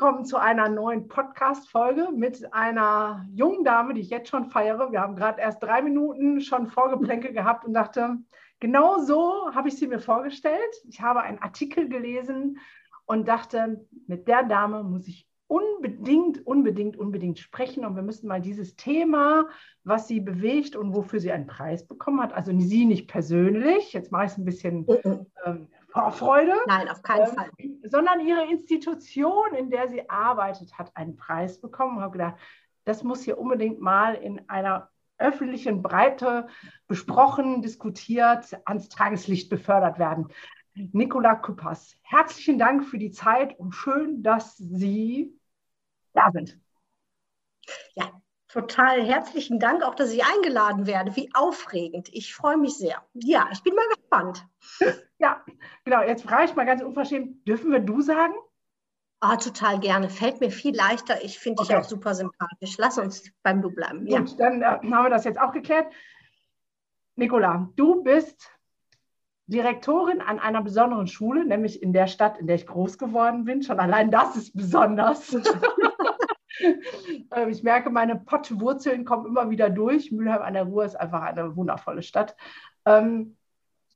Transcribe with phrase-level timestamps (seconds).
[0.00, 4.92] Willkommen zu einer neuen Podcast-Folge mit einer jungen Dame, die ich jetzt schon feiere.
[4.92, 8.16] Wir haben gerade erst drei Minuten schon Vorgeplänke gehabt und dachte,
[8.60, 10.72] genau so habe ich sie mir vorgestellt.
[10.88, 12.58] Ich habe einen Artikel gelesen
[13.06, 17.84] und dachte, mit der Dame muss ich unbedingt, unbedingt, unbedingt sprechen.
[17.84, 19.48] Und wir müssen mal dieses Thema,
[19.82, 24.12] was sie bewegt und wofür sie einen Preis bekommen hat, also sie nicht persönlich, jetzt
[24.12, 24.86] mache ich es ein bisschen
[25.44, 25.66] ähm,
[25.98, 26.54] Vorfreude.
[26.66, 27.50] Nein, auf keinen ähm, Fall.
[27.84, 31.96] Sondern ihre Institution, in der sie arbeitet, hat einen Preis bekommen.
[31.96, 32.36] Ich habe gedacht,
[32.84, 36.46] das muss hier unbedingt mal in einer öffentlichen Breite
[36.86, 40.28] besprochen, diskutiert, ans Tageslicht befördert werden.
[40.74, 45.36] Nicola Küppers, herzlichen Dank für die Zeit und schön, dass Sie
[46.12, 46.58] da sind.
[47.94, 48.12] Ja,
[48.48, 51.14] total herzlichen Dank auch, dass ich eingeladen werde.
[51.16, 52.08] Wie aufregend.
[52.12, 53.02] Ich freue mich sehr.
[53.14, 54.46] Ja, ich bin mal gespannt.
[55.20, 55.44] Ja,
[55.84, 56.02] genau.
[56.02, 58.34] Jetzt frage ich mal ganz unverschämt, dürfen wir du sagen?
[59.18, 60.08] Ah, total gerne.
[60.08, 61.24] Fällt mir viel leichter.
[61.24, 61.72] Ich finde okay.
[61.72, 62.76] dich auch super sympathisch.
[62.78, 64.06] Lass uns beim Du bleiben.
[64.06, 64.20] Ja.
[64.20, 65.92] Gut, dann äh, haben wir das jetzt auch geklärt.
[67.16, 68.48] Nicola, du bist
[69.48, 73.62] Direktorin an einer besonderen Schule, nämlich in der Stadt, in der ich groß geworden bin.
[73.62, 75.34] Schon allein das ist besonders.
[77.30, 80.10] Ähm, ich merke, meine Pottwurzeln kommen immer wieder durch.
[80.10, 82.36] Mülheim an der Ruhr ist einfach eine wundervolle Stadt.
[82.86, 83.36] Ähm,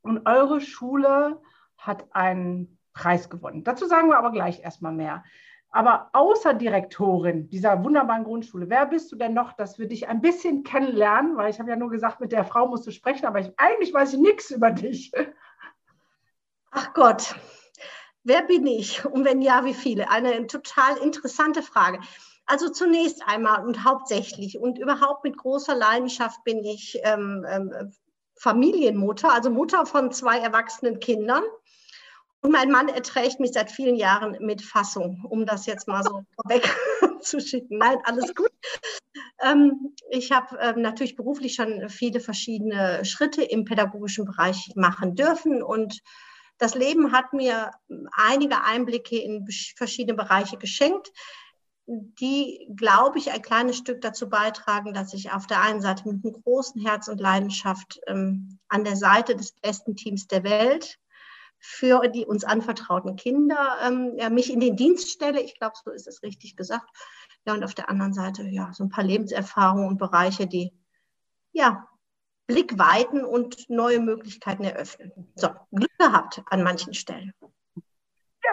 [0.02, 1.41] und eure Schule
[1.78, 3.64] hat einen Preis gewonnen.
[3.64, 5.24] Dazu sagen wir aber gleich erstmal mehr.
[5.70, 10.20] Aber außer Direktorin dieser wunderbaren Grundschule, wer bist du denn noch, dass wir dich ein
[10.20, 11.36] bisschen kennenlernen?
[11.38, 13.94] Weil ich habe ja nur gesagt, mit der Frau musst du sprechen, aber ich, eigentlich
[13.94, 15.12] weiß ich nichts über dich.
[16.70, 17.34] Ach Gott,
[18.22, 19.03] wer bin ich?
[19.06, 20.10] Und wenn ja, wie viele?
[20.10, 22.00] Eine total interessante Frage.
[22.47, 27.92] Also zunächst einmal und hauptsächlich und überhaupt mit großer Leidenschaft bin ich ähm, ähm,
[28.38, 31.44] Familienmutter, also Mutter von zwei erwachsenen Kindern.
[32.41, 36.25] Und mein Mann erträgt mich seit vielen Jahren mit Fassung, um das jetzt mal so
[36.44, 37.78] wegzuschicken.
[37.78, 38.50] Nein, alles gut.
[39.41, 45.62] Ähm, ich habe ähm, natürlich beruflich schon viele verschiedene Schritte im pädagogischen Bereich machen dürfen
[45.62, 46.00] und
[46.58, 47.72] das Leben hat mir
[48.12, 51.10] einige Einblicke in verschiedene Bereiche geschenkt
[51.92, 56.25] die, glaube ich, ein kleines Stück dazu beitragen, dass ich auf der einen Seite mit
[56.25, 60.98] einem großen Herz und Leidenschaft ähm, an der Seite des besten Teams der Welt
[61.58, 65.41] für die uns anvertrauten Kinder ähm, ja, mich in den Dienst stelle.
[65.41, 66.88] Ich glaube, so ist es richtig gesagt.
[67.47, 70.72] Ja, und auf der anderen Seite ja so ein paar Lebenserfahrungen und Bereiche, die
[71.52, 71.88] ja
[72.47, 75.12] Blickweiten und neue Möglichkeiten eröffnen.
[75.36, 77.32] So, Glück gehabt an manchen Stellen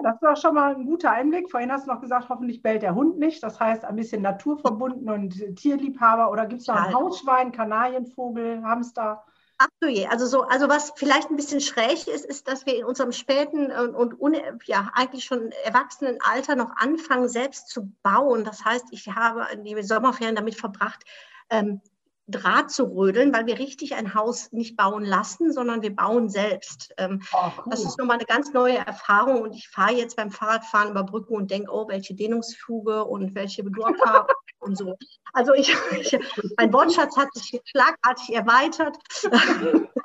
[0.03, 1.49] das war schon mal ein guter Einblick.
[1.49, 3.41] Vorhin hast du noch gesagt, hoffentlich bellt der Hund nicht.
[3.43, 6.31] Das heißt, ein bisschen naturverbunden und Tierliebhaber.
[6.31, 9.23] Oder gibt es noch ein Hausschwein, Kanarienvogel, Hamster?
[9.61, 12.77] Ach so je, also so, also was vielleicht ein bisschen schräg ist, ist, dass wir
[12.77, 18.45] in unserem späten und, und ja eigentlich schon erwachsenen Alter noch anfangen, selbst zu bauen.
[18.45, 21.03] Das heißt, ich habe die Sommerferien damit verbracht,
[21.49, 21.81] ähm,
[22.29, 26.93] Draht zu rödeln, weil wir richtig ein Haus nicht bauen lassen, sondern wir bauen selbst.
[26.97, 27.63] Ähm, oh, cool.
[27.69, 31.35] Das ist nochmal eine ganz neue Erfahrung und ich fahre jetzt beim Fahrradfahren über Brücken
[31.35, 33.95] und denke, oh, welche Dehnungsfuge und welche Bedurfung
[34.59, 34.95] und so.
[35.33, 36.17] Also ich, ich,
[36.57, 38.97] mein Wortschatz hat sich schlagartig erweitert.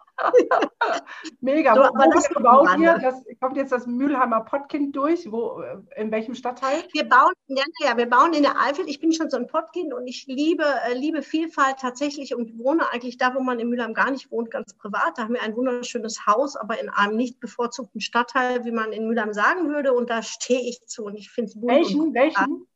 [1.40, 1.74] Mega.
[1.74, 2.98] So, wo, aber das baut ihr?
[2.98, 5.30] Das, kommt jetzt das Mülheimer Pottkind durch?
[5.30, 5.62] Wo,
[5.96, 6.84] in welchem Stadtteil?
[6.92, 8.88] Wir bauen, ja, ja, wir bauen in der Eifel.
[8.88, 12.90] Ich bin schon so ein Pottkind und ich liebe, äh, liebe Vielfalt tatsächlich und wohne
[12.92, 15.16] eigentlich da, wo man in Mülheim gar nicht wohnt, ganz privat.
[15.16, 19.06] Da haben wir ein wunderschönes Haus, aber in einem nicht bevorzugten Stadtteil, wie man in
[19.06, 19.92] Mülheim sagen würde.
[19.92, 21.56] Und da stehe ich zu und ich finde es.
[21.62, 22.14] Welchen?
[22.14, 22.66] Welchen?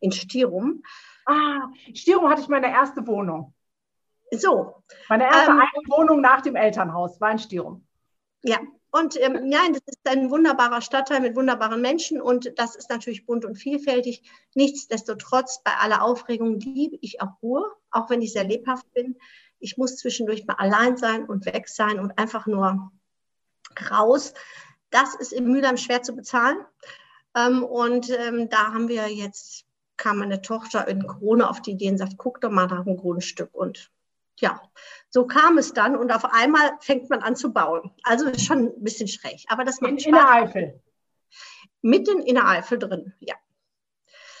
[0.00, 0.82] In Stirum.
[1.26, 3.54] Ah, Stirum hatte ich meine erste Wohnung.
[4.32, 4.82] So.
[5.08, 7.86] Meine erste ähm, Wohnung nach dem Elternhaus war in Stirum.
[8.42, 8.58] Ja,
[8.90, 13.24] und ähm, nein, das ist ein wunderbarer Stadtteil mit wunderbaren Menschen und das ist natürlich
[13.24, 14.22] bunt und vielfältig.
[14.54, 19.16] Nichtsdestotrotz, bei aller Aufregung liebe ich auch Ruhe, auch wenn ich sehr lebhaft bin.
[19.60, 22.92] Ich muss zwischendurch mal allein sein und weg sein und einfach nur
[23.90, 24.34] raus.
[24.90, 26.58] Das ist in Mülheim schwer zu bezahlen.
[27.34, 29.64] Ähm, und ähm, da haben wir jetzt,
[29.96, 32.98] kam meine Tochter in Krone auf die Idee und sagt, guck doch mal nach einem
[32.98, 33.54] Grundstück.
[33.54, 33.90] Und
[34.38, 34.60] ja,
[35.10, 37.90] so kam es dann und auf einmal fängt man an zu bauen.
[38.02, 39.44] Also ist schon ein bisschen schräg.
[39.48, 40.80] Aber das in, in der Eifel.
[41.82, 43.34] Mitten in der Eifel drin, ja.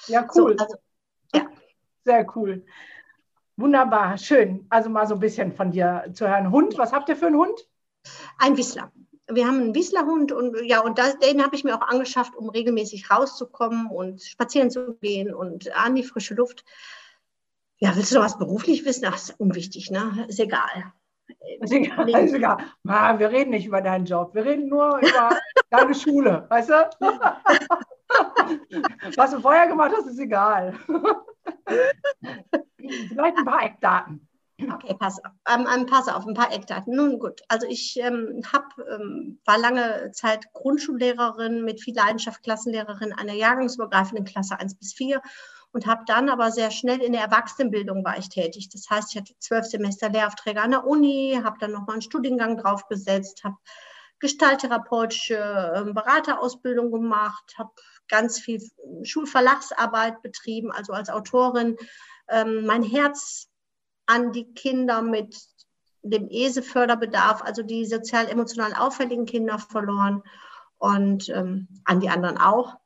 [0.06, 0.56] Ja, cool.
[0.58, 0.76] So, also,
[1.34, 1.46] ja.
[2.04, 2.64] Sehr cool.
[3.56, 4.66] Wunderbar, schön.
[4.70, 6.50] Also mal so ein bisschen von dir zu hören.
[6.50, 7.68] Hund, was habt ihr für einen Hund?
[8.38, 8.90] Ein Wissler.
[9.28, 12.48] Wir haben einen Wisslerhund und ja, und das, den habe ich mir auch angeschafft, um
[12.48, 16.64] regelmäßig rauszukommen und spazieren zu gehen und an die frische Luft.
[17.82, 19.06] Ja, willst du noch was beruflich wissen?
[19.08, 20.24] Ach, ist unwichtig, ne?
[20.28, 20.92] Ist egal.
[21.60, 22.58] Ist egal, ist egal.
[22.84, 24.36] Ma, wir reden nicht über deinen Job.
[24.36, 25.36] Wir reden nur über
[25.70, 26.90] deine Schule, weißt du?
[29.16, 30.78] Was du vorher gemacht hast, ist egal.
[32.78, 34.28] Vielleicht ein paar Eckdaten.
[34.60, 35.32] Okay, pass auf.
[35.52, 36.94] Ähm, ähm, pass auf, ein paar Eckdaten.
[36.94, 43.12] Nun gut, also ich ähm, hab, ähm, war lange Zeit Grundschullehrerin mit viel Leidenschaft, Klassenlehrerin
[43.12, 45.20] einer jahrgangsübergreifenden Klasse 1 bis 4
[45.72, 48.68] und habe dann aber sehr schnell in der Erwachsenenbildung war ich tätig.
[48.68, 52.58] Das heißt, ich hatte zwölf Semester Lehraufträge an der Uni, habe dann nochmal einen Studiengang
[52.58, 53.56] draufgesetzt, habe
[54.20, 57.72] gestalttherapeutische ähm, Beraterausbildung gemacht, habe
[58.08, 58.62] ganz viel
[59.02, 61.76] Schulverlagsarbeit betrieben, also als Autorin.
[62.28, 63.48] Ähm, mein Herz
[64.06, 65.36] an die Kinder mit
[66.02, 70.22] dem ESE-Förderbedarf, also die sozial-emotional auffälligen Kinder verloren
[70.78, 72.76] und ähm, an die anderen auch.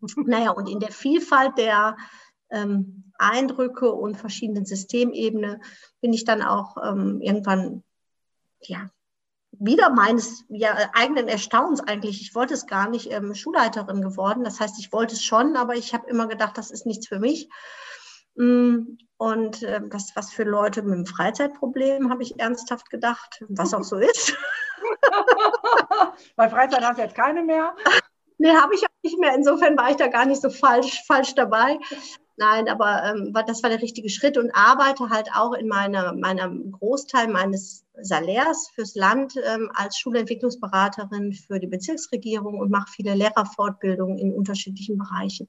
[0.16, 1.96] Naja, und in der Vielfalt der
[2.54, 5.60] ähm, Eindrücke und verschiedenen Systemebene
[6.00, 7.82] bin ich dann auch ähm, irgendwann
[8.60, 8.90] ja,
[9.58, 14.44] wieder meines ja, eigenen Erstaunens eigentlich, ich wollte es gar nicht, ähm, Schulleiterin geworden.
[14.44, 17.18] Das heißt, ich wollte es schon, aber ich habe immer gedacht, das ist nichts für
[17.18, 17.48] mich.
[18.36, 23.74] Mm, und äh, das, was für Leute mit einem Freizeitproblem, habe ich ernsthaft gedacht, was
[23.74, 24.36] auch so ist.
[26.36, 27.74] Bei Freizeit hast du jetzt keine mehr?
[28.38, 29.34] Nee, habe ich auch nicht mehr.
[29.34, 31.78] Insofern war ich da gar nicht so falsch, falsch dabei.
[32.36, 36.72] Nein, aber ähm, das war der richtige Schritt und arbeite halt auch in meiner, meinem
[36.72, 44.18] Großteil meines Salärs fürs Land ähm, als Schulentwicklungsberaterin für die Bezirksregierung und mache viele Lehrerfortbildungen
[44.18, 45.48] in unterschiedlichen Bereichen.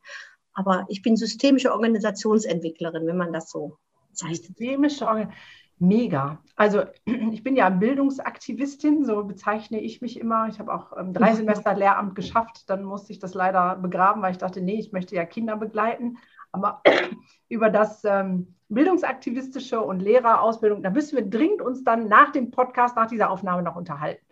[0.53, 3.77] Aber ich bin systemische Organisationsentwicklerin, wenn man das so
[4.13, 4.45] zeigt.
[4.45, 5.41] Systemische Organisation.
[5.77, 6.39] Mega.
[6.55, 10.47] Also ich bin ja Bildungsaktivistin, so bezeichne ich mich immer.
[10.47, 12.69] Ich habe auch ähm, drei Semester Lehramt geschafft.
[12.69, 16.17] Dann musste ich das leider begraben, weil ich dachte, nee, ich möchte ja Kinder begleiten.
[16.51, 16.81] Aber
[17.49, 22.95] über das ähm, bildungsaktivistische und Lehrerausbildung, da müssen wir dringend uns dann nach dem Podcast,
[22.95, 24.25] nach dieser Aufnahme noch unterhalten.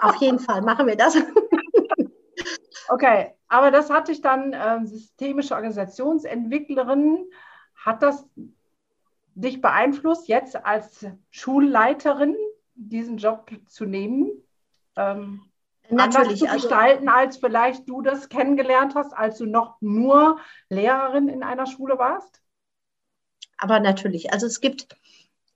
[0.00, 1.16] Auf jeden Fall machen wir das.
[2.88, 7.26] okay, aber das hatte ich dann ähm, systemische Organisationsentwicklerin.
[7.74, 8.28] Hat das
[9.36, 12.36] dich beeinflusst, jetzt als Schulleiterin
[12.74, 14.30] diesen Job zu nehmen?
[14.96, 15.42] Ähm,
[15.88, 16.40] Natürlich.
[16.40, 21.28] zu also gestalten, also, als vielleicht du das kennengelernt hast, als du noch nur Lehrerin
[21.28, 22.40] in einer Schule warst?
[23.58, 24.32] Aber natürlich.
[24.32, 24.96] Also es gibt,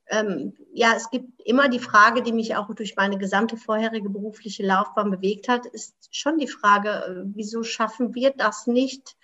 [0.06, 4.64] ähm, ja, es gibt immer die Frage, die mich auch durch meine gesamte vorherige berufliche
[4.64, 9.16] Laufbahn bewegt hat, ist schon die Frage, äh, wieso schaffen wir das nicht,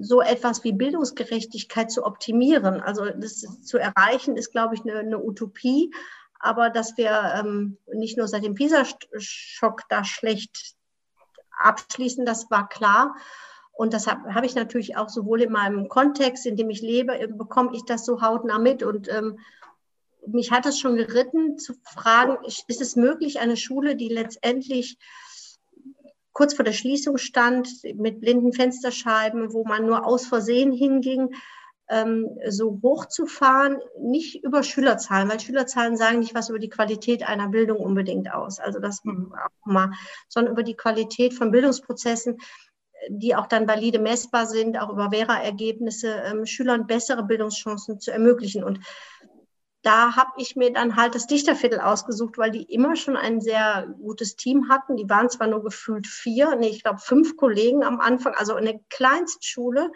[0.00, 2.80] so etwas wie Bildungsgerechtigkeit zu optimieren?
[2.80, 5.90] Also das zu erreichen, ist, glaube ich, eine, eine Utopie
[6.38, 10.76] aber dass wir ähm, nicht nur seit dem PISA-Schock da schlecht
[11.58, 13.16] abschließen, das war klar.
[13.72, 17.18] Und das habe hab ich natürlich auch sowohl in meinem Kontext, in dem ich lebe,
[17.18, 18.82] äh, bekomme ich das so hautnah mit.
[18.82, 19.38] Und ähm,
[20.26, 24.98] mich hat es schon geritten, zu fragen, ist es möglich, eine Schule, die letztendlich
[26.36, 31.34] kurz vor der Schließung stand, mit blinden Fensterscheiben, wo man nur aus Versehen hinging,
[31.88, 37.48] ähm, so hochzufahren, nicht über Schülerzahlen, weil Schülerzahlen sagen nicht was über die Qualität einer
[37.48, 38.58] Bildung unbedingt aus.
[38.60, 39.32] Also das mhm.
[39.32, 39.92] auch mal,
[40.28, 42.36] sondern über die Qualität von Bildungsprozessen,
[43.08, 48.62] die auch dann valide messbar sind, auch über Vera-Ergebnisse, ähm, Schülern bessere Bildungschancen zu ermöglichen.
[48.62, 48.80] Und
[49.86, 53.86] da habe ich mir dann halt das Dichterviertel ausgesucht, weil die immer schon ein sehr
[54.00, 54.96] gutes Team hatten.
[54.96, 58.80] Die waren zwar nur gefühlt vier, nee, ich glaube fünf Kollegen am Anfang, also eine
[58.90, 59.92] Kleinstschule.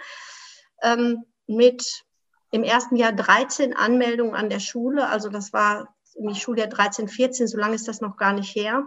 [0.82, 2.04] Ähm, mit
[2.52, 5.08] im ersten Jahr 13 Anmeldungen an der Schule.
[5.08, 8.84] Also das war im Schuljahr 13, 14, so lange ist das noch gar nicht her.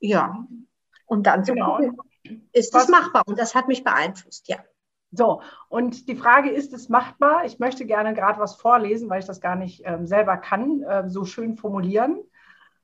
[0.00, 0.46] Ja,
[1.06, 1.78] und dann genau.
[2.52, 4.58] ist das machbar und das hat mich beeinflusst, ja.
[5.16, 7.44] So, und die Frage ist es machbar?
[7.44, 11.08] Ich möchte gerne gerade was vorlesen, weil ich das gar nicht ähm, selber kann, äh,
[11.08, 12.20] so schön formulieren.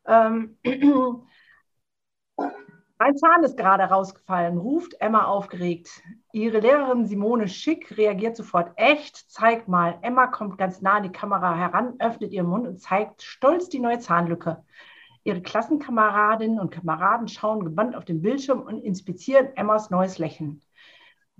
[0.06, 0.56] Ähm,
[3.02, 6.02] Mein Zahn ist gerade rausgefallen, ruft Emma aufgeregt.
[6.32, 8.72] Ihre Lehrerin Simone Schick reagiert sofort.
[8.76, 9.16] Echt?
[9.30, 9.98] Zeig mal.
[10.02, 13.80] Emma kommt ganz nah an die Kamera heran, öffnet ihren Mund und zeigt stolz die
[13.80, 14.62] neue Zahnlücke.
[15.24, 20.60] Ihre Klassenkameradinnen und Kameraden schauen gebannt auf den Bildschirm und inspizieren Emmas neues Lächeln.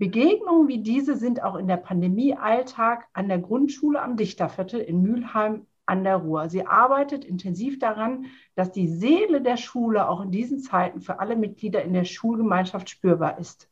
[0.01, 5.03] Begegnungen wie diese sind auch in der Pandemie Alltag an der Grundschule am Dichterviertel in
[5.03, 6.49] Mülheim an der Ruhr.
[6.49, 11.35] Sie arbeitet intensiv daran, dass die Seele der Schule auch in diesen Zeiten für alle
[11.35, 13.69] Mitglieder in der Schulgemeinschaft spürbar ist.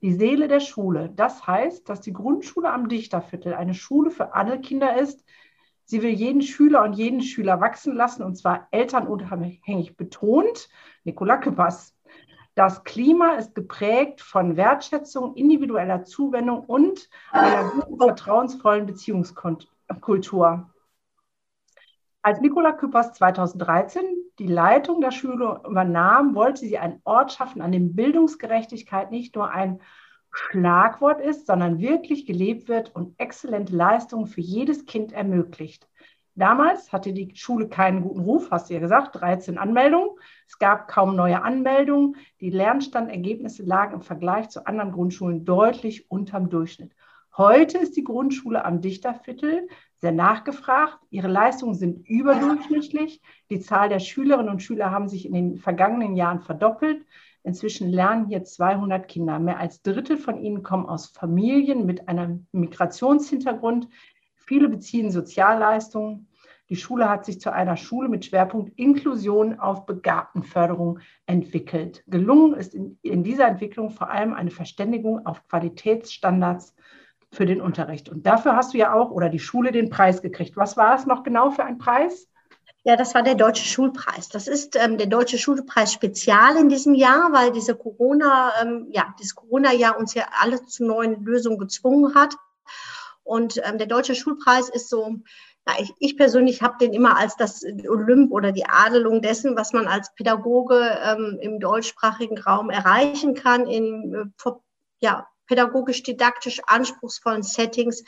[0.00, 1.12] die Seele der Schule.
[1.14, 5.26] Das heißt, dass die Grundschule am Dichterviertel eine Schule für alle Kinder ist.
[5.84, 10.70] Sie will jeden Schüler und jeden Schüler wachsen lassen, und zwar elternunabhängig betont.
[11.04, 11.95] Nicola Küppers.
[12.56, 20.70] Das Klima ist geprägt von Wertschätzung, individueller Zuwendung und einer guten, vertrauensvollen Beziehungskultur.
[22.22, 24.04] Als Nicola Küppers 2013
[24.38, 29.50] die Leitung der Schule übernahm, wollte sie einen Ort schaffen, an dem Bildungsgerechtigkeit nicht nur
[29.50, 29.82] ein
[30.32, 35.86] Schlagwort ist, sondern wirklich gelebt wird und exzellente Leistungen für jedes Kind ermöglicht.
[36.36, 40.10] Damals hatte die Schule keinen guten Ruf, hast du ja gesagt, 13 Anmeldungen.
[40.46, 42.16] Es gab kaum neue Anmeldungen.
[42.40, 46.92] Die Lernstandergebnisse lagen im Vergleich zu anderen Grundschulen deutlich unterm Durchschnitt.
[47.38, 50.98] Heute ist die Grundschule am Dichterviertel sehr nachgefragt.
[51.08, 53.22] Ihre Leistungen sind überdurchschnittlich.
[53.48, 57.06] Die Zahl der Schülerinnen und Schüler haben sich in den vergangenen Jahren verdoppelt.
[57.44, 59.38] Inzwischen lernen hier 200 Kinder.
[59.38, 63.88] Mehr als Drittel von ihnen kommen aus Familien mit einem Migrationshintergrund.
[64.34, 66.25] Viele beziehen Sozialleistungen.
[66.68, 72.02] Die Schule hat sich zu einer Schule mit Schwerpunkt Inklusion auf Begabtenförderung entwickelt.
[72.08, 76.74] Gelungen ist in, in dieser Entwicklung vor allem eine Verständigung auf Qualitätsstandards
[77.30, 78.08] für den Unterricht.
[78.08, 80.56] Und dafür hast du ja auch oder die Schule den Preis gekriegt.
[80.56, 82.28] Was war es noch genau für ein Preis?
[82.82, 84.28] Ja, das war der Deutsche Schulpreis.
[84.28, 89.12] Das ist ähm, der Deutsche Schulpreis Spezial in diesem Jahr, weil diese Corona, ähm, ja,
[89.18, 92.36] dieses Corona-Jahr uns ja alle zu neuen Lösungen gezwungen hat.
[93.24, 95.16] Und ähm, der Deutsche Schulpreis ist so,
[95.66, 99.72] na, ich, ich persönlich habe den immer als das Olymp oder die Adelung dessen, was
[99.72, 104.50] man als Pädagoge ähm, im deutschsprachigen Raum erreichen kann, in äh,
[105.00, 108.04] ja, pädagogisch-didaktisch anspruchsvollen Settings.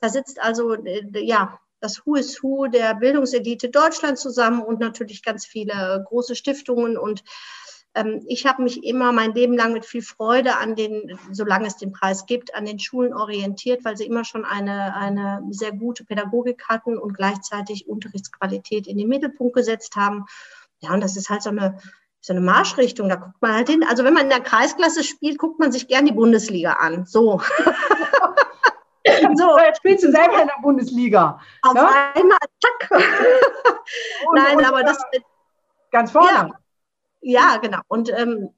[0.00, 5.22] Da sitzt also äh, ja das Who is Who der Bildungselite Deutschland zusammen und natürlich
[5.22, 6.98] ganz viele große Stiftungen.
[6.98, 7.22] Und
[8.26, 11.92] ich habe mich immer mein Leben lang mit viel Freude an den, solange es den
[11.92, 16.64] Preis gibt, an den Schulen orientiert, weil sie immer schon eine, eine sehr gute Pädagogik
[16.68, 20.26] hatten und gleichzeitig Unterrichtsqualität in den Mittelpunkt gesetzt haben.
[20.80, 21.78] Ja, und das ist halt so eine
[22.20, 23.84] so eine Marschrichtung, da guckt man halt hin.
[23.88, 27.06] Also wenn man in der Kreisklasse spielt, guckt man sich gern die Bundesliga an.
[27.06, 27.40] So.
[29.34, 29.58] so.
[29.58, 31.40] Jetzt spielst du selber in der Bundesliga.
[31.62, 32.12] Auf ja?
[32.14, 32.90] einmal, zack.
[34.34, 34.98] Nein, und, aber das.
[35.90, 36.30] Ganz vorne.
[36.30, 36.50] Ja,
[37.20, 37.80] ja genau.
[37.88, 38.50] Und ähm,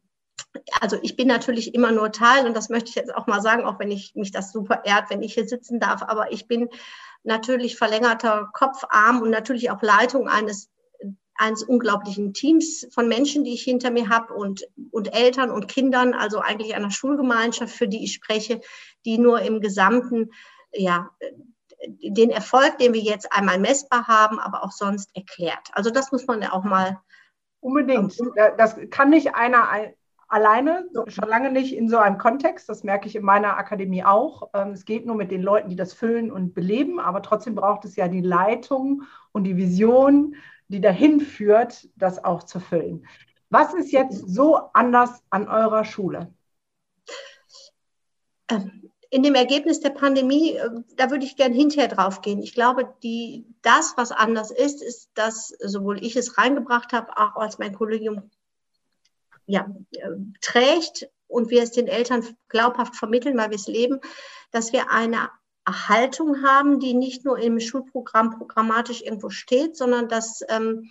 [0.81, 3.65] also ich bin natürlich immer nur Teil und das möchte ich jetzt auch mal sagen,
[3.65, 6.69] auch wenn ich mich das super ehrt, wenn ich hier sitzen darf, aber ich bin
[7.23, 10.71] natürlich verlängerter Kopfarm und natürlich auch Leitung eines
[11.41, 16.13] eines unglaublichen Teams von Menschen, die ich hinter mir habe und, und Eltern und Kindern,
[16.13, 18.61] also eigentlich einer Schulgemeinschaft, für die ich spreche,
[19.07, 20.33] die nur im Gesamten,
[20.71, 21.09] ja,
[21.87, 25.71] den Erfolg, den wir jetzt einmal messbar haben, aber auch sonst erklärt.
[25.73, 27.01] Also das muss man ja auch mal.
[27.61, 28.17] Unbedingt.
[28.57, 29.69] Das kann nicht einer
[30.29, 32.69] alleine, schon lange nicht in so einem Kontext.
[32.69, 34.51] Das merke ich in meiner Akademie auch.
[34.55, 37.85] Ähm, es geht nur mit den Leuten, die das füllen und beleben, aber trotzdem braucht
[37.85, 39.03] es ja die Leitung
[39.33, 40.37] und die Vision
[40.71, 43.05] die dahin führt, das auch zu füllen.
[43.51, 46.33] Was ist jetzt so anders an eurer Schule?
[48.49, 48.80] Ähm,
[49.11, 52.43] in dem Ergebnis der Pandemie, äh, da würde ich gerne hinterher drauf gehen.
[52.43, 57.37] Ich glaube, die, das, was anders ist, ist, dass sowohl ich es reingebracht habe, auch
[57.37, 58.31] als mein Kollegium
[59.47, 64.01] ja, äh, trägt und wir es den Eltern glaubhaft vermitteln, weil wir es leben,
[64.53, 65.31] dass wir eine
[65.69, 70.89] Haltung haben, die nicht nur im Schulprogramm programmatisch irgendwo steht, sondern dass, ähm,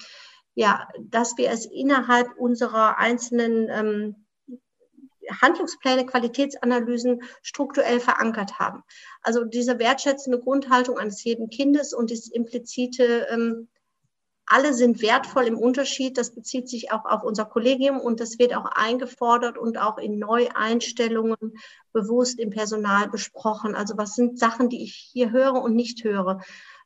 [0.56, 4.16] ja, dass wir es innerhalb unserer einzelnen ähm,
[5.42, 8.84] Handlungspläne, Qualitätsanalysen strukturell verankert haben.
[9.22, 13.68] Also diese wertschätzende Grundhaltung eines jeden Kindes und das implizite ähm,
[14.50, 16.18] alle sind wertvoll im Unterschied.
[16.18, 20.18] Das bezieht sich auch auf unser Kollegium und das wird auch eingefordert und auch in
[20.18, 21.38] Neueinstellungen
[21.94, 23.76] bewusst im Personal besprochen.
[23.76, 26.42] Also was sind Sachen, die ich hier höre und nicht höre?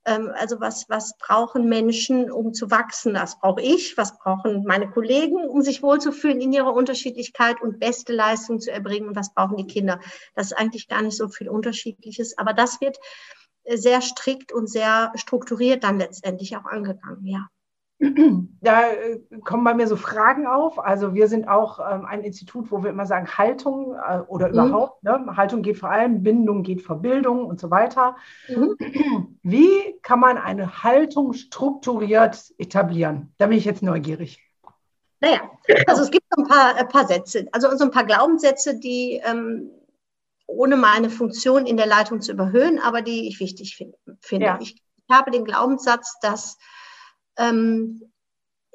[0.05, 3.13] Ähm, also was, was brauchen Menschen, um zu wachsen?
[3.13, 3.97] Das brauche ich.
[3.97, 9.09] Was brauchen meine Kollegen, um sich wohlzufühlen in ihrer Unterschiedlichkeit und beste Leistung zu erbringen?
[9.09, 9.99] Und was brauchen die Kinder?
[10.35, 12.37] Das ist eigentlich gar nicht so viel Unterschiedliches.
[12.37, 12.97] Aber das wird
[13.65, 17.47] sehr strikt und sehr strukturiert dann letztendlich auch angegangen, ja.
[18.61, 20.79] Da äh, kommen bei mir so Fragen auf.
[20.79, 24.53] Also wir sind auch ähm, ein Institut, wo wir immer sagen, Haltung äh, oder mhm.
[24.53, 25.25] überhaupt, ne?
[25.35, 28.15] Haltung geht vor allem, Bindung geht vor Bildung und so weiter.
[28.47, 28.75] Mhm.
[29.43, 33.33] Wie kann man eine Haltung strukturiert etablieren?
[33.37, 34.39] Da bin ich jetzt neugierig.
[35.19, 35.39] Naja,
[35.87, 39.71] also es gibt ein paar, ein paar Sätze, also so ein paar Glaubenssätze, die ähm,
[40.47, 44.45] ohne meine Funktion in der Leitung zu überhöhen, aber die ich wichtig find, finde.
[44.45, 44.59] Ja.
[44.61, 46.57] Ich, ich, habe den Glaubenssatz, dass
[47.37, 48.13] ähm,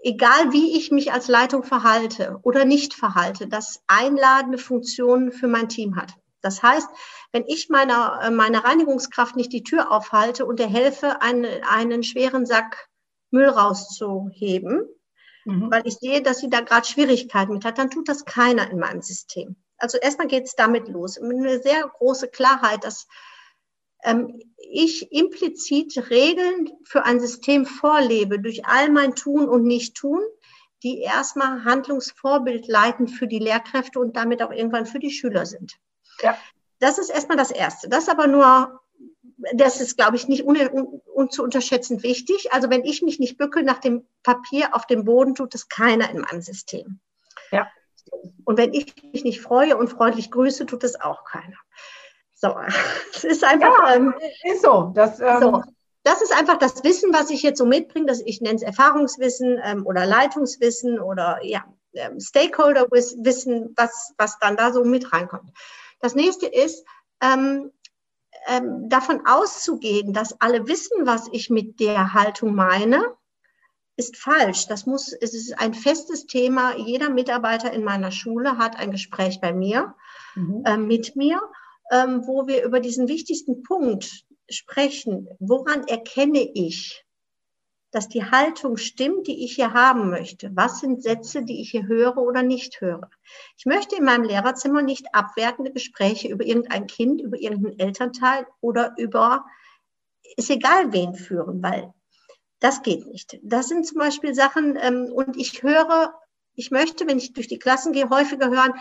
[0.02, 5.68] egal wie ich mich als Leitung verhalte oder nicht verhalte, das einladende Funktionen für mein
[5.68, 6.14] Team hat.
[6.40, 6.88] Das heißt,
[7.32, 12.02] wenn ich meiner, äh, meiner Reinigungskraft nicht die Tür aufhalte und der helfe, einen, einen
[12.02, 12.88] schweren Sack
[13.30, 14.88] Müll rauszuheben,
[15.44, 15.70] mhm.
[15.70, 18.78] weil ich sehe, dass sie da gerade Schwierigkeiten mit hat, dann tut das keiner in
[18.78, 19.56] meinem System.
[19.78, 21.18] Also erstmal geht es damit los.
[21.18, 23.06] Eine sehr große Klarheit, dass
[24.56, 30.20] ich implizit Regeln für ein System vorlebe durch all mein Tun und Nicht-Tun,
[30.82, 35.74] die erstmal Handlungsvorbild leiten für die Lehrkräfte und damit auch irgendwann für die Schüler sind.
[36.22, 36.38] Ja.
[36.78, 37.88] Das ist erstmal das Erste.
[37.88, 38.80] Das ist aber nur,
[39.54, 42.52] das ist, glaube ich, nicht un, un, un zu unterschätzen wichtig.
[42.52, 46.10] Also wenn ich mich nicht bücke nach dem Papier auf dem Boden, tut es keiner
[46.10, 47.00] in meinem System.
[47.50, 47.68] Ja.
[48.44, 51.56] Und wenn ich mich nicht freue und freundlich grüße, tut es auch keiner.
[52.40, 52.56] So,
[53.14, 53.78] es ist einfach.
[53.86, 54.14] Ja, ähm,
[54.44, 54.92] ist so.
[54.94, 55.62] Das, ähm, so.
[56.04, 58.06] Das ist einfach das Wissen, was ich jetzt so mitbringe.
[58.06, 61.64] Dass ich nenne es Erfahrungswissen ähm, oder Leitungswissen oder ja,
[61.94, 65.50] ähm, Stakeholder-Wissen, was, was dann da so mit reinkommt.
[66.00, 66.84] Das nächste ist,
[67.20, 67.72] ähm,
[68.46, 73.02] ähm, davon auszugehen, dass alle wissen, was ich mit der Haltung meine,
[73.96, 74.68] ist falsch.
[74.68, 76.76] Das muss, es ist ein festes Thema.
[76.76, 79.94] Jeder Mitarbeiter in meiner Schule hat ein Gespräch bei mir,
[80.36, 80.62] mhm.
[80.64, 81.40] äh, mit mir,
[81.90, 85.28] ähm, wo wir über diesen wichtigsten Punkt sprechen.
[85.38, 87.04] Woran erkenne ich,
[87.90, 90.50] dass die Haltung stimmt, die ich hier haben möchte?
[90.54, 93.10] Was sind Sätze, die ich hier höre oder nicht höre?
[93.56, 98.94] Ich möchte in meinem Lehrerzimmer nicht abwertende Gespräche über irgendein Kind, über irgendeinen Elternteil oder
[98.98, 99.46] über,
[100.36, 101.92] ist egal wen führen, weil
[102.60, 103.38] das geht nicht.
[103.42, 106.12] Das sind zum Beispiel Sachen, ähm, und ich höre,
[106.54, 108.74] ich möchte, wenn ich durch die Klassen gehe, häufiger hören,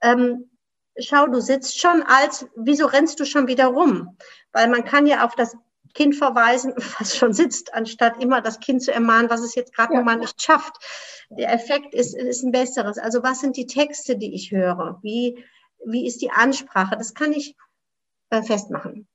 [0.00, 0.50] ähm,
[0.98, 4.16] schau, du sitzt schon als, wieso rennst du schon wieder rum?
[4.52, 5.56] Weil man kann ja auf das
[5.94, 9.94] Kind verweisen, was schon sitzt, anstatt immer das Kind zu ermahnen, was es jetzt gerade
[9.94, 10.02] ja.
[10.02, 10.76] mal nicht schafft.
[11.30, 12.98] Der Effekt ist, ist ein besseres.
[12.98, 14.98] Also was sind die Texte, die ich höre?
[15.02, 15.44] Wie,
[15.84, 16.96] wie ist die Ansprache?
[16.96, 17.56] Das kann ich
[18.30, 19.08] äh, festmachen.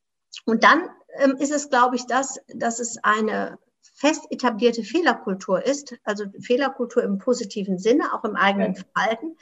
[0.46, 3.58] Und dann ähm, ist es, glaube ich, das, dass es eine
[3.94, 8.82] fest etablierte Fehlerkultur ist, also Fehlerkultur im positiven Sinne, auch im eigenen ja.
[8.94, 9.38] Verhalten,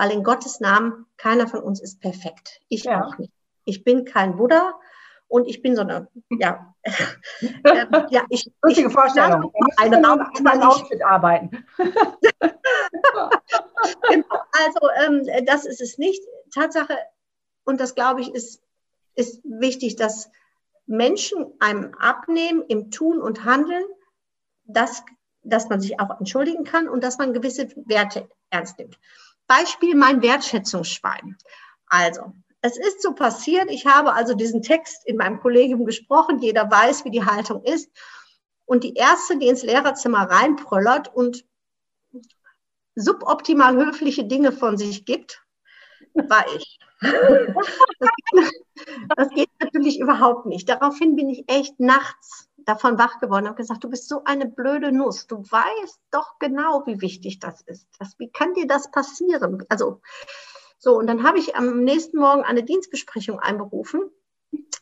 [0.00, 2.62] weil in Gottes Namen keiner von uns ist perfekt.
[2.70, 3.04] Ich ja.
[3.04, 3.34] auch nicht.
[3.66, 4.72] Ich bin kein Buddha
[5.28, 6.74] und ich bin so eine, ja,
[7.64, 9.52] äh, ja ich, Lustige ich, Vorstellung.
[9.76, 11.50] Eine Raum, an Outfit arbeiten.
[14.08, 14.38] genau.
[14.64, 16.22] Also ähm, das ist es nicht.
[16.54, 16.96] Tatsache,
[17.64, 18.62] und das glaube ich, ist,
[19.16, 20.30] ist wichtig, dass
[20.86, 23.84] Menschen einem abnehmen im Tun und Handeln,
[24.64, 25.04] dass,
[25.42, 28.98] dass man sich auch entschuldigen kann und dass man gewisse Werte ernst nimmt.
[29.50, 31.36] Beispiel mein Wertschätzungsschwein.
[31.86, 36.70] Also, es ist so passiert, ich habe also diesen Text in meinem Kollegium gesprochen, jeder
[36.70, 37.90] weiß, wie die Haltung ist.
[38.64, 41.44] Und die erste, die ins Lehrerzimmer reinpröllert und
[42.94, 45.42] suboptimal höfliche Dinge von sich gibt,
[46.14, 46.78] war ich.
[47.00, 48.50] Das geht,
[49.16, 50.68] das geht natürlich überhaupt nicht.
[50.68, 54.92] Daraufhin bin ich echt nachts davon wach geworden und gesagt, du bist so eine blöde
[54.92, 55.26] Nuss.
[55.26, 57.88] Du weißt doch genau, wie wichtig das ist.
[57.98, 59.64] Das, wie kann dir das passieren?
[59.68, 60.00] Also,
[60.78, 64.10] so, und dann habe ich am nächsten Morgen eine Dienstbesprechung einberufen,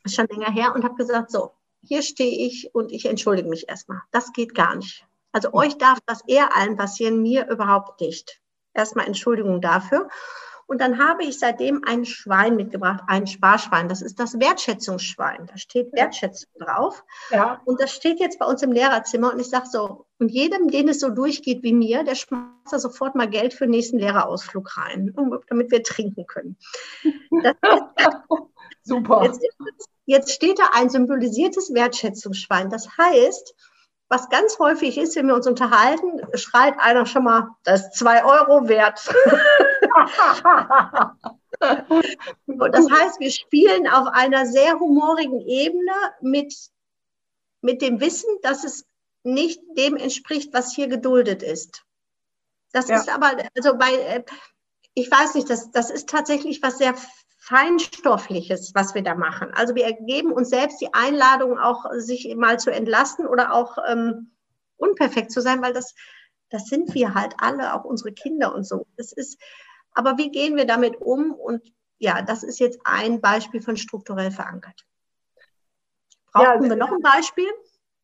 [0.06, 4.02] schon länger her, und habe gesagt, so, hier stehe ich und ich entschuldige mich erstmal.
[4.10, 5.06] Das geht gar nicht.
[5.32, 8.40] Also euch darf das eher allen passieren, mir überhaupt nicht.
[8.74, 10.08] Erstmal Entschuldigung dafür.
[10.68, 13.88] Und dann habe ich seitdem ein Schwein mitgebracht, ein Sparschwein.
[13.88, 15.46] Das ist das Wertschätzungsschwein.
[15.46, 17.04] Da steht Wertschätzung drauf.
[17.30, 17.62] Ja.
[17.64, 19.32] Und das steht jetzt bei uns im Lehrerzimmer.
[19.32, 22.78] Und ich sage so, und jedem, den es so durchgeht wie mir, der schmeißt da
[22.78, 25.14] sofort mal Geld für den nächsten Lehrerausflug rein,
[25.48, 26.58] damit wir trinken können.
[28.82, 29.24] Super.
[29.24, 29.40] Jetzt,
[30.04, 32.68] jetzt steht da ein symbolisiertes Wertschätzungsschwein.
[32.68, 33.54] Das heißt,
[34.08, 38.24] was ganz häufig ist, wenn wir uns unterhalten, schreit einer schon mal, das ist zwei
[38.24, 39.00] Euro wert.
[41.60, 45.92] das heißt, wir spielen auf einer sehr humorigen Ebene
[46.22, 46.54] mit,
[47.60, 48.86] mit dem Wissen, dass es
[49.24, 51.84] nicht dem entspricht, was hier geduldet ist.
[52.72, 52.96] Das ja.
[52.96, 54.24] ist aber, also bei, äh,
[54.94, 56.94] ich weiß nicht, das, das ist tatsächlich was sehr
[57.48, 59.50] Feinstoffliches, was wir da machen.
[59.54, 64.32] Also wir geben uns selbst die Einladung, auch sich mal zu entlasten oder auch ähm,
[64.76, 65.94] unperfekt zu sein, weil das,
[66.50, 68.86] das sind wir halt alle, auch unsere Kinder und so.
[68.98, 69.40] Das ist,
[69.92, 71.32] aber wie gehen wir damit um?
[71.32, 71.62] Und
[71.96, 74.84] ja, das ist jetzt ein Beispiel von strukturell verankert.
[76.30, 77.48] Brauchen ja, wir noch ein Beispiel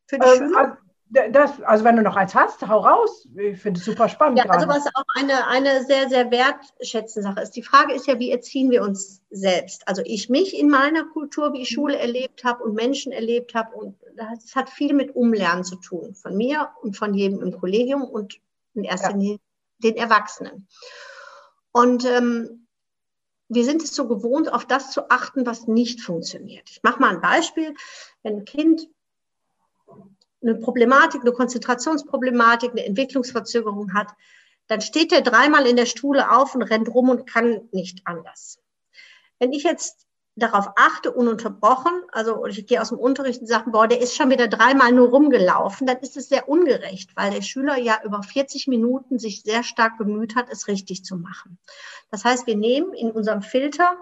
[0.07, 0.79] für die ähm, Schüler?
[1.11, 3.29] Das, also wenn du noch eins hast, hau raus.
[3.37, 4.39] Ich finde es super spannend.
[4.39, 7.53] Ja, also was auch eine, eine sehr, sehr wertschätzende Sache ist.
[7.53, 9.87] Die Frage ist ja, wie erziehen wir uns selbst?
[9.87, 11.75] Also ich mich in meiner Kultur, wie ich mhm.
[11.75, 13.77] Schule erlebt habe und Menschen erlebt habe.
[13.77, 16.15] Und das hat viel mit Umlernen zu tun.
[16.15, 18.41] Von mir und von jedem im Kollegium und
[18.75, 19.17] in erster ja.
[19.17, 19.39] Linie
[19.79, 20.67] den Erwachsenen.
[21.73, 22.67] Und ähm,
[23.49, 26.69] wir sind es so gewohnt, auf das zu achten, was nicht funktioniert.
[26.71, 27.75] Ich mache mal ein Beispiel.
[28.23, 28.89] Wenn ein Kind
[30.45, 34.09] eine Problematik, eine Konzentrationsproblematik, eine Entwicklungsverzögerung hat,
[34.67, 38.59] dann steht er dreimal in der Stuhle auf und rennt rum und kann nicht anders.
[39.39, 43.87] Wenn ich jetzt darauf achte, ununterbrochen, also ich gehe aus dem Unterricht und sage, boah,
[43.87, 47.79] der ist schon wieder dreimal nur rumgelaufen, dann ist es sehr ungerecht, weil der Schüler
[47.79, 51.59] ja über 40 Minuten sich sehr stark bemüht hat, es richtig zu machen.
[52.11, 53.97] Das heißt, wir nehmen in unserem Filter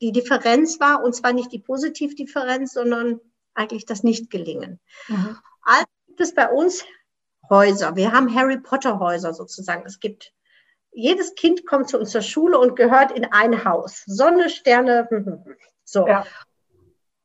[0.00, 3.20] die Differenz wahr, und zwar nicht die Positivdifferenz, sondern
[3.56, 4.80] eigentlich das Nicht-Gelingen.
[5.08, 5.36] Mhm.
[5.62, 6.84] Also gibt es bei uns
[7.48, 7.96] Häuser.
[7.96, 9.84] Wir haben Harry Potter Häuser sozusagen.
[9.86, 10.32] Es gibt
[10.92, 14.02] jedes Kind kommt zu uns zur Schule und gehört in ein Haus.
[14.06, 15.56] Sonne, Sterne, hm, hm, hm.
[15.84, 16.08] so.
[16.08, 16.26] Ja.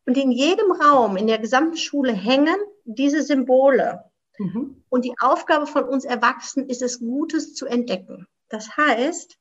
[0.06, 4.04] Und in jedem Raum, in der gesamten Schule hängen diese Symbole.
[4.38, 4.84] Mhm.
[4.90, 8.28] Und die Aufgabe von uns Erwachsenen ist es, Gutes zu entdecken.
[8.50, 9.38] Das heißt,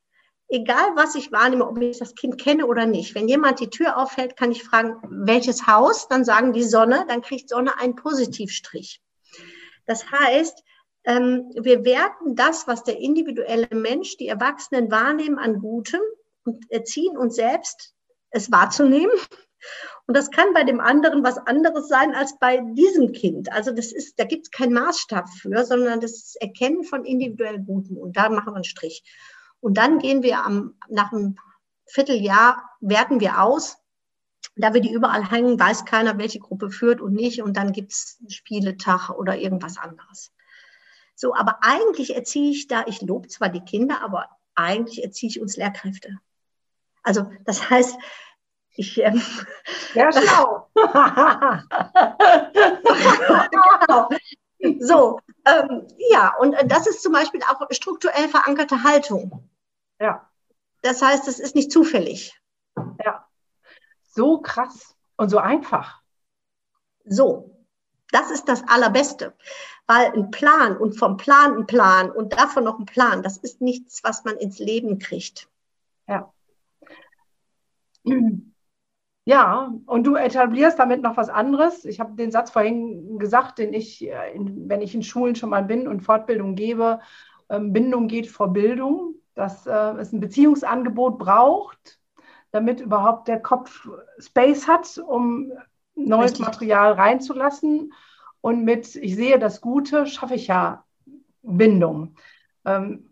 [0.50, 3.96] egal was ich wahrnehme, ob ich das Kind kenne oder nicht, wenn jemand die Tür
[3.96, 6.08] aufhält, kann ich fragen, welches Haus?
[6.08, 9.00] Dann sagen die Sonne, dann kriegt Sonne einen Positivstrich.
[9.86, 10.62] Das heißt,
[11.04, 16.00] ähm, wir werten das, was der individuelle Mensch, die Erwachsenen wahrnehmen, an Gutem
[16.44, 17.94] und erziehen uns selbst,
[18.30, 19.16] es wahrzunehmen.
[20.06, 23.52] Und das kann bei dem anderen was anderes sein als bei diesem Kind.
[23.52, 27.60] Also das ist, da gibt es keinen Maßstab für, sondern das ist Erkennen von individuell
[27.60, 27.96] Gutem.
[27.96, 29.04] Und da machen wir einen Strich.
[29.61, 31.37] Und dann gehen wir am, nach einem
[31.87, 33.77] Vierteljahr, werten wir aus.
[34.57, 37.42] Da wir die überall hängen, weiß keiner, welche Gruppe führt und nicht.
[37.42, 40.33] Und dann gibt es Spieletag oder irgendwas anderes.
[41.14, 45.40] So, aber eigentlich erziehe ich da, ich lobe zwar die Kinder, aber eigentlich erziehe ich
[45.40, 46.18] uns Lehrkräfte.
[47.03, 47.96] Also das heißt,
[48.81, 48.99] ich.
[48.99, 49.20] Ähm,
[49.94, 50.70] ja, schlau.
[53.51, 54.09] genau.
[54.81, 59.49] So, ähm, ja, und das ist zum Beispiel auch strukturell verankerte Haltung.
[59.99, 60.29] Ja.
[60.83, 62.38] Das heißt, es ist nicht zufällig.
[63.05, 63.27] Ja.
[64.03, 66.03] So krass und so einfach.
[67.05, 67.64] So,
[68.11, 69.35] das ist das Allerbeste.
[69.87, 73.61] Weil ein Plan und vom Plan ein Plan und davon noch ein Plan, das ist
[73.61, 75.49] nichts, was man ins Leben kriegt.
[76.07, 76.33] Ja.
[79.24, 81.85] Ja, und du etablierst damit noch was anderes.
[81.85, 85.64] Ich habe den Satz vorhin gesagt, den ich, äh, wenn ich in Schulen schon mal
[85.64, 87.00] bin und Fortbildung gebe,
[87.48, 92.00] ähm, Bindung geht vor Bildung, dass äh, es ein Beziehungsangebot braucht,
[92.50, 95.52] damit überhaupt der Kopf Space hat, um
[95.94, 96.46] neues Richtig.
[96.46, 97.92] Material reinzulassen.
[98.40, 100.85] Und mit Ich sehe das Gute schaffe ich ja
[101.42, 102.14] Bindung.
[102.64, 103.11] Ähm,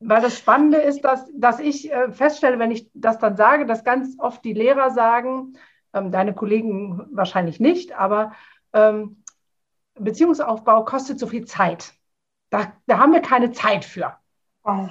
[0.00, 3.84] weil das Spannende ist, dass, dass ich äh, feststelle, wenn ich das dann sage, dass
[3.84, 5.58] ganz oft die Lehrer sagen,
[5.92, 8.32] ähm, deine Kollegen wahrscheinlich nicht, aber
[8.72, 9.22] ähm,
[9.94, 11.92] Beziehungsaufbau kostet so viel Zeit.
[12.48, 14.16] Da, da haben wir keine Zeit für.
[14.64, 14.88] Oh.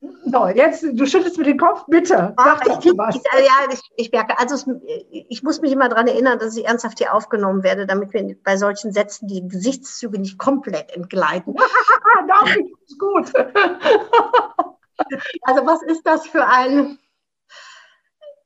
[0.00, 2.34] So, jetzt, du schüttelst mit dem Kopf, bitte.
[2.36, 3.14] Sag doch ich, was.
[3.16, 4.66] ja, ich, ich, merke, also es,
[5.10, 8.58] ich muss mich immer daran erinnern, dass ich ernsthaft hier aufgenommen werde, damit wir bei
[8.58, 11.54] solchen Sätzen die Gesichtszüge nicht komplett entgleiten.
[12.28, 12.46] Doch,
[12.86, 13.34] ist gut.
[15.42, 16.98] also was ist das für ein,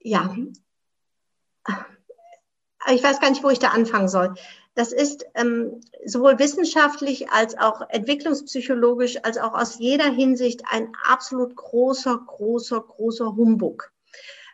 [0.01, 0.35] ja,
[2.89, 4.35] ich weiß gar nicht, wo ich da anfangen soll.
[4.75, 11.57] Das ist ähm, sowohl wissenschaftlich als auch entwicklungspsychologisch, als auch aus jeder Hinsicht ein absolut
[11.57, 13.93] großer, großer, großer Humbug.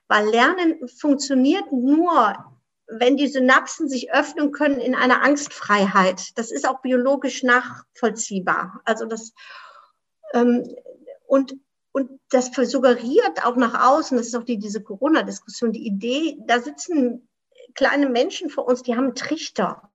[0.08, 2.34] Weil Lernen funktioniert nur,
[2.86, 6.38] wenn die Synapsen sich öffnen können in einer Angstfreiheit.
[6.38, 8.80] Das ist auch biologisch nachvollziehbar.
[8.84, 9.32] Also das
[10.32, 10.74] ähm,
[11.26, 11.56] und
[11.96, 16.60] und das suggeriert auch nach außen, das ist auch die, diese Corona-Diskussion, die Idee, da
[16.60, 17.26] sitzen
[17.74, 19.90] kleine Menschen vor uns, die haben Trichter.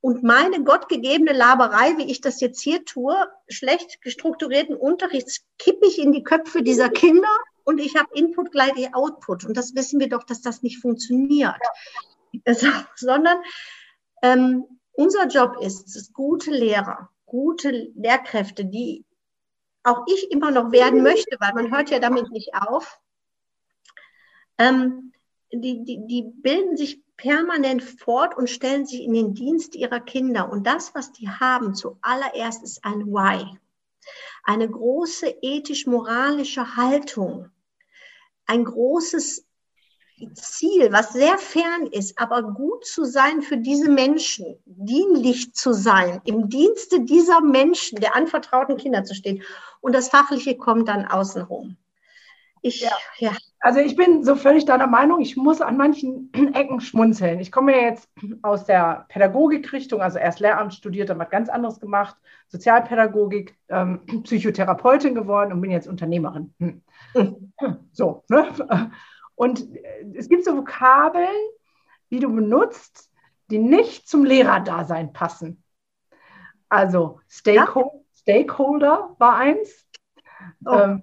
[0.00, 3.16] Und meine gottgegebene Laberei, wie ich das jetzt hier tue,
[3.48, 7.28] schlecht gestrukturierten Unterrichts, kippe ich in die Köpfe dieser Kinder
[7.64, 9.44] und ich habe Input gleich Output.
[9.44, 11.56] Und das wissen wir doch, dass das nicht funktioniert.
[12.44, 13.38] Also, sondern
[14.22, 19.04] ähm, unser Job ist es, gute Lehrer, gute Lehrkräfte, die
[19.82, 23.00] auch ich immer noch werden möchte, weil man hört ja damit nicht auf,
[24.58, 25.12] ähm,
[25.52, 30.50] die, die, die bilden sich permanent fort und stellen sich in den Dienst ihrer Kinder.
[30.50, 33.58] Und das, was die haben, zuallererst ist ein Why.
[34.44, 37.50] Eine große ethisch-moralische Haltung.
[38.46, 39.44] Ein großes
[40.34, 46.22] Ziel, was sehr fern ist, aber gut zu sein für diese Menschen, dienlich zu sein,
[46.24, 49.42] im Dienste dieser Menschen, der anvertrauten Kinder zu stehen.
[49.80, 51.76] Und das Fachliche kommt dann außenrum.
[52.62, 52.96] Ich, ja.
[53.18, 57.40] ja Also ich bin so völlig deiner Meinung, ich muss an manchen Ecken schmunzeln.
[57.40, 58.08] Ich komme ja jetzt
[58.42, 62.16] aus der Pädagogikrichtung, also erst Lehramt studiert, dann was ganz anderes gemacht,
[62.48, 66.54] Sozialpädagogik, ähm, Psychotherapeutin geworden und bin jetzt Unternehmerin.
[66.58, 66.82] Hm.
[67.92, 68.48] So, ne?
[69.36, 69.68] Und
[70.14, 71.28] es gibt so Vokabeln,
[72.10, 73.10] die du benutzt,
[73.50, 75.62] die nicht zum Lehrerdasein passen.
[76.68, 78.00] Also Stakeholder, ja.
[78.14, 79.86] Stakeholder war eins.
[80.64, 81.02] Oh.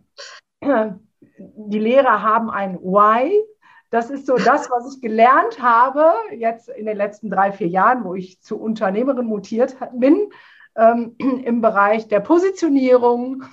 [0.62, 3.44] Ähm, die Lehrer haben ein Why.
[3.90, 8.04] Das ist so das, was ich gelernt habe jetzt in den letzten drei, vier Jahren,
[8.04, 10.30] wo ich zu Unternehmerin mutiert bin,
[10.76, 11.16] ähm,
[11.46, 13.44] im Bereich der Positionierung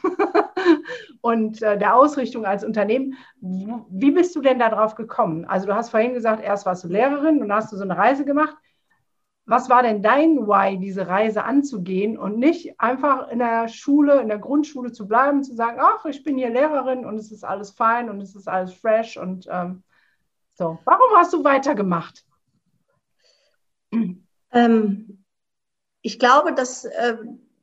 [1.21, 3.16] und äh, der Ausrichtung als Unternehmen.
[3.40, 5.45] Wie bist du denn darauf gekommen?
[5.45, 8.25] Also du hast vorhin gesagt, erst warst du Lehrerin und hast du so eine Reise
[8.25, 8.57] gemacht
[9.51, 14.29] was war denn dein Why, diese Reise anzugehen und nicht einfach in der Schule, in
[14.29, 17.73] der Grundschule zu bleiben, zu sagen, ach, ich bin hier Lehrerin und es ist alles
[17.73, 19.83] fein und es ist alles fresh und ähm,
[20.55, 20.79] so.
[20.85, 22.25] Warum hast du weitergemacht?
[24.53, 25.25] Ähm,
[26.03, 27.17] ich glaube, dass äh,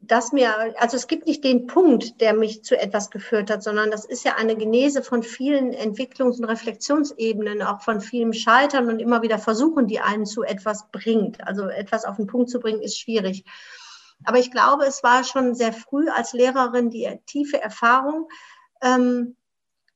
[0.07, 3.91] dass mir, also es gibt nicht den Punkt, der mich zu etwas geführt hat, sondern
[3.91, 8.99] das ist ja eine Genese von vielen Entwicklungs- und Reflexionsebenen, auch von vielem Scheitern und
[8.99, 11.45] immer wieder versuchen, die einen zu etwas bringt.
[11.45, 13.45] Also etwas auf den Punkt zu bringen, ist schwierig.
[14.23, 18.27] Aber ich glaube, es war schon sehr früh als Lehrerin die tiefe Erfahrung,
[18.81, 19.35] ähm,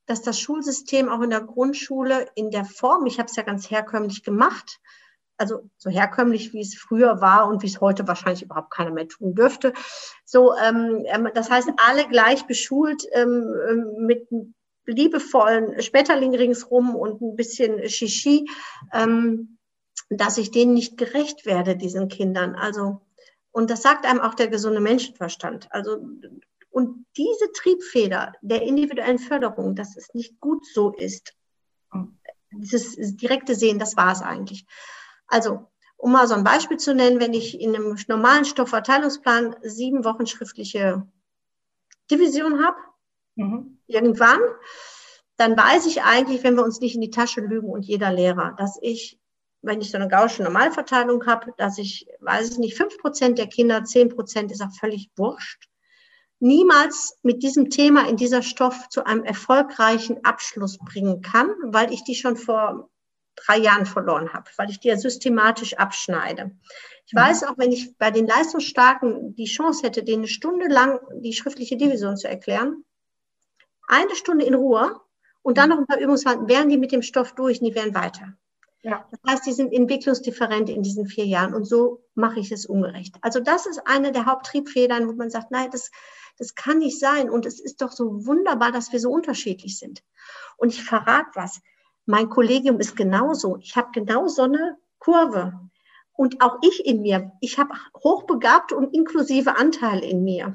[0.05, 3.71] dass das Schulsystem auch in der Grundschule in der Form, ich habe es ja ganz
[3.71, 4.79] herkömmlich gemacht,
[5.41, 9.07] also so herkömmlich, wie es früher war und wie es heute wahrscheinlich überhaupt keiner mehr
[9.07, 9.73] tun dürfte.
[10.23, 14.27] So, ähm, ähm das heißt, alle gleich beschult ähm, ähm, mit
[14.85, 18.47] liebevollen Schmetterling ringsrum und ein bisschen Shishi,
[18.93, 19.57] ähm,
[20.09, 22.53] dass ich denen nicht gerecht werde, diesen Kindern.
[22.53, 23.01] Also,
[23.51, 25.67] und das sagt einem auch der gesunde Menschenverstand.
[25.71, 25.97] Also,
[26.69, 31.33] und diese Triebfeder der individuellen Förderung, dass es nicht gut so ist,
[32.51, 34.65] dieses direkte Sehen, das war es eigentlich.
[35.31, 35.65] Also,
[35.95, 40.27] um mal so ein Beispiel zu nennen, wenn ich in einem normalen Stoffverteilungsplan sieben Wochen
[40.27, 41.07] schriftliche
[42.11, 42.77] Division habe,
[43.35, 43.79] mhm.
[43.87, 44.41] irgendwann,
[45.37, 48.53] dann weiß ich eigentlich, wenn wir uns nicht in die Tasche lügen und jeder Lehrer,
[48.57, 49.19] dass ich,
[49.61, 53.47] wenn ich so eine gausche Normalverteilung habe, dass ich, weiß ich nicht, fünf Prozent der
[53.47, 55.69] Kinder, zehn Prozent ist auch völlig wurscht,
[56.39, 62.03] niemals mit diesem Thema in dieser Stoff zu einem erfolgreichen Abschluss bringen kann, weil ich
[62.03, 62.89] die schon vor
[63.35, 66.51] drei Jahren verloren habe, weil ich die ja systematisch abschneide.
[67.05, 67.19] Ich mhm.
[67.19, 71.33] weiß auch, wenn ich bei den Leistungsstarken die Chance hätte, denen eine Stunde lang die
[71.33, 72.83] schriftliche Division zu erklären,
[73.87, 74.99] eine Stunde in Ruhe
[75.41, 77.93] und dann noch ein paar Übungshalten, wären die mit dem Stoff durch und die wären
[77.93, 78.33] weiter.
[78.83, 79.07] Ja.
[79.11, 83.15] Das heißt, die sind entwicklungsdifferent in diesen vier Jahren und so mache ich es ungerecht.
[83.21, 85.91] Also das ist eine der Haupttriebfedern, wo man sagt, nein, das,
[86.37, 90.01] das kann nicht sein und es ist doch so wunderbar, dass wir so unterschiedlich sind.
[90.57, 91.59] Und ich verrate was,
[92.05, 93.57] mein Kollegium ist genauso.
[93.57, 95.53] Ich habe genau so eine Kurve.
[96.13, 97.31] Und auch ich in mir.
[97.41, 100.53] Ich habe hochbegabte und inklusive Anteile in mir.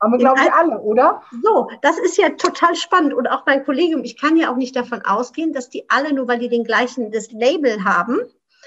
[0.00, 1.22] Aber glaube ich alle, oder?
[1.42, 3.14] So, das ist ja total spannend.
[3.14, 6.28] Und auch mein Kollegium, ich kann ja auch nicht davon ausgehen, dass die alle, nur
[6.28, 8.18] weil die den gleichen, das Label haben,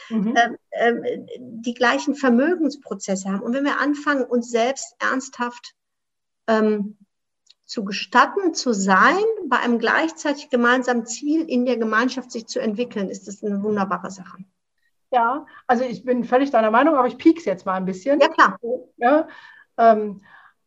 [0.10, 0.36] mhm.
[0.36, 3.42] äh, äh, die gleichen Vermögensprozesse haben.
[3.42, 5.74] Und wenn wir anfangen, uns selbst ernsthaft
[6.48, 6.98] ähm,
[7.72, 13.10] zu gestatten, zu sein, bei einem gleichzeitig gemeinsamen Ziel in der Gemeinschaft sich zu entwickeln,
[13.10, 14.40] ist das eine wunderbare Sache.
[15.10, 18.20] Ja, also ich bin völlig deiner Meinung, aber ich piek's jetzt mal ein bisschen.
[18.20, 18.60] Ja, klar.
[18.98, 19.26] Ja,
[19.78, 20.20] ähm,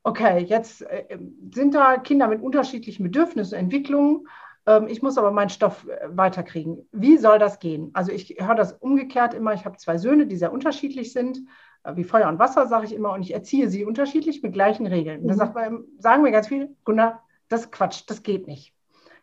[0.02, 1.18] okay, jetzt äh,
[1.52, 4.26] sind da Kinder mit unterschiedlichen Bedürfnissen, Entwicklungen.
[4.66, 6.88] Ähm, ich muss aber meinen Stoff äh, weiterkriegen.
[6.92, 7.90] Wie soll das gehen?
[7.92, 9.54] Also ich höre das umgekehrt immer.
[9.54, 11.40] Ich habe zwei Söhne, die sehr unterschiedlich sind.
[11.84, 14.86] Äh, wie Feuer und Wasser, sage ich immer, und ich erziehe sie unterschiedlich mit gleichen
[14.86, 15.22] Regeln.
[15.22, 15.38] Und da mhm.
[15.38, 18.74] sagt man, sagen mir ganz viel, Gunnar, das ist Quatsch, das geht nicht.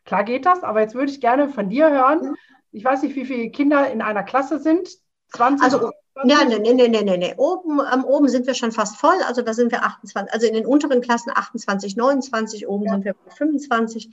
[0.06, 2.36] Klar geht das, aber jetzt würde ich gerne von dir hören.
[2.72, 4.90] Ich weiß nicht, wie viele Kinder in einer Klasse sind.
[5.34, 5.64] 20?
[5.64, 5.92] Also
[6.26, 7.34] ja, nee, nee, nee, nee, nee.
[7.38, 9.16] Oben, ähm, oben sind wir schon fast voll.
[9.28, 12.92] Also da sind wir 28, also in den unteren Klassen 28, 29, oben ja.
[12.92, 14.10] sind wir bei 25.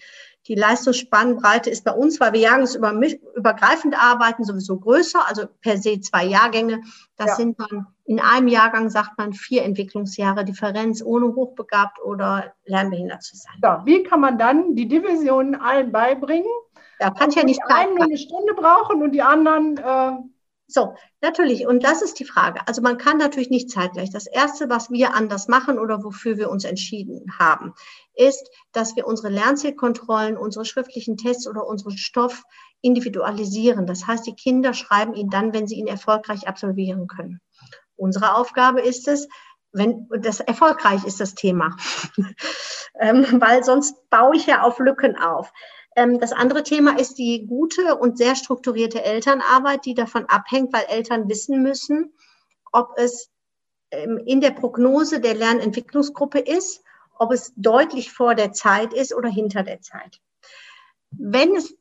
[0.47, 6.25] Die Leistungsspannbreite ist bei uns, weil wir jahrgangsübergreifend arbeiten, sowieso größer, also per se zwei
[6.25, 6.83] Jahrgänge.
[7.17, 7.35] Das ja.
[7.35, 13.37] sind dann in einem Jahrgang, sagt man, vier Entwicklungsjahre Differenz, ohne hochbegabt oder lernbehindert zu
[13.37, 13.55] sein.
[13.63, 16.49] Ja, wie kann man dann die Divisionen allen beibringen?
[17.01, 17.61] Ja, kann ich ja nicht.
[17.69, 19.77] Die einen nur eine Stunde brauchen und die anderen.
[19.79, 20.13] Äh
[20.71, 21.67] so, natürlich.
[21.67, 22.61] Und das ist die Frage.
[22.69, 24.11] Also man kann natürlich nicht zeitgleich.
[24.11, 27.73] Das Erste, was wir anders machen oder wofür wir uns entschieden haben,
[28.15, 32.43] ist, dass wir unsere Lernzielkontrollen, unsere schriftlichen Tests oder unseren Stoff
[32.83, 33.87] individualisieren.
[33.87, 37.41] Das heißt, die Kinder schreiben ihn dann, wenn sie ihn erfolgreich absolvieren können.
[37.97, 39.27] Unsere Aufgabe ist es,
[39.73, 41.77] wenn das erfolgreich ist das Thema,
[43.01, 45.51] ähm, weil sonst baue ich ja auf Lücken auf.
[45.99, 50.85] Ähm, das andere Thema ist die gute und sehr strukturierte Elternarbeit, die davon abhängt, weil
[50.89, 52.13] Eltern wissen müssen,
[52.71, 53.31] ob es
[53.91, 56.85] ähm, in der Prognose der Lernentwicklungsgruppe ist,
[57.19, 60.21] ob es deutlich vor der Zeit ist oder hinter der Zeit.
[61.11, 61.75] Wenn es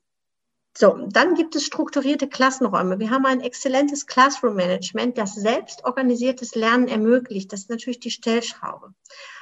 [0.76, 3.00] so, dann gibt es strukturierte Klassenräume.
[3.00, 7.52] Wir haben ein exzellentes Classroom Management, das selbstorganisiertes Lernen ermöglicht.
[7.54, 8.94] Das ist natürlich die Stellschraube.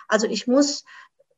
[0.08, 0.84] Also ich muss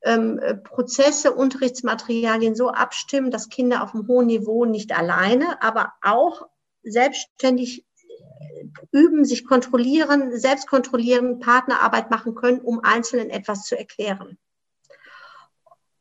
[0.04, 6.48] ähm, Prozesse, Unterrichtsmaterialien so abstimmen, dass Kinder auf einem hohen Niveau nicht alleine, aber auch
[6.84, 14.38] selbstständig äh, üben, sich kontrollieren, selbst kontrollieren, Partnerarbeit machen können, um Einzelnen etwas zu erklären.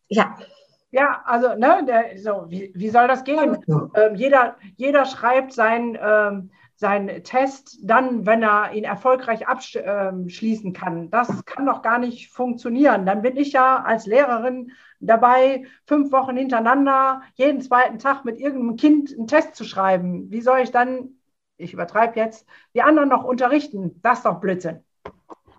[0.08, 0.36] Ja.
[0.92, 3.58] Ja, also, ne, der, so, wie, wie soll das gehen?
[3.94, 10.72] Ähm, jeder, jeder schreibt sein, ähm, seinen Test dann, wenn er ihn erfolgreich abschließen ähm,
[10.72, 11.10] kann.
[11.10, 13.06] Das kann doch gar nicht funktionieren.
[13.06, 18.76] Dann bin ich ja als Lehrerin dabei, fünf Wochen hintereinander, jeden zweiten Tag mit irgendeinem
[18.76, 20.30] Kind einen Test zu schreiben.
[20.30, 21.18] Wie soll ich dann,
[21.56, 23.98] ich übertreibe jetzt, die anderen noch unterrichten?
[24.02, 24.84] Das ist doch Blödsinn.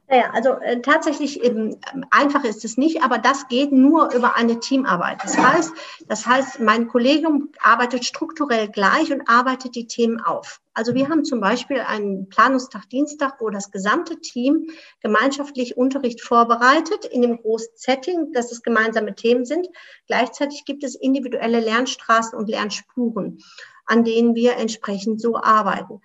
[0.09, 4.37] Naja, also äh, tatsächlich eben, ähm, einfach ist es nicht, aber das geht nur über
[4.37, 5.21] eine Teamarbeit.
[5.21, 5.73] Das heißt,
[6.07, 10.61] das heißt, mein Kollegium arbeitet strukturell gleich und arbeitet die Themen auf.
[10.73, 14.69] Also wir haben zum Beispiel einen Planungstag Dienstag, wo das gesamte Team
[15.01, 19.67] gemeinschaftlich Unterricht vorbereitet in dem großen Setting, dass es gemeinsame Themen sind.
[20.05, 23.39] Gleichzeitig gibt es individuelle Lernstraßen und Lernspuren,
[23.85, 25.99] an denen wir entsprechend so arbeiten.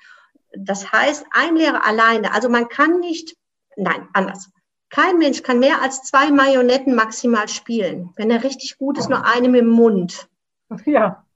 [0.59, 3.37] Das heißt, ein Lehrer alleine, also man kann nicht
[3.77, 4.51] nein, anders.
[4.91, 8.13] Kein Mensch kann mehr als zwei Marionetten maximal spielen.
[8.17, 10.29] Wenn er richtig gut ist, nur eine mit dem Mund.
[10.87, 11.27] Ja.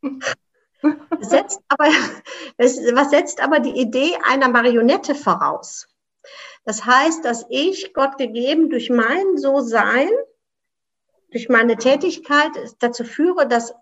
[1.20, 1.85] Setzt aber,
[2.59, 5.88] was setzt aber die Idee einer Marionette voraus?
[6.64, 10.09] Das heißt, dass ich Gott gegeben durch mein So-Sein,
[11.31, 13.75] durch meine Tätigkeit dazu führe, dass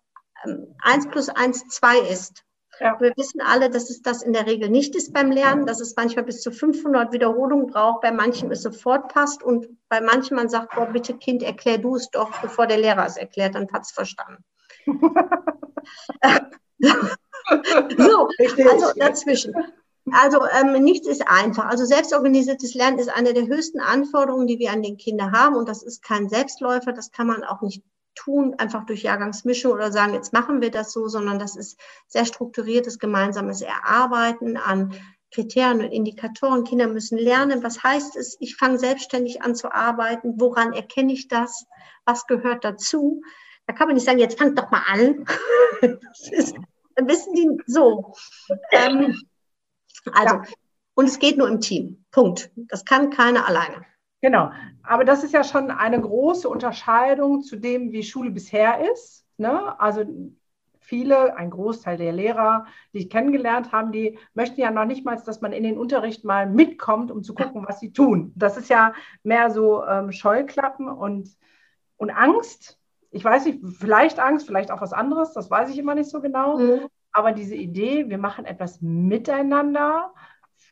[0.45, 2.44] ähm, eins plus eins zwei ist.
[2.81, 3.01] Ja.
[3.01, 5.95] Wir wissen alle, dass es das in der Regel nicht ist beim Lernen, dass es
[5.97, 10.49] manchmal bis zu 500 Wiederholungen braucht, bei manchen es sofort passt und bei manchen man
[10.49, 13.83] sagt, boah, bitte Kind, erklär du es doch, bevor der Lehrer es erklärt, dann hat
[13.83, 14.45] es verstanden.
[17.97, 18.29] so,
[18.69, 19.55] also dazwischen.
[20.13, 21.65] Also ähm, nichts ist einfach.
[21.67, 25.57] Also selbstorganisiertes Lernen ist eine der höchsten Anforderungen, die wir an den Kinder haben.
[25.57, 26.93] Und das ist kein Selbstläufer.
[26.93, 27.83] Das kann man auch nicht
[28.15, 32.25] tun, einfach durch Jahrgangsmischung oder sagen, jetzt machen wir das so, sondern das ist sehr
[32.25, 34.95] strukturiertes gemeinsames Erarbeiten an
[35.33, 36.65] Kriterien und Indikatoren.
[36.65, 41.29] Kinder müssen lernen, was heißt es, ich fange selbstständig an zu arbeiten, woran erkenne ich
[41.29, 41.67] das,
[42.05, 43.23] was gehört dazu.
[43.67, 45.25] Da kann man nicht sagen, jetzt fangt doch mal an.
[46.31, 46.55] Ist,
[46.95, 48.15] dann wissen die so.
[48.71, 49.21] Ähm,
[50.13, 50.43] also, ja.
[50.95, 52.05] und es geht nur im Team.
[52.11, 52.51] Punkt.
[52.55, 53.85] Das kann keiner alleine.
[54.25, 59.27] Genau, aber das ist ja schon eine große Unterscheidung zu dem, wie Schule bisher ist.
[59.37, 59.79] Ne?
[59.79, 60.07] Also
[60.81, 65.21] viele, ein Großteil der Lehrer, die ich kennengelernt habe, die möchten ja noch nicht mal,
[65.23, 68.33] dass man in den Unterricht mal mitkommt, um zu gucken, was sie tun.
[68.35, 71.29] Das ist ja mehr so ähm, Scheuklappen und,
[71.99, 72.81] und Angst.
[73.11, 76.23] Ich weiß nicht, vielleicht Angst, vielleicht auch was anderes, das weiß ich immer nicht so
[76.23, 76.57] genau.
[76.57, 76.87] Mhm.
[77.13, 80.15] Aber diese Idee, wir machen etwas miteinander,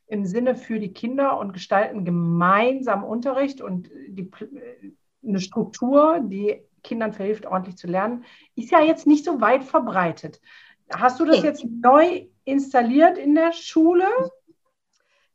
[0.06, 4.30] im Sinne für die Kinder und gestalten gemeinsam Unterricht und die,
[5.26, 8.24] eine Struktur, die Kindern verhilft, ordentlich zu lernen,
[8.56, 10.40] ist ja jetzt nicht so weit verbreitet.
[10.90, 11.46] Hast du das okay.
[11.46, 14.04] jetzt neu installiert in der Schule?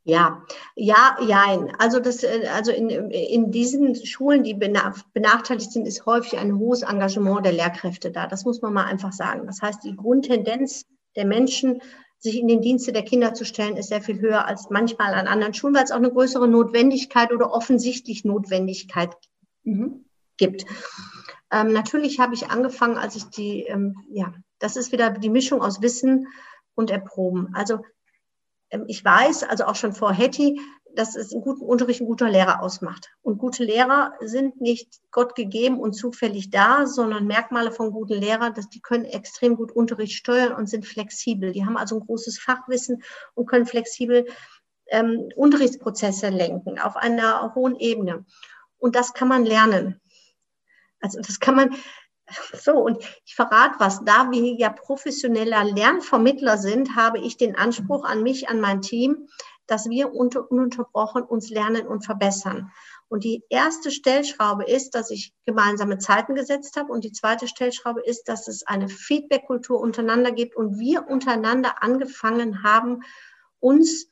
[0.04, 0.42] Ja,
[0.74, 1.66] ja, ja.
[1.78, 7.44] Also, das, also in, in diesen Schulen, die benachteiligt sind, ist häufig ein hohes Engagement
[7.44, 8.26] der Lehrkräfte da.
[8.26, 9.46] Das muss man mal einfach sagen.
[9.46, 11.82] Das heißt, die Grundtendenz der Menschen
[12.18, 15.28] sich in den Dienste der Kinder zu stellen, ist sehr viel höher als manchmal an
[15.28, 19.14] anderen Schulen, weil es auch eine größere Notwendigkeit oder offensichtlich Notwendigkeit
[19.62, 20.04] mhm.
[20.36, 20.66] gibt.
[21.52, 25.62] Ähm, natürlich habe ich angefangen, als ich die, ähm, ja, das ist wieder die Mischung
[25.62, 26.26] aus Wissen
[26.74, 27.54] und Erproben.
[27.54, 27.84] Also
[28.70, 30.60] ähm, ich weiß, also auch schon vor Hetty,
[30.98, 33.10] dass es einen guten Unterricht ein guter Lehrer ausmacht.
[33.22, 38.52] Und gute Lehrer sind nicht Gott gegeben und zufällig da, sondern Merkmale von guten Lehrern,
[38.52, 41.52] dass die können extrem gut Unterricht steuern und sind flexibel.
[41.52, 44.26] Die haben also ein großes Fachwissen und können flexibel
[44.88, 48.26] ähm, Unterrichtsprozesse lenken auf einer hohen Ebene.
[48.78, 50.00] Und das kann man lernen.
[50.98, 51.76] Also das kann man,
[52.52, 58.04] so, und ich verrate was, da wir ja professioneller Lernvermittler sind, habe ich den Anspruch
[58.04, 59.28] an mich, an mein Team,
[59.68, 62.72] dass wir ununterbrochen uns lernen und verbessern.
[63.08, 66.92] Und die erste Stellschraube ist, dass ich gemeinsame Zeiten gesetzt habe.
[66.92, 72.62] Und die zweite Stellschraube ist, dass es eine Feedback-Kultur untereinander gibt und wir untereinander angefangen
[72.62, 73.02] haben,
[73.60, 74.10] uns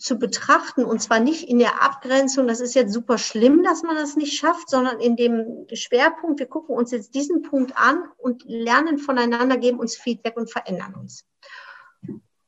[0.00, 3.96] zu betrachten und zwar nicht in der Abgrenzung, das ist jetzt super schlimm, dass man
[3.96, 8.42] das nicht schafft, sondern in dem Schwerpunkt, wir gucken uns jetzt diesen Punkt an und
[8.46, 11.26] lernen voneinander, geben uns Feedback und verändern uns.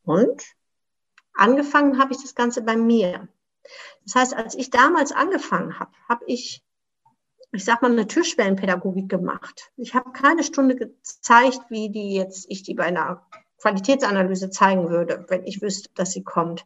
[0.05, 0.43] Und
[1.35, 3.29] angefangen habe ich das Ganze bei mir.
[4.05, 6.65] Das heißt, als ich damals angefangen habe, habe ich,
[7.53, 9.71] ich sag mal, eine Türschwellenpädagogik gemacht.
[9.77, 13.27] Ich habe keine Stunde gezeigt, wie die jetzt, ich die bei einer
[13.61, 16.65] Qualitätsanalyse zeigen würde, wenn ich wüsste, dass sie kommt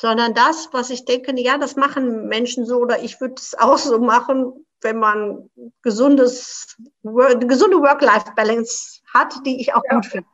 [0.00, 3.76] sondern das, was ich denke, ja, das machen Menschen so oder ich würde es auch
[3.76, 5.50] so machen, wenn man
[5.82, 9.96] gesundes, eine gesunde Work-Life-Balance hat, die ich auch ja.
[9.96, 10.28] gut finde.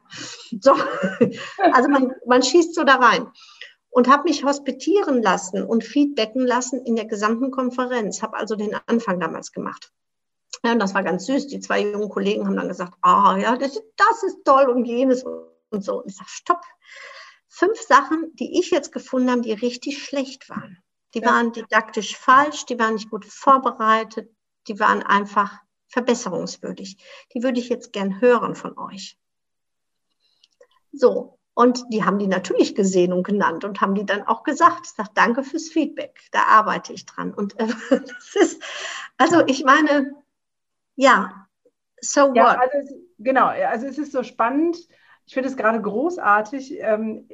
[0.60, 0.74] So.
[1.72, 3.28] Also man, man schießt so da rein.
[3.90, 8.20] Und habe mich hospitieren lassen und feedbacken lassen in der gesamten Konferenz.
[8.20, 9.90] Habe also den Anfang damals gemacht.
[10.64, 11.46] Ja, und das war ganz süß.
[11.46, 15.24] Die zwei jungen Kollegen haben dann gesagt, ah ja, das, das ist toll und jenes
[15.24, 16.02] und so.
[16.02, 16.60] Und ich sage, stopp,
[17.48, 20.78] fünf Sachen, die ich jetzt gefunden habe, die richtig schlecht waren.
[21.14, 21.30] Die ja.
[21.30, 24.30] waren didaktisch falsch, die waren nicht gut vorbereitet,
[24.68, 26.98] die waren einfach verbesserungswürdig.
[27.34, 29.18] Die würde ich jetzt gern hören von euch.
[30.92, 34.86] So, und die haben die natürlich gesehen und genannt und haben die dann auch gesagt.
[34.86, 37.32] Ich sage, danke fürs Feedback, da arbeite ich dran.
[37.32, 38.62] Und äh, das ist,
[39.16, 40.14] also ich meine,
[40.96, 41.46] ja,
[42.00, 42.72] so ja, what?
[42.74, 44.76] Also, genau, also es ist so spannend.
[45.26, 46.78] Ich finde es gerade großartig.
[46.80, 47.28] Ähm,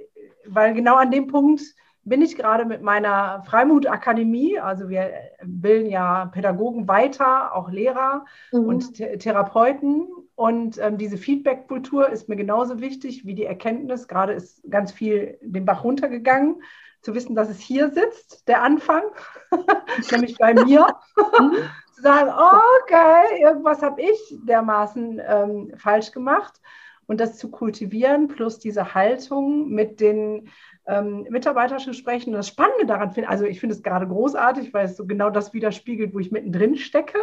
[0.46, 1.62] weil genau an dem Punkt
[2.04, 4.58] bin ich gerade mit meiner Freimut-Akademie.
[4.58, 5.12] Also wir
[5.44, 8.66] bilden ja Pädagogen weiter, auch Lehrer mhm.
[8.66, 10.08] und Th Therapeuten.
[10.34, 14.08] Und ähm, diese Feedback-Kultur ist mir genauso wichtig wie die Erkenntnis.
[14.08, 16.62] Gerade ist ganz viel den Bach runtergegangen,
[17.02, 19.02] zu wissen, dass es hier sitzt, der Anfang,
[20.10, 20.86] nämlich bei mir.
[21.94, 26.60] Zu sagen, okay, irgendwas habe ich dermaßen ähm, falsch gemacht
[27.06, 30.48] und das zu kultivieren, plus diese Haltung mit den
[30.86, 32.30] ähm, Mitarbeitern zu sprechen.
[32.30, 35.30] Und das Spannende daran finde also ich finde es gerade großartig, weil es so genau
[35.30, 37.18] das widerspiegelt, wo ich mittendrin stecke.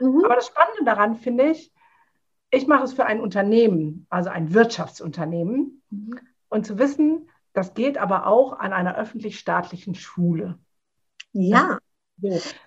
[0.00, 0.24] Mhm.
[0.24, 1.72] Aber das Spannende daran finde ich,
[2.50, 5.82] ich mache es für ein Unternehmen, also ein Wirtschaftsunternehmen.
[5.90, 6.18] Mhm.
[6.48, 10.58] Und zu wissen, das geht aber auch an einer öffentlich-staatlichen Schule.
[11.32, 11.78] Ja.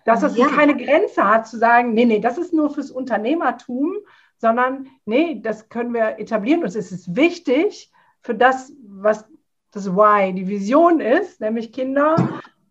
[0.04, 0.48] Dass es ja.
[0.48, 3.94] keine Grenze hat, zu sagen, nee, nee, das ist nur fürs Unternehmertum
[4.38, 9.26] sondern nee, das können wir etablieren und es ist wichtig für das, was
[9.76, 12.16] das Why, die Vision ist, nämlich Kinder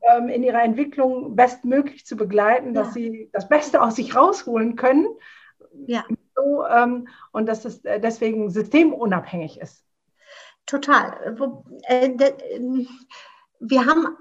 [0.01, 5.07] ähm, in ihrer Entwicklung bestmöglich zu begleiten, dass sie das Beste aus sich rausholen können.
[5.87, 6.05] Ja.
[6.35, 9.85] So, ähm, und dass es äh, deswegen systemunabhängig ist.
[10.67, 11.37] Total.
[11.87, 12.11] Äh,
[13.61, 14.17] wir haben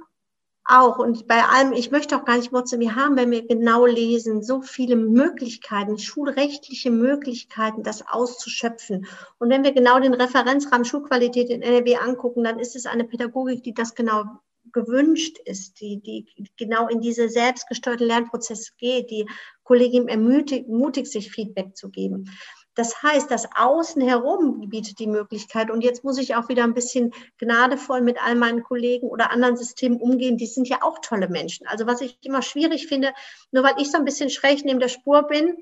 [0.65, 0.97] auch.
[0.97, 4.43] Und bei allem, ich möchte auch gar nicht motzen, wir haben, wenn wir genau lesen,
[4.43, 9.05] so viele Möglichkeiten, schulrechtliche Möglichkeiten, das auszuschöpfen.
[9.39, 13.63] Und wenn wir genau den Referenzrahmen Schulqualität in NRW angucken, dann ist es eine Pädagogik,
[13.63, 14.23] die das genau
[14.71, 16.25] gewünscht ist, die, die
[16.57, 19.27] genau in diese selbstgesteuerte Lernprozesse geht, die
[19.63, 22.29] Kollegin ermutigt sich Feedback zu geben.
[22.75, 25.69] Das heißt, das Außen herum bietet die Möglichkeit.
[25.69, 29.57] Und jetzt muss ich auch wieder ein bisschen gnadevoll mit all meinen Kollegen oder anderen
[29.57, 30.37] Systemen umgehen.
[30.37, 31.67] Die sind ja auch tolle Menschen.
[31.67, 33.13] Also was ich immer schwierig finde,
[33.51, 35.57] nur weil ich so ein bisschen schräg neben der Spur bin,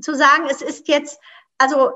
[0.00, 1.20] zu sagen, es ist jetzt,
[1.56, 1.92] also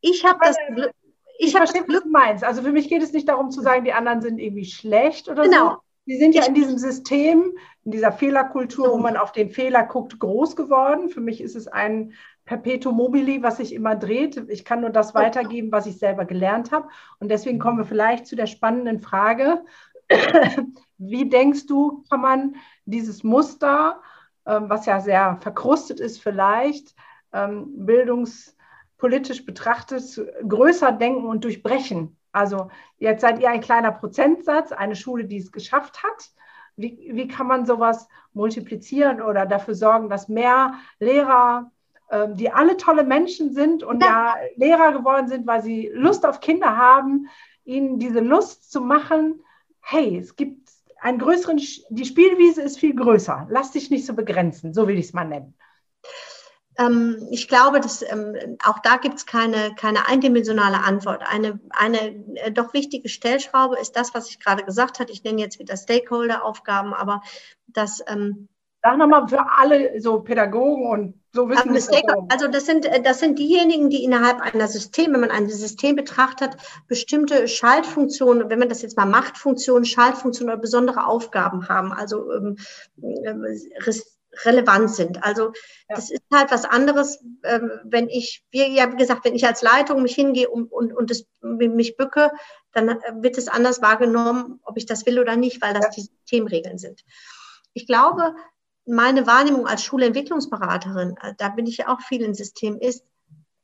[0.00, 0.92] ich habe das Glück.
[1.38, 2.44] Ich, ich verstehe, was du meinst.
[2.44, 5.42] Also für mich geht es nicht darum zu sagen, die anderen sind irgendwie schlecht oder
[5.42, 5.70] genau.
[5.70, 5.76] so.
[6.06, 10.18] Sie sind ja in diesem System, in dieser Fehlerkultur, wo man auf den Fehler guckt,
[10.18, 11.08] groß geworden.
[11.08, 12.14] Für mich ist es ein
[12.46, 14.36] Perpetuum mobile, was sich immer dreht.
[14.48, 16.88] Ich kann nur das weitergeben, was ich selber gelernt habe.
[17.20, 19.64] Und deswegen kommen wir vielleicht zu der spannenden Frage,
[20.98, 24.02] wie denkst du, kann man dieses Muster,
[24.46, 26.94] ähm, was ja sehr verkrustet ist vielleicht,
[27.32, 32.19] ähm, bildungspolitisch betrachtet, größer denken und durchbrechen?
[32.32, 36.30] Also jetzt seid ihr ein kleiner Prozentsatz, eine Schule, die es geschafft hat.
[36.76, 41.70] Wie, wie kann man sowas multiplizieren oder dafür sorgen, dass mehr Lehrer,
[42.10, 44.08] ähm, die alle tolle Menschen sind und ja.
[44.08, 47.28] ja Lehrer geworden sind, weil sie Lust auf Kinder haben,
[47.64, 49.42] ihnen diese Lust zu machen,
[49.80, 50.70] hey, es gibt
[51.00, 53.46] einen größeren, die Spielwiese ist viel größer.
[53.50, 55.54] Lass dich nicht so begrenzen, so will ich es mal nennen.
[56.80, 61.22] Ähm, ich glaube, dass ähm, auch da gibt es keine, keine eindimensionale Antwort.
[61.26, 65.12] Eine, eine äh, doch wichtige Stellschraube ist das, was ich gerade gesagt habe.
[65.12, 67.22] Ich nenne jetzt wieder Stakeholder-Aufgaben, aber
[67.66, 68.02] das.
[68.06, 68.48] Ähm,
[68.82, 73.20] Sag nochmal für alle so Pädagogen und so wissen ähm, also das sind, äh, das
[73.20, 76.56] sind diejenigen, die innerhalb einer System, wenn man ein System betrachtet,
[76.88, 81.92] bestimmte Schaltfunktionen, wenn man das jetzt mal Machtfunktionen, Schaltfunktionen oder besondere Aufgaben haben.
[81.92, 82.56] Also ähm,
[83.02, 83.44] ähm
[84.44, 85.22] relevant sind.
[85.24, 85.52] Also
[85.88, 85.96] ja.
[85.96, 89.62] das ist halt was anderes, ähm, wenn ich, wie ja wie gesagt, wenn ich als
[89.62, 92.30] Leitung mich hingehe und, und, und das, mich bücke,
[92.72, 95.90] dann wird es anders wahrgenommen, ob ich das will oder nicht, weil das ja.
[95.90, 97.02] die Systemregeln sind.
[97.72, 98.34] Ich glaube,
[98.86, 103.04] meine Wahrnehmung als Schulentwicklungsberaterin, äh, da bin ich ja auch viel im System, ist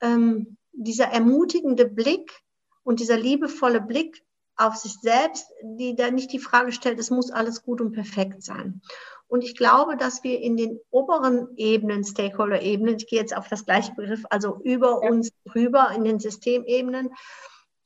[0.01, 2.41] ähm, dieser ermutigende Blick
[2.83, 4.23] und dieser liebevolle Blick
[4.57, 8.43] auf sich selbst, die da nicht die Frage stellt, es muss alles gut und perfekt
[8.43, 8.81] sein.
[9.29, 13.65] Und ich glaube, dass wir in den oberen Ebenen, Stakeholder-Ebenen, ich gehe jetzt auf das
[13.65, 15.11] gleiche Begriff, also über ja.
[15.11, 17.11] uns drüber in den Systemebenen,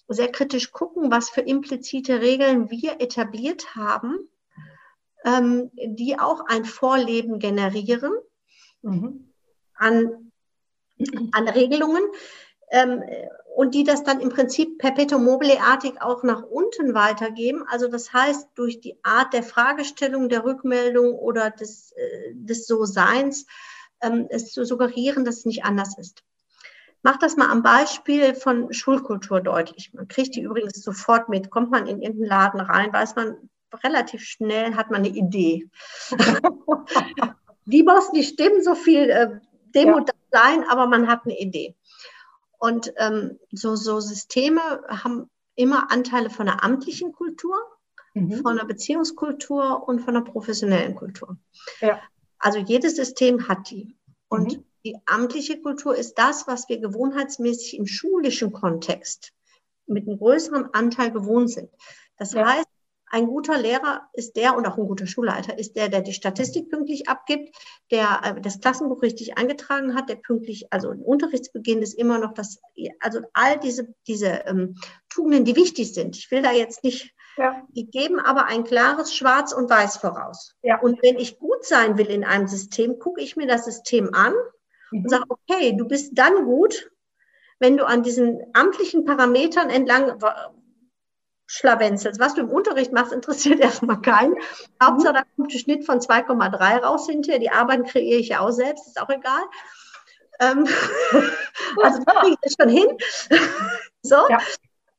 [0.08, 4.28] sehr kritisch gucken, was für implizite Regeln wir etabliert haben,
[5.24, 8.12] ähm, die auch ein Vorleben generieren
[8.82, 9.32] mhm.
[9.74, 10.32] an,
[11.32, 12.02] an Regelungen.
[12.70, 13.02] Ähm,
[13.54, 17.64] und die das dann im Prinzip perpetuum mobile-artig auch nach unten weitergeben.
[17.68, 23.46] Also das heißt, durch die Art der Fragestellung, der Rückmeldung oder des, äh, des So-Seins,
[24.00, 26.22] ähm, es zu suggerieren, dass es nicht anders ist.
[27.02, 29.92] Mach das mal am Beispiel von Schulkultur deutlich.
[29.94, 31.50] Man kriegt die übrigens sofort mit.
[31.50, 33.36] Kommt man in irgendeinen Laden rein, weiß man
[33.84, 35.68] relativ schnell, hat man eine Idee.
[37.64, 39.28] die muss nicht stimmen, so viel äh,
[39.74, 40.04] Demo ja.
[40.30, 41.74] sein, aber man hat eine Idee.
[42.60, 47.56] Und ähm, so, so Systeme haben immer Anteile von der amtlichen Kultur,
[48.14, 48.42] mhm.
[48.42, 51.38] von der Beziehungskultur und von der professionellen Kultur.
[51.80, 52.00] Ja.
[52.38, 53.96] Also jedes System hat die.
[54.28, 54.64] Und mhm.
[54.84, 59.32] die amtliche Kultur ist das, was wir gewohnheitsmäßig im schulischen Kontext
[59.86, 61.70] mit einem größeren Anteil gewohnt sind.
[62.18, 62.46] Das ja.
[62.46, 62.68] heißt,
[63.10, 66.70] ein guter Lehrer ist der und auch ein guter Schulleiter ist der, der die Statistik
[66.70, 67.54] pünktlich abgibt,
[67.90, 72.32] der äh, das Klassenbuch richtig eingetragen hat, der pünktlich, also im Unterrichtsbeginn ist immer noch
[72.34, 72.60] das,
[73.00, 74.76] also all diese, diese ähm,
[75.08, 76.16] Tugenden, die wichtig sind.
[76.16, 77.62] Ich will da jetzt nicht, ja.
[77.70, 80.54] die geben aber ein klares Schwarz und Weiß voraus.
[80.62, 80.80] Ja.
[80.80, 84.34] Und wenn ich gut sein will in einem System, gucke ich mir das System an
[84.92, 85.02] mhm.
[85.02, 86.92] und sage, okay, du bist dann gut,
[87.58, 90.18] wenn du an diesen amtlichen Parametern entlang
[91.50, 92.20] schlawenzelst.
[92.20, 94.36] Was du im Unterricht machst, interessiert erstmal keinen.
[94.82, 97.40] Hauptsache, da kommt der Schnitt von 2,3 raus hinterher.
[97.40, 99.42] Die Arbeiten kreiere ich ja auch selbst, ist auch egal.
[100.38, 100.66] Ähm,
[101.82, 102.96] also da kriege ich das schon hin.
[104.02, 104.16] so.
[104.28, 104.38] Ja.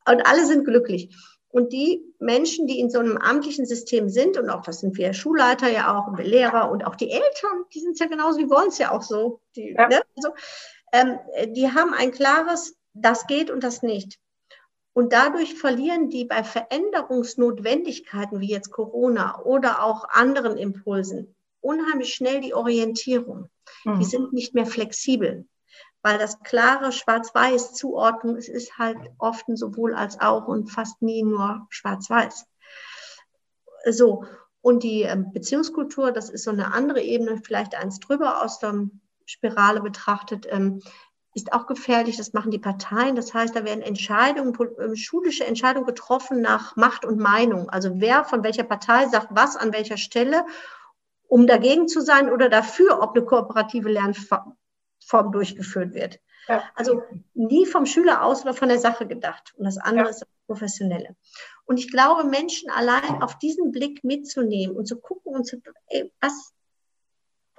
[0.07, 1.15] Und alle sind glücklich.
[1.49, 5.13] Und die Menschen, die in so einem amtlichen System sind, und auch das sind wir
[5.13, 8.39] Schulleiter ja auch, und wir Lehrer und auch die Eltern, die sind es ja genauso,
[8.39, 9.41] die wollen es ja auch so.
[9.55, 9.87] Die, ja.
[9.87, 10.01] ne?
[10.15, 10.33] also,
[10.91, 11.19] ähm,
[11.53, 14.17] die haben ein klares, das geht und das nicht.
[14.93, 22.41] Und dadurch verlieren die bei Veränderungsnotwendigkeiten wie jetzt Corona oder auch anderen Impulsen unheimlich schnell
[22.41, 23.49] die Orientierung.
[23.85, 23.99] Mhm.
[23.99, 25.47] Die sind nicht mehr flexibel,
[26.01, 31.23] weil das klare Schwarz-Weiß-Zuordnung, es ist halt oft ein sowohl als auch und fast nie
[31.23, 32.45] nur Schwarz-Weiß.
[33.89, 34.25] So.
[34.63, 38.89] Und die ähm, Beziehungskultur, das ist so eine andere Ebene, vielleicht eins drüber aus der
[39.25, 40.47] Spirale betrachtet.
[41.33, 42.17] Ist auch gefährlich.
[42.17, 43.15] Das machen die Parteien.
[43.15, 47.69] Das heißt, da werden Entscheidungen, ähm, schulische Entscheidungen getroffen nach Macht und Meinung.
[47.69, 50.45] Also wer von welcher Partei sagt was an welcher Stelle,
[51.27, 56.19] um dagegen zu sein oder dafür, ob eine kooperative Lernform durchgeführt wird.
[56.47, 56.63] Ja.
[56.75, 57.03] Also
[57.33, 59.53] nie vom Schüler aus oder von der Sache gedacht.
[59.57, 60.09] Und das andere ja.
[60.09, 61.15] ist das Professionelle.
[61.63, 66.11] Und ich glaube, Menschen allein auf diesen Blick mitzunehmen und zu gucken und zu, ey,
[66.19, 66.51] was,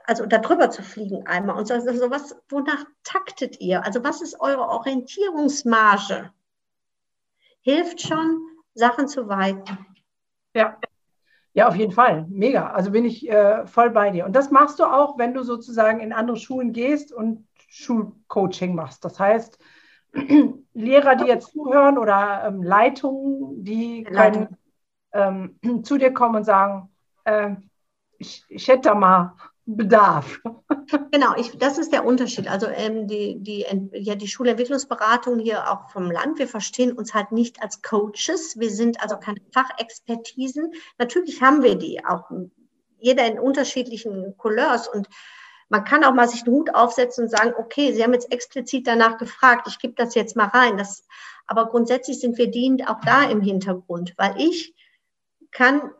[0.07, 3.84] also darüber zu fliegen einmal und so, also was, wonach taktet ihr?
[3.84, 6.30] Also was ist eure Orientierungsmarge?
[7.61, 8.40] Hilft schon,
[8.74, 9.78] Sachen zu weiten.
[10.55, 10.78] Ja.
[11.55, 12.26] Ja, auf jeden Fall.
[12.30, 12.70] Mega.
[12.70, 14.24] Also bin ich äh, voll bei dir.
[14.24, 19.05] Und das machst du auch, wenn du sozusagen in andere Schulen gehst und Schulcoaching machst.
[19.05, 19.59] Das heißt,
[20.74, 24.57] Lehrer, die jetzt zuhören oder ähm, Leitungen, die können
[25.12, 26.90] ähm, zu dir kommen und sagen,
[27.24, 27.50] äh,
[28.18, 29.34] ich, ich hätte da mal
[29.64, 30.40] Bedarf.
[31.12, 32.48] Genau, ich, das ist der Unterschied.
[32.48, 37.32] Also ähm, die, die, ja, die Schulentwicklungsberatung hier auch vom Land, wir verstehen uns halt
[37.32, 38.58] nicht als Coaches.
[38.58, 40.72] Wir sind also keine Fachexpertisen.
[40.98, 42.30] Natürlich haben wir die auch,
[42.98, 45.08] jeder in unterschiedlichen Couleurs und
[45.68, 48.86] man kann auch mal sich den Hut aufsetzen und sagen, okay, Sie haben jetzt explizit
[48.86, 50.76] danach gefragt, ich gebe das jetzt mal rein.
[50.76, 51.06] Das,
[51.46, 54.74] aber grundsätzlich sind wir dienend auch da im Hintergrund, weil ich
[55.50, 55.90] kann,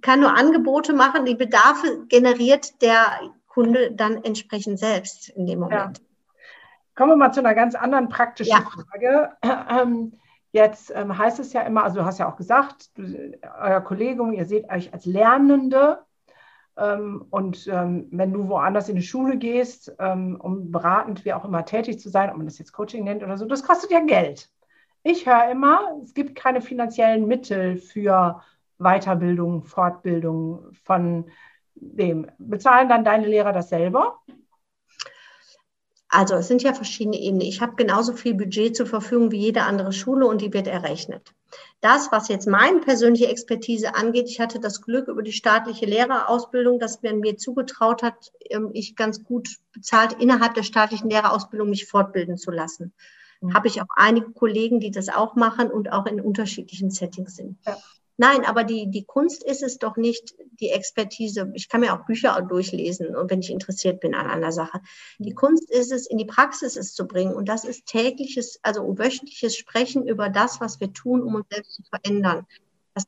[0.00, 5.98] kann nur Angebote machen, die Bedarfe generiert der Kunde dann entsprechend selbst in dem Moment.
[5.98, 6.04] Ja.
[6.96, 8.62] Kommen wir mal zu einer ganz anderen praktischen ja.
[8.62, 9.30] Frage.
[9.70, 10.12] Ähm,
[10.52, 14.32] jetzt ähm, heißt es ja immer, also du hast ja auch gesagt, du, euer Kollegium,
[14.32, 16.00] ihr seht euch als Lernende.
[16.76, 21.64] Ähm, und ähm, wenn du woanders in die Schule gehst, um beratend wie auch immer
[21.64, 24.50] tätig zu sein, ob man das jetzt Coaching nennt oder so, das kostet ja Geld.
[25.02, 28.40] Ich höre immer, es gibt keine finanziellen Mittel für
[28.78, 31.30] Weiterbildung, Fortbildung von
[31.74, 32.30] dem?
[32.38, 34.20] Bezahlen dann deine Lehrer das selber?
[36.14, 37.46] Also es sind ja verschiedene Ebenen.
[37.46, 41.34] Ich habe genauso viel Budget zur Verfügung wie jede andere Schule und die wird errechnet.
[41.80, 46.78] Das, was jetzt meine persönliche Expertise angeht, ich hatte das Glück über die staatliche Lehrerausbildung,
[46.78, 51.86] dass man mir zugetraut hat, ähm, ich ganz gut bezahlt innerhalb der staatlichen Lehrerausbildung mich
[51.86, 52.92] fortbilden zu lassen.
[53.40, 53.54] Mhm.
[53.54, 57.58] Habe ich auch einige Kollegen, die das auch machen und auch in unterschiedlichen Settings sind.
[57.66, 57.76] Ja.
[58.16, 61.50] Nein, aber die, die Kunst ist es doch nicht, die Expertise.
[61.54, 64.80] Ich kann mir auch Bücher durchlesen und wenn ich interessiert bin an einer Sache.
[65.18, 65.36] Die mhm.
[65.36, 67.34] Kunst ist es, in die Praxis es zu bringen.
[67.34, 71.74] Und das ist tägliches, also wöchentliches Sprechen über das, was wir tun, um uns selbst
[71.74, 72.46] zu verändern.
[72.94, 73.04] Das,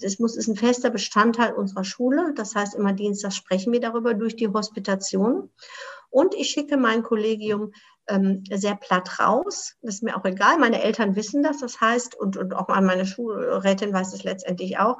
[0.00, 2.32] das muss, ist ein fester Bestandteil unserer Schule.
[2.34, 5.50] Das heißt, immer Dienstag sprechen wir darüber durch die Hospitation.
[6.08, 7.72] Und ich schicke mein Kollegium
[8.08, 9.74] ähm, sehr platt raus.
[9.82, 10.58] Das ist mir auch egal.
[10.58, 11.58] Meine Eltern wissen das.
[11.58, 14.98] Das heißt, und, und auch meine Schulrätin weiß es letztendlich auch.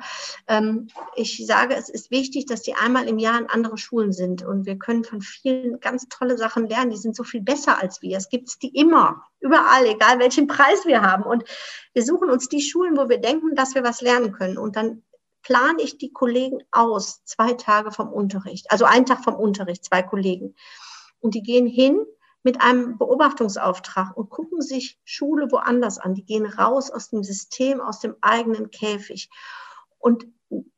[0.48, 4.42] Ähm, ich sage, es ist wichtig, dass die einmal im Jahr in andere Schulen sind.
[4.44, 6.90] Und wir können von vielen ganz tolle Sachen lernen.
[6.90, 8.16] Die sind so viel besser als wir.
[8.16, 11.22] Es gibt die immer, überall, egal welchen Preis wir haben.
[11.22, 11.44] Und
[11.92, 14.58] wir suchen uns die Schulen, wo wir denken, dass wir was lernen können.
[14.58, 15.02] Und dann
[15.42, 20.02] plane ich die Kollegen aus, zwei Tage vom Unterricht, also einen Tag vom Unterricht, zwei
[20.02, 20.56] Kollegen.
[21.20, 22.04] Und die gehen hin
[22.46, 26.14] mit einem Beobachtungsauftrag und gucken sich Schule woanders an.
[26.14, 29.30] Die gehen raus aus dem System, aus dem eigenen Käfig.
[29.98, 30.28] Und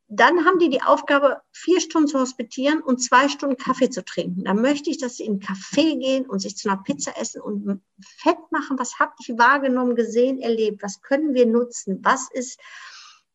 [0.09, 4.45] dann haben die die Aufgabe, vier Stunden zu hospitieren und zwei Stunden Kaffee zu trinken.
[4.45, 7.43] Dann möchte ich, dass sie in einen Café gehen und sich zu einer Pizza essen
[7.43, 8.79] und fett machen.
[8.79, 10.83] Was habe ich wahrgenommen, gesehen, erlebt?
[10.83, 12.01] Was können wir nutzen?
[12.03, 12.59] Was ist,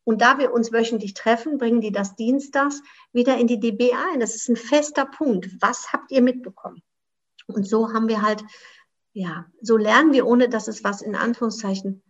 [0.05, 2.81] und da wir uns wöchentlich treffen, bringen die das dienstags
[3.11, 4.19] wieder in die DB ein.
[4.19, 5.51] Das ist ein fester Punkt.
[5.61, 6.81] Was habt ihr mitbekommen?
[7.47, 8.43] Und so haben wir halt,
[9.13, 12.01] ja, so lernen wir, ohne dass es was in Anführungszeichen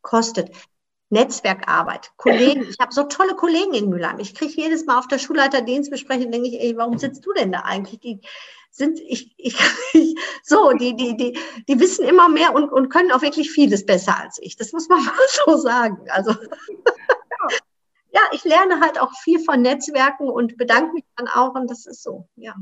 [0.00, 0.50] kostet.
[1.10, 2.66] Netzwerkarbeit, Kollegen.
[2.68, 4.18] Ich habe so tolle Kollegen in Mülheim.
[4.18, 7.60] Ich kriege jedes Mal auf der Schulleiterdienstbesprechung, denke ich, ey, warum sitzt du denn da
[7.60, 8.00] eigentlich?
[8.00, 8.20] Die
[8.70, 9.54] sind, ich, ich,
[9.92, 13.84] ich, so, die, die, die, die wissen immer mehr und, und können auch wirklich vieles
[13.84, 14.56] besser als ich.
[14.56, 15.14] Das muss man mal
[15.44, 16.06] so sagen.
[16.08, 16.32] Also,
[18.10, 21.84] ja, ich lerne halt auch viel von Netzwerken und bedanke mich dann auch und das
[21.84, 22.54] ist so, ja.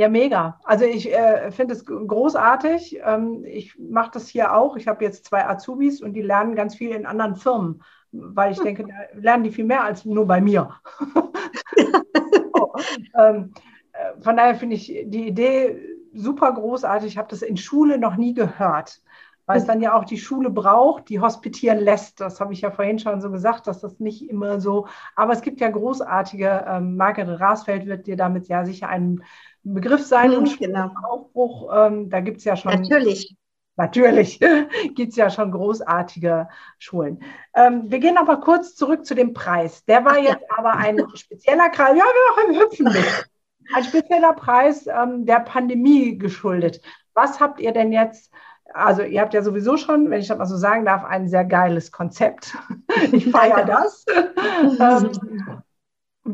[0.00, 0.58] Ja, mega.
[0.64, 3.00] Also ich äh, finde es großartig.
[3.04, 4.78] Ähm, ich mache das hier auch.
[4.78, 8.56] Ich habe jetzt zwei Azubis und die lernen ganz viel in anderen Firmen, weil ich
[8.56, 8.64] hm.
[8.64, 10.70] denke, da lernen die viel mehr als nur bei mir.
[12.54, 12.72] oh,
[13.14, 13.52] ähm,
[13.92, 15.78] äh, von daher finde ich die Idee
[16.14, 17.12] super großartig.
[17.12, 19.02] Ich habe das in Schule noch nie gehört,
[19.44, 22.22] weil es dann ja auch die Schule braucht, die hospitieren lässt.
[22.22, 24.86] Das habe ich ja vorhin schon so gesagt, dass das nicht immer so.
[25.14, 29.24] Aber es gibt ja großartige, ähm, Margaret Rasfeld wird dir damit ja sicher einen
[29.62, 30.30] Begriff sein.
[30.30, 30.90] Mhm, und genau.
[31.08, 32.72] Aufbruch, ähm, da gibt es ja schon.
[32.72, 33.36] Natürlich.
[33.76, 34.38] Natürlich
[34.94, 36.48] gibt es ja schon großartige
[36.78, 37.22] Schulen.
[37.54, 39.84] Ähm, wir gehen noch mal kurz zurück zu dem Preis.
[39.86, 40.58] Der war Ach, jetzt ja.
[40.58, 41.96] aber ein spezieller Preis.
[41.96, 42.04] Ja,
[42.50, 43.30] wir hüpfen mit.
[43.72, 46.82] Ein spezieller Preis ähm, der Pandemie geschuldet.
[47.14, 48.30] Was habt ihr denn jetzt?
[48.72, 51.44] Also ihr habt ja sowieso schon, wenn ich das mal so sagen darf, ein sehr
[51.44, 52.56] geiles Konzept.
[53.12, 54.04] Ich feiere das.
[54.80, 55.62] ähm,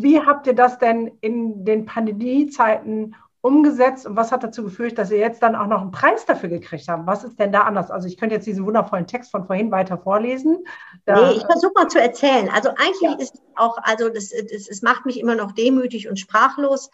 [0.02, 3.14] wie habt ihr das denn in den Pandemiezeiten
[3.46, 6.48] umgesetzt und was hat dazu geführt, dass ihr jetzt dann auch noch einen Preis dafür
[6.48, 7.06] gekriegt habt?
[7.06, 7.92] Was ist denn da anders?
[7.92, 10.64] Also ich könnte jetzt diesen wundervollen Text von vorhin weiter vorlesen.
[11.04, 12.48] Da, nee, ich versuche mal zu erzählen.
[12.52, 13.14] Also eigentlich ja.
[13.14, 16.90] ist auch, also das, das, das macht mich immer noch demütig und sprachlos.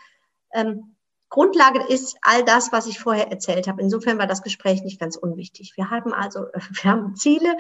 [0.52, 0.94] Ähm,
[1.32, 3.80] Grundlage ist all das, was ich vorher erzählt habe.
[3.80, 5.72] Insofern war das Gespräch nicht ganz unwichtig.
[5.76, 6.40] Wir haben also,
[6.82, 7.56] wir haben Ziele,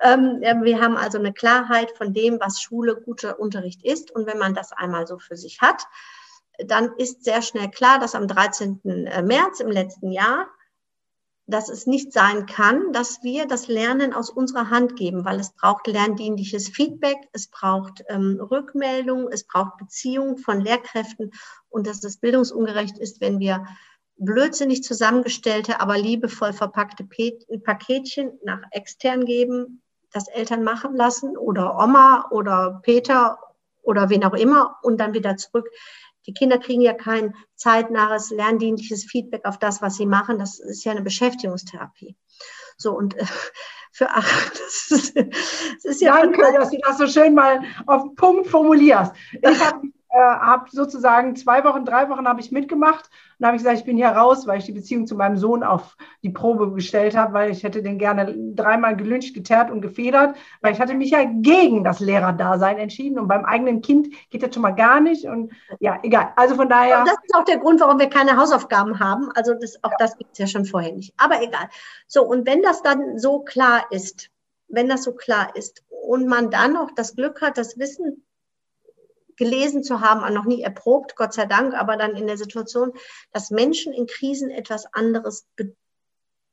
[0.00, 4.12] ähm, wir haben also eine Klarheit von dem, was Schule guter Unterricht ist.
[4.12, 5.82] Und wenn man das einmal so für sich hat,
[6.58, 8.80] dann ist sehr schnell klar, dass am 13.
[8.84, 10.46] Äh, März im letzten Jahr
[11.46, 15.52] dass es nicht sein kann, dass wir das Lernen aus unserer Hand geben, weil es
[15.52, 21.32] braucht lerndienliches Feedback, es braucht ähm, Rückmeldung, es braucht Beziehung von Lehrkräften
[21.68, 23.64] und dass es bildungsungerecht ist, wenn wir
[24.18, 27.06] blödsinnig zusammengestellte, aber liebevoll verpackte
[27.62, 29.82] Paketchen nach extern geben,
[30.12, 33.38] das Eltern machen lassen oder Oma oder Peter
[33.82, 35.68] oder wen auch immer und dann wieder zurück
[36.26, 40.38] die Kinder kriegen ja kein zeitnahes, lerndienliches Feedback auf das, was sie machen.
[40.38, 42.16] Das ist ja eine Beschäftigungstherapie.
[42.76, 43.24] So, und äh,
[43.92, 46.20] für ach, das ist, das ist ja.
[46.20, 49.12] Danke, dass du das so schön mal auf den Punkt formulierst.
[49.32, 53.62] Ich habe äh, habe sozusagen zwei Wochen, drei Wochen habe ich mitgemacht und habe ich
[53.62, 56.72] gesagt, ich bin hier raus, weil ich die Beziehung zu meinem Sohn auf die Probe
[56.72, 60.94] gestellt habe, weil ich hätte den gerne dreimal gelünscht, geteert und gefedert, weil ich hatte
[60.94, 65.00] mich ja gegen das Lehrerdasein entschieden und beim eigenen Kind geht das schon mal gar
[65.00, 66.32] nicht und ja, egal.
[66.36, 67.00] Also von daher.
[67.00, 69.30] Und das ist auch der Grund, warum wir keine Hausaufgaben haben.
[69.34, 69.96] Also das, auch ja.
[69.98, 71.12] das gibt es ja schon vorher nicht.
[71.18, 71.68] Aber egal.
[72.06, 74.30] So, und wenn das dann so klar ist,
[74.68, 78.22] wenn das so klar ist und man dann noch das Glück hat, das Wissen
[79.36, 82.92] gelesen zu haben, noch nie erprobt, Gott sei Dank, aber dann in der Situation,
[83.32, 85.74] dass Menschen in Krisen etwas anderes be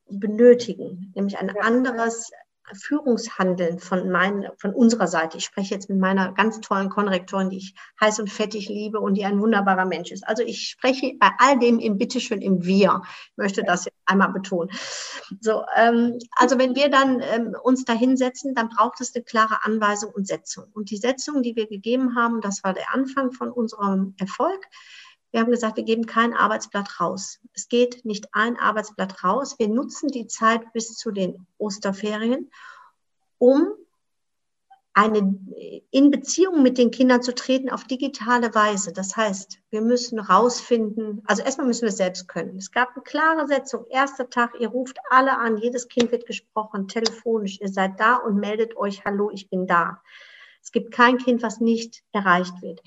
[0.06, 2.30] benötigen, nämlich ein anderes
[2.72, 5.36] Führungshandeln von, mein, von unserer Seite.
[5.36, 9.14] Ich spreche jetzt mit meiner ganz tollen Konrektorin, die ich heiß und fettig liebe und
[9.14, 10.26] die ein wunderbarer Mensch ist.
[10.26, 13.02] Also ich spreche bei all dem im Bitteschön im Wir.
[13.32, 14.70] Ich möchte das jetzt einmal betonen.
[15.40, 19.64] So, ähm, also wenn wir dann ähm, uns da hinsetzen, dann braucht es eine klare
[19.64, 20.64] Anweisung und Setzung.
[20.72, 24.66] Und die Setzung, die wir gegeben haben, das war der Anfang von unserem Erfolg,
[25.34, 27.40] wir haben gesagt, wir geben kein Arbeitsblatt raus.
[27.54, 29.58] Es geht nicht ein Arbeitsblatt raus.
[29.58, 32.52] Wir nutzen die Zeit bis zu den Osterferien,
[33.38, 33.66] um
[34.92, 35.36] eine,
[35.90, 38.92] in Beziehung mit den Kindern zu treten auf digitale Weise.
[38.92, 42.56] Das heißt, wir müssen rausfinden, also erstmal müssen wir es selbst können.
[42.58, 43.86] Es gab eine klare Setzung.
[43.90, 48.36] Erster Tag, ihr ruft alle an, jedes Kind wird gesprochen, telefonisch, ihr seid da und
[48.36, 50.00] meldet euch, hallo, ich bin da.
[50.62, 52.82] Es gibt kein Kind, was nicht erreicht wird.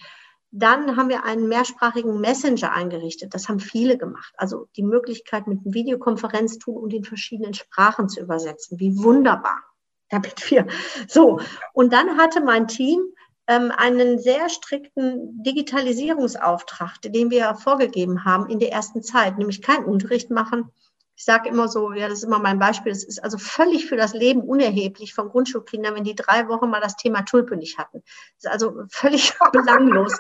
[0.60, 3.34] Dann haben wir einen mehrsprachigen Messenger eingerichtet.
[3.34, 4.34] Das haben viele gemacht.
[4.38, 8.80] Also die Möglichkeit, mit einem Videokonferenztool und in verschiedenen Sprachen zu übersetzen.
[8.80, 9.64] Wie wunderbar.
[10.10, 10.68] Damit wir
[11.08, 11.40] so.
[11.74, 13.02] Und dann hatte mein Team
[13.48, 19.86] ähm, einen sehr strikten Digitalisierungsauftrag, den wir vorgegeben haben in der ersten Zeit, nämlich keinen
[19.86, 20.72] Unterricht machen,
[21.18, 23.98] ich sage immer so, ja, das ist immer mein Beispiel, es ist also völlig für
[23.98, 28.04] das Leben unerheblich von Grundschulkindern, wenn die drei Wochen mal das Thema Tulpe nicht hatten.
[28.36, 30.16] Das ist also völlig belanglos.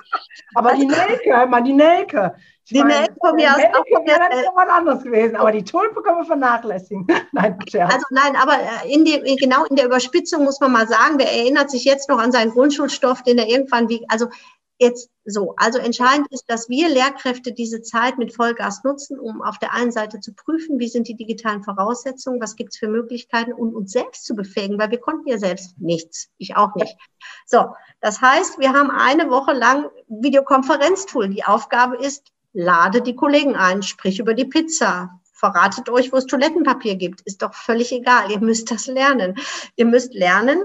[0.56, 2.34] aber die also Nelke, mal die Nelke.
[2.66, 4.18] Ich die meine, Nelke von mir aus auch von mir.
[4.18, 7.06] Das ist was anderes gewesen, aber die Tulpe können wir vernachlässigen.
[7.32, 7.93] nein, Scherz.
[7.93, 11.32] Also nein, aber äh, in dem, genau in der Überspitzung muss man mal sagen, wer
[11.32, 14.30] erinnert sich jetzt noch an seinen Grundschulstoff, den er irgendwann wie, also
[14.80, 15.55] jetzt so.
[15.57, 19.91] Also entscheidend ist, dass wir Lehrkräfte diese Zeit mit Vollgas nutzen, um auf der einen
[19.91, 23.91] Seite zu prüfen, wie sind die digitalen Voraussetzungen, was gibt es für Möglichkeiten und uns
[23.91, 26.30] selbst zu befähigen, weil wir konnten ja selbst nichts.
[26.38, 26.95] Ich auch nicht.
[27.45, 31.30] So, das heißt, wir haben eine Woche lang Videokonferenztool.
[31.30, 36.25] Die Aufgabe ist, lade die Kollegen ein, sprich über die Pizza, verratet euch, wo es
[36.25, 37.21] Toilettenpapier gibt.
[37.21, 38.32] Ist doch völlig egal.
[38.32, 39.38] Ihr müsst das lernen.
[39.75, 40.63] Ihr müsst lernen,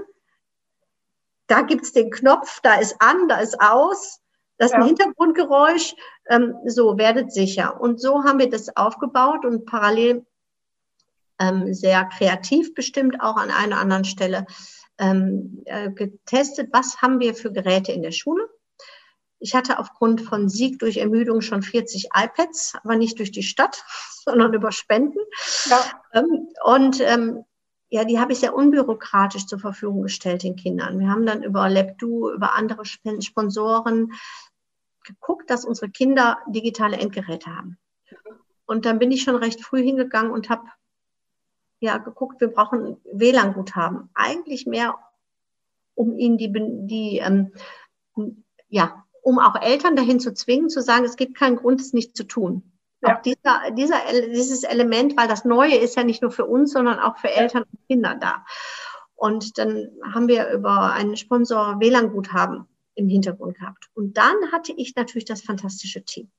[1.53, 4.19] da gibt es den Knopf, da ist an, da ist aus,
[4.57, 5.93] das ist ein Hintergrundgeräusch,
[6.27, 7.79] ähm, so werdet sicher.
[7.79, 10.25] Und so haben wir das aufgebaut und parallel
[11.39, 14.47] ähm, sehr kreativ bestimmt auch an einer anderen Stelle
[14.97, 18.49] ähm, äh, getestet, was haben wir für Geräte in der Schule.
[19.37, 23.83] Ich hatte aufgrund von Sieg durch Ermüdung schon 40 iPads, aber nicht durch die Stadt,
[24.25, 25.19] sondern über Spenden.
[25.65, 25.83] Ja.
[26.13, 27.45] Ähm, und ähm,
[27.93, 30.99] ja, die habe ich sehr unbürokratisch zur Verfügung gestellt den Kindern.
[30.99, 34.13] Wir haben dann über LabDo, über andere Sponsoren
[35.03, 37.77] geguckt, dass unsere Kinder digitale Endgeräte haben.
[38.65, 40.63] Und dann bin ich schon recht früh hingegangen und habe
[41.81, 44.09] ja geguckt, wir brauchen WLAN-Guthaben.
[44.15, 44.97] Eigentlich mehr,
[45.93, 47.51] um ihnen die, die ähm,
[48.69, 52.17] ja, um auch Eltern dahin zu zwingen, zu sagen, es gibt keinen Grund, es nicht
[52.17, 52.72] zu tun.
[53.03, 53.17] Ja.
[53.17, 53.97] Auch dieser, dieser,
[54.29, 57.63] dieses Element, weil das Neue ist ja nicht nur für uns, sondern auch für Eltern
[57.63, 58.45] und Kinder da.
[59.15, 63.89] Und dann haben wir über einen Sponsor WLAN-Guthaben im Hintergrund gehabt.
[63.93, 66.31] Und dann hatte ich natürlich das fantastische Team,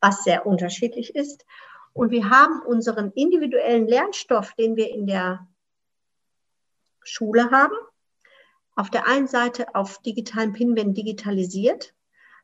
[0.00, 1.44] was sehr unterschiedlich ist.
[1.92, 5.48] Und wir haben unseren individuellen Lernstoff, den wir in der
[7.02, 7.74] Schule haben,
[8.76, 11.92] auf der einen Seite auf digitalen Pinwänden digitalisiert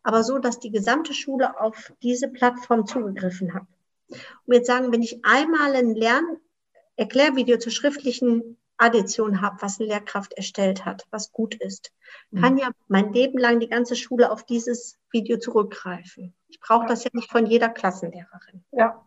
[0.06, 3.64] aber so, dass die gesamte Schule auf diese Plattform zugegriffen hat.
[4.08, 10.32] Und jetzt sagen, wenn ich einmal ein Lern-Erklärvideo zur schriftlichen Addition habe, was eine Lehrkraft
[10.34, 11.90] erstellt hat, was gut ist,
[12.30, 12.40] mhm.
[12.40, 16.34] kann ja mein Leben lang die ganze Schule auf dieses Video zurückgreifen.
[16.46, 18.64] Ich brauche das ja nicht von jeder Klassenlehrerin.
[18.70, 19.04] Ja.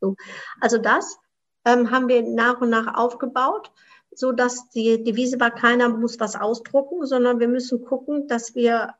[0.00, 0.16] So.
[0.60, 1.16] Also das
[1.64, 3.70] ähm, haben wir nach und nach aufgebaut,
[4.10, 8.94] so dass die Devise war, keiner muss was ausdrucken, sondern wir müssen gucken, dass wir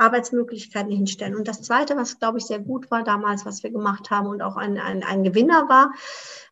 [0.00, 1.36] Arbeitsmöglichkeiten hinstellen.
[1.36, 4.42] Und das Zweite, was, glaube ich, sehr gut war damals, was wir gemacht haben und
[4.42, 5.92] auch ein, ein, ein Gewinner war,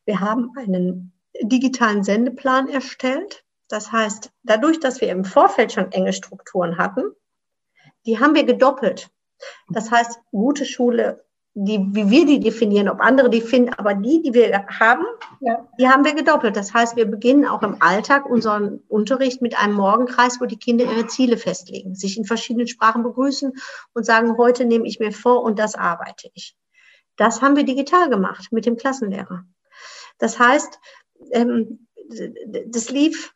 [0.05, 3.45] wir haben einen digitalen Sendeplan erstellt.
[3.69, 7.05] Das heißt, dadurch, dass wir im Vorfeld schon enge Strukturen hatten,
[8.07, 9.11] die haben wir gedoppelt.
[9.69, 11.25] Das heißt, gute Schule
[11.61, 15.05] die, wie wir die definieren, ob andere die finden, aber die, die wir haben,
[15.41, 15.67] ja.
[15.79, 16.57] die haben wir gedoppelt.
[16.57, 20.85] Das heißt, wir beginnen auch im Alltag unseren Unterricht mit einem Morgenkreis, wo die Kinder
[20.85, 23.53] ihre Ziele festlegen, sich in verschiedenen Sprachen begrüßen
[23.93, 26.57] und sagen, heute nehme ich mir vor und das arbeite ich.
[27.17, 29.45] Das haben wir digital gemacht mit dem Klassenlehrer.
[30.19, 30.79] Das heißt,
[31.33, 31.89] ähm,
[32.67, 33.35] das lief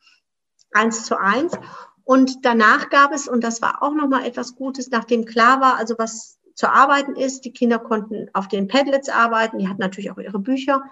[0.70, 1.58] eins zu eins.
[2.04, 5.96] Und danach gab es, und das war auch nochmal etwas Gutes, nachdem klar war, also
[5.98, 7.44] was zu arbeiten ist.
[7.44, 10.82] Die Kinder konnten auf den Padlets arbeiten, die hatten natürlich auch ihre Bücher.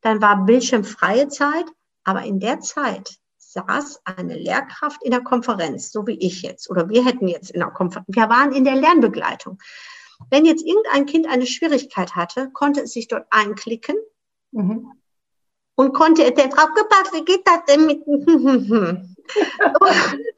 [0.00, 1.66] Dann war bildschirmfreie Zeit,
[2.04, 6.88] aber in der Zeit saß eine Lehrkraft in der Konferenz, so wie ich jetzt, oder
[6.88, 9.58] wir hätten jetzt in der Konferenz, wir waren in der Lernbegleitung.
[10.30, 13.96] Wenn jetzt irgendein Kind eine Schwierigkeit hatte, konnte es sich dort einklicken
[14.52, 14.92] mhm.
[15.74, 18.06] und konnte der drauf gepackt, wie geht das denn mit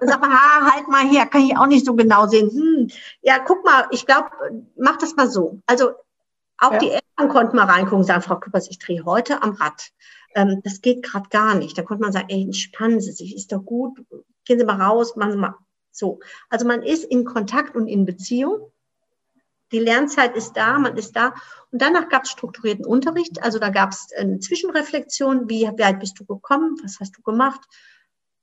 [0.00, 2.50] Sag mal, ha, halt mal her, kann ich auch nicht so genau sehen.
[2.50, 2.88] Hm.
[3.22, 4.28] Ja, guck mal, ich glaube,
[4.76, 5.60] mach das mal so.
[5.66, 5.92] Also
[6.58, 6.78] auch ja.
[6.78, 9.90] die Eltern konnten mal reingucken und sagen, Frau Küppers, ich drehe heute am Rad.
[10.34, 11.76] Ähm, das geht gerade gar nicht.
[11.78, 13.98] Da konnte man sagen, ey, entspannen Sie sich, ist doch gut,
[14.44, 15.54] gehen Sie mal raus, machen Sie mal
[15.90, 16.20] so.
[16.50, 18.70] Also man ist in Kontakt und in Beziehung.
[19.72, 21.34] Die Lernzeit ist da, man ist da.
[21.70, 23.42] Und danach gab es strukturierten Unterricht.
[23.42, 25.48] Also da gab es eine Zwischenreflexion.
[25.48, 26.76] Wie, wie weit bist du gekommen?
[26.82, 27.60] Was hast du gemacht?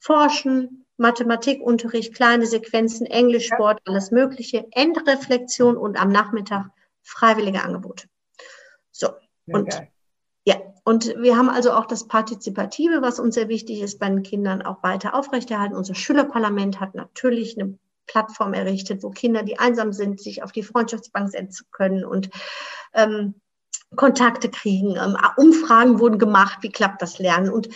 [0.01, 6.71] Forschen, Mathematikunterricht, kleine Sequenzen, Englisch, Sport, alles Mögliche, Endreflexion und am Nachmittag
[7.03, 8.07] freiwillige Angebote.
[8.91, 9.09] So.
[9.47, 9.87] und geil.
[10.45, 14.23] ja, und wir haben also auch das Partizipative, was uns sehr wichtig ist, bei den
[14.23, 15.75] Kindern auch weiter aufrechterhalten.
[15.75, 17.77] Unser Schülerparlament hat natürlich eine
[18.07, 22.31] Plattform errichtet, wo Kinder, die einsam sind, sich auf die Freundschaftsbank setzen können und
[22.93, 23.35] ähm,
[23.95, 24.97] Kontakte kriegen.
[24.97, 27.49] Ähm, Umfragen wurden gemacht, wie klappt das Lernen.
[27.51, 27.69] Und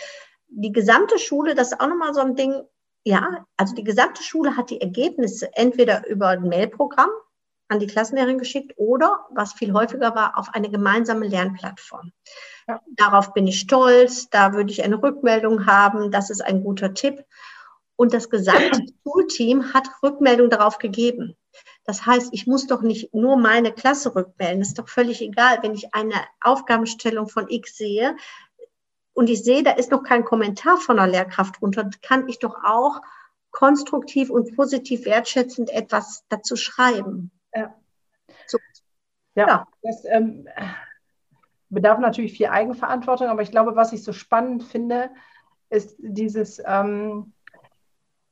[0.48, 2.62] die gesamte Schule, das ist auch nochmal so ein Ding,
[3.04, 7.10] ja, also die gesamte Schule hat die Ergebnisse entweder über ein Mailprogramm
[7.68, 12.12] an die Klassenlehrerin geschickt oder, was viel häufiger war, auf eine gemeinsame Lernplattform.
[12.68, 12.80] Ja.
[12.96, 17.24] Darauf bin ich stolz, da würde ich eine Rückmeldung haben, das ist ein guter Tipp.
[17.96, 21.36] Und das gesamte Schulteam hat Rückmeldung darauf gegeben.
[21.84, 24.58] Das heißt, ich muss doch nicht nur meine Klasse rückmelden.
[24.58, 28.16] Das ist doch völlig egal, wenn ich eine Aufgabenstellung von X sehe
[29.16, 32.62] und ich sehe, da ist noch kein Kommentar von der Lehrkraft drunter, kann ich doch
[32.62, 33.00] auch
[33.50, 37.30] konstruktiv und positiv wertschätzend etwas dazu schreiben.
[37.54, 37.74] Ja.
[38.46, 38.58] So.
[39.34, 39.68] Ja, ja.
[39.82, 40.46] das ähm,
[41.70, 45.08] bedarf natürlich viel Eigenverantwortung, aber ich glaube, was ich so spannend finde,
[45.70, 47.32] ist dieses, ähm,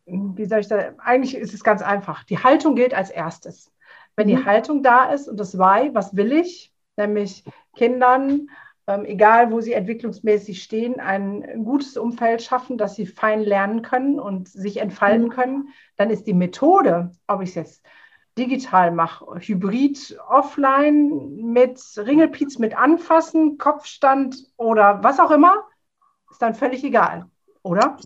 [0.05, 2.25] wie soll ich sagen, eigentlich ist es ganz einfach.
[2.25, 3.73] Die Haltung gilt als erstes.
[4.17, 4.37] Wenn mhm.
[4.37, 7.43] die Haltung da ist und das Why, was will ich, nämlich
[7.75, 8.51] Kindern,
[8.87, 14.19] ähm, egal wo sie entwicklungsmäßig stehen, ein gutes Umfeld schaffen, dass sie fein lernen können
[14.21, 15.31] und sich entfalten mhm.
[15.31, 17.83] können, dann ist die Methode, ob ich es jetzt
[18.37, 25.65] digital mache, hybrid, offline, mit Ringelpiez, mit Anfassen, Kopfstand oder was auch immer,
[26.31, 27.27] ist dann völlig egal,
[27.63, 27.97] oder?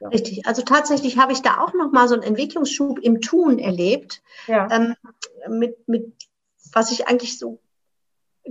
[0.00, 0.46] Richtig.
[0.46, 4.68] Also tatsächlich habe ich da auch noch mal so einen Entwicklungsschub im Tun erlebt, ja.
[4.70, 4.96] ähm,
[5.48, 6.12] mit, mit
[6.72, 7.60] was ich eigentlich so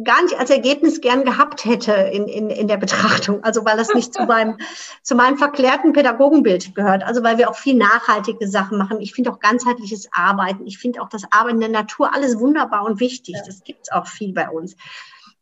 [0.04, 3.44] gar nicht als Ergebnis gern gehabt hätte in, in, in der Betrachtung.
[3.44, 4.58] Also weil das nicht zu meinem,
[5.04, 7.04] zu meinem verklärten Pädagogenbild gehört.
[7.04, 9.02] Also weil wir auch viel nachhaltige Sachen machen.
[9.02, 10.66] Ich finde auch ganzheitliches Arbeiten.
[10.66, 13.36] Ich finde auch das Arbeiten in der Natur alles wunderbar und wichtig.
[13.36, 13.44] Ja.
[13.46, 14.76] Das gibt es auch viel bei uns.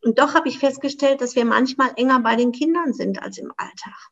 [0.01, 3.51] Und doch habe ich festgestellt, dass wir manchmal enger bei den Kindern sind als im
[3.55, 4.09] Alltag.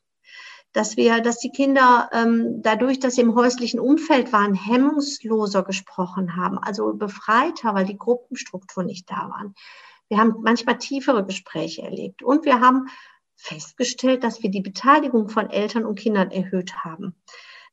[0.73, 6.35] Dass wir, dass die Kinder ähm, dadurch, dass sie im häuslichen Umfeld waren, hemmungsloser gesprochen
[6.35, 9.55] haben, also befreiter, weil die Gruppenstruktur nicht da waren
[10.09, 12.87] wir haben manchmal tiefere Gespräche erlebt und wir haben
[13.35, 17.15] festgestellt, dass wir die Beteiligung von Eltern und Kindern erhöht haben.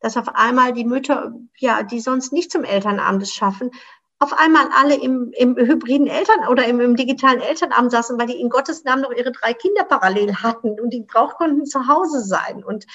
[0.01, 3.71] Dass auf einmal die Mütter, ja, die sonst nicht zum Elternabend es schaffen,
[4.19, 8.41] auf einmal alle im, im hybriden Eltern oder im, im, digitalen Elternabend saßen, weil die
[8.41, 12.23] in Gottes Namen noch ihre drei Kinder parallel hatten und die brauch konnten zu Hause
[12.23, 12.63] sein.
[12.65, 12.87] Und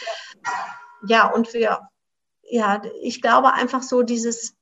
[1.06, 1.82] ja, und wir,
[2.44, 4.56] ja, ich glaube einfach so dieses,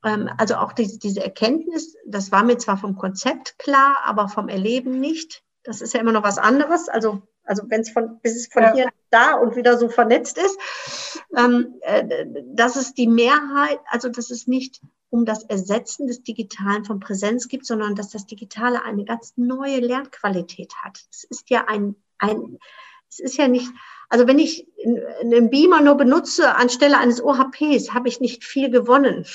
[0.00, 5.00] also auch die, diese Erkenntnis, das war mir zwar vom Konzept klar, aber vom Erleben
[5.00, 5.42] nicht.
[5.64, 6.88] Das ist ja immer noch was anderes.
[6.88, 8.74] Also, also wenn es von, bis es von ja.
[8.74, 10.58] hier da und wieder so vernetzt ist,
[11.36, 14.80] ähm, äh, dass es die Mehrheit, also dass es nicht
[15.10, 19.80] um das Ersetzen des Digitalen von Präsenz gibt, sondern dass das Digitale eine ganz neue
[19.80, 21.00] Lernqualität hat.
[21.10, 22.58] Es ist ja ein, ein
[23.10, 23.70] es ist ja nicht,
[24.08, 24.66] also wenn ich
[25.20, 29.26] einen Beamer nur benutze anstelle eines OHPs, habe ich nicht viel gewonnen.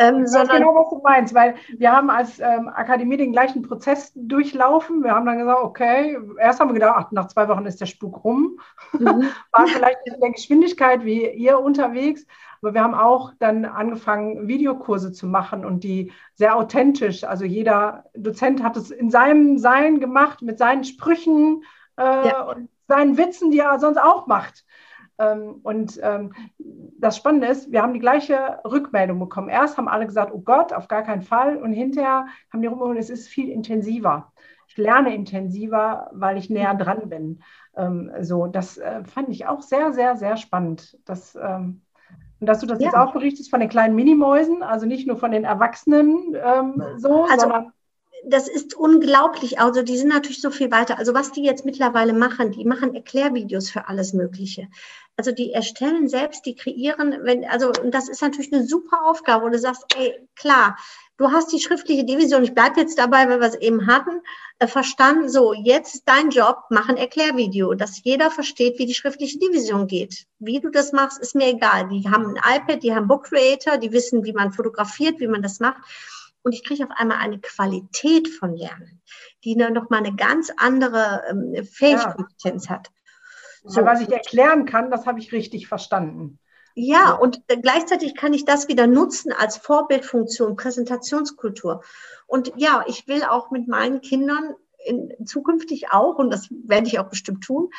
[0.00, 3.62] Ähm, ich weiß genau, was du meinst, weil wir haben als ähm, Akademie den gleichen
[3.62, 5.02] Prozess durchlaufen.
[5.02, 7.86] Wir haben dann gesagt, okay, erst haben wir gedacht, ach, nach zwei Wochen ist der
[7.86, 8.60] Spuk rum.
[8.92, 9.24] Mhm.
[9.52, 12.26] War vielleicht in der Geschwindigkeit wie ihr unterwegs,
[12.62, 18.04] aber wir haben auch dann angefangen, Videokurse zu machen und die sehr authentisch, also jeder
[18.14, 21.64] Dozent hat es in seinem Sein gemacht, mit seinen Sprüchen
[21.96, 22.42] äh, ja.
[22.42, 24.64] und seinen Witzen, die er sonst auch macht.
[25.18, 29.48] Ähm, und ähm, das Spannende ist, wir haben die gleiche Rückmeldung bekommen.
[29.48, 31.56] Erst haben alle gesagt, oh Gott, auf gar keinen Fall.
[31.58, 34.32] Und hinterher haben die rumgeholt, es ist viel intensiver.
[34.68, 37.42] Ich lerne intensiver, weil ich näher dran bin.
[37.76, 40.98] Ähm, so, das äh, fand ich auch sehr, sehr, sehr spannend.
[41.04, 41.36] Das,
[42.40, 42.86] und dass du das ja.
[42.86, 47.24] jetzt auch berichtest von den kleinen Minimäusen, also nicht nur von den Erwachsenen ähm, so,
[47.24, 47.72] also, sondern
[48.24, 49.60] das ist unglaublich.
[49.60, 50.98] Also die sind natürlich so viel weiter.
[50.98, 54.68] Also was die jetzt mittlerweile machen, die machen Erklärvideos für alles Mögliche.
[55.16, 59.44] Also die erstellen selbst, die kreieren, wenn, also und das ist natürlich eine super Aufgabe,
[59.44, 60.76] wo du sagst, ey, klar,
[61.16, 64.20] du hast die schriftliche Division, ich bleibe jetzt dabei, weil wir es eben hatten,
[64.60, 68.94] äh, verstanden, so, jetzt ist dein Job, mach ein Erklärvideo, dass jeder versteht, wie die
[68.94, 70.26] schriftliche Division geht.
[70.38, 71.88] Wie du das machst, ist mir egal.
[71.88, 75.42] Die haben ein iPad, die haben Book Creator, die wissen, wie man fotografiert, wie man
[75.42, 75.82] das macht
[76.42, 79.02] und ich kriege auf einmal eine Qualität von Lernen,
[79.44, 82.16] die dann nochmal eine ganz andere ähm, ja.
[82.68, 82.90] hat.
[83.64, 83.84] So.
[83.84, 86.38] Was ich erklären kann, das habe ich richtig verstanden.
[86.74, 91.82] Ja, und äh, gleichzeitig kann ich das wieder nutzen als Vorbildfunktion, Präsentationskultur.
[92.26, 97.00] Und ja, ich will auch mit meinen Kindern in, zukünftig auch, und das werde ich
[97.00, 97.70] auch bestimmt tun,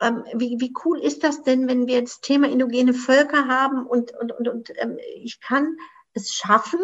[0.00, 4.12] ähm, wie, wie cool ist das denn, wenn wir das Thema indogene Völker haben und,
[4.18, 5.76] und, und, und ähm, ich kann
[6.14, 6.80] es schaffen,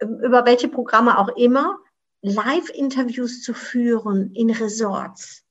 [0.00, 1.78] über welche Programme auch immer,
[2.22, 5.44] Live-Interviews zu führen in Resorts.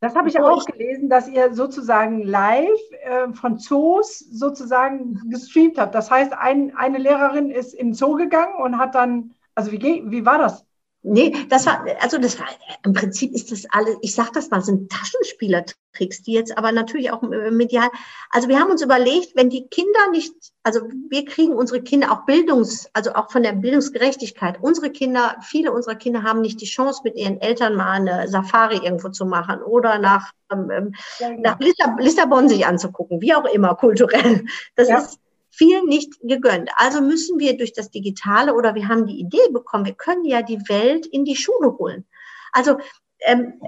[0.00, 2.68] Das habe ich auch gelesen, dass ihr sozusagen live
[3.02, 5.94] äh, von Zoos sozusagen gestreamt habt.
[5.94, 10.26] Das heißt, ein, eine Lehrerin ist im Zoo gegangen und hat dann, also wie, wie
[10.26, 10.65] war das?
[11.08, 12.48] Nee, das war, also das war,
[12.84, 17.12] im Prinzip ist das alles, ich sag das mal, sind Taschenspielertricks, die jetzt aber natürlich
[17.12, 17.88] auch äh, medial,
[18.30, 20.34] also wir haben uns überlegt, wenn die Kinder nicht,
[20.64, 25.70] also wir kriegen unsere Kinder auch Bildungs, also auch von der Bildungsgerechtigkeit, unsere Kinder, viele
[25.70, 29.62] unserer Kinder haben nicht die Chance, mit ihren Eltern mal eine Safari irgendwo zu machen
[29.62, 31.36] oder nach, ähm, ähm ja, ja.
[31.40, 31.60] nach
[32.00, 34.44] Lissabon sich anzugucken, wie auch immer, kulturell.
[34.74, 34.98] Das ja.
[34.98, 35.20] ist,
[35.56, 36.70] vielen nicht gegönnt.
[36.76, 40.42] Also müssen wir durch das Digitale oder wir haben die Idee bekommen, wir können ja
[40.42, 42.06] die Welt in die Schule holen.
[42.52, 42.78] Also
[43.20, 43.60] ähm,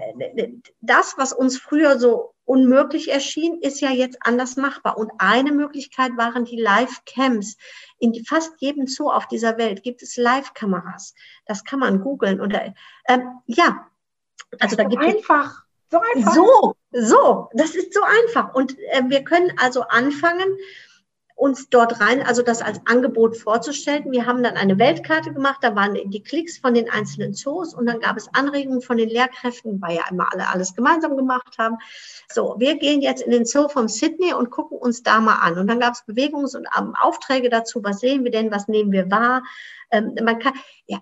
[0.80, 4.96] das, was uns früher so unmöglich erschien, ist ja jetzt anders machbar.
[4.96, 7.56] Und eine Möglichkeit waren die Live-Camps.
[7.98, 11.14] In fast jedem Zoo auf dieser Welt gibt es Live-Kameras.
[11.46, 12.40] Das kann man googeln.
[12.40, 12.74] Oder
[13.06, 13.86] ähm, ja,
[14.60, 15.64] also da gibt einfach.
[15.90, 16.34] So einfach.
[16.34, 18.54] So, so, das ist so einfach.
[18.54, 20.56] Und äh, wir können also anfangen,
[21.38, 24.10] uns dort rein, also das als Angebot vorzustellen.
[24.10, 27.86] Wir haben dann eine Weltkarte gemacht, da waren die Klicks von den einzelnen Zoos und
[27.86, 31.76] dann gab es Anregungen von den Lehrkräften, weil ja immer alle alles gemeinsam gemacht haben.
[32.28, 35.56] So, wir gehen jetzt in den Zoo vom Sydney und gucken uns da mal an.
[35.58, 38.90] Und dann gab es Bewegungs- und ähm, Aufträge dazu, was sehen wir denn, was nehmen
[38.90, 39.44] wir wahr.
[39.92, 40.54] Ähm, man kann,
[40.86, 40.98] ja,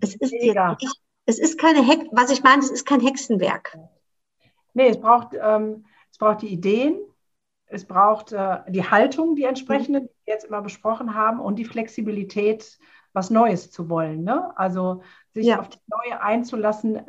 [0.00, 0.78] es ist, ja.
[0.80, 0.92] ich,
[1.26, 3.76] es ist keine Hex, was ich meine, es ist kein Hexenwerk.
[4.72, 6.98] Nee, es braucht, ähm, es braucht die Ideen,
[7.72, 11.64] es braucht äh, die Haltung, die entsprechende, die wir jetzt immer besprochen haben, und die
[11.64, 12.78] Flexibilität,
[13.12, 14.24] was Neues zu wollen.
[14.24, 14.56] Ne?
[14.56, 15.02] Also
[15.32, 15.58] sich ja.
[15.58, 17.02] auf das Neue einzulassen,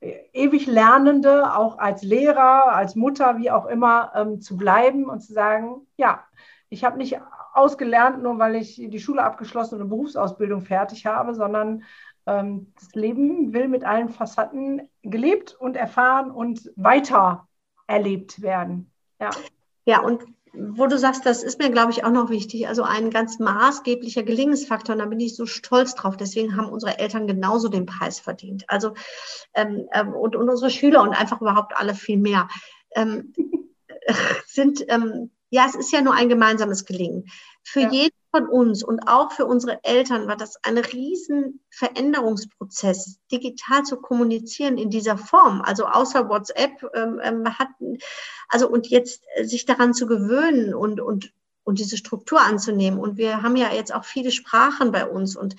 [0.00, 5.20] äh, ewig Lernende, auch als Lehrer, als Mutter, wie auch immer, ähm, zu bleiben und
[5.20, 6.24] zu sagen, ja,
[6.68, 7.20] ich habe nicht
[7.52, 11.84] ausgelernt, nur weil ich die Schule abgeschlossen und eine Berufsausbildung fertig habe, sondern
[12.26, 17.48] ähm, das Leben will mit allen Facetten gelebt und erfahren und weiter
[17.86, 18.92] erlebt werden.
[19.20, 19.30] Ja.
[19.86, 20.22] Ja, und
[20.52, 22.66] wo du sagst, das ist mir, glaube ich, auch noch wichtig.
[22.66, 26.16] Also ein ganz maßgeblicher Gelingensfaktor, und da bin ich so stolz drauf.
[26.16, 28.64] Deswegen haben unsere Eltern genauso den Preis verdient.
[28.68, 28.94] Also
[29.54, 32.48] ähm, ähm und, und unsere Schüler und einfach überhaupt alle viel mehr.
[32.94, 33.32] Ähm,
[34.46, 37.26] sind, ähm, ja, es ist ja nur ein gemeinsames Gelingen.
[37.62, 37.90] Für ja.
[37.90, 43.96] jeden von uns und auch für unsere Eltern war das ein riesen Veränderungsprozess, digital zu
[43.96, 45.62] kommunizieren in dieser Form.
[45.62, 47.96] Also außer WhatsApp ähm, ähm, hatten,
[48.48, 51.32] also und jetzt äh, sich daran zu gewöhnen und, und,
[51.64, 52.98] und diese Struktur anzunehmen.
[52.98, 55.56] Und wir haben ja jetzt auch viele Sprachen bei uns und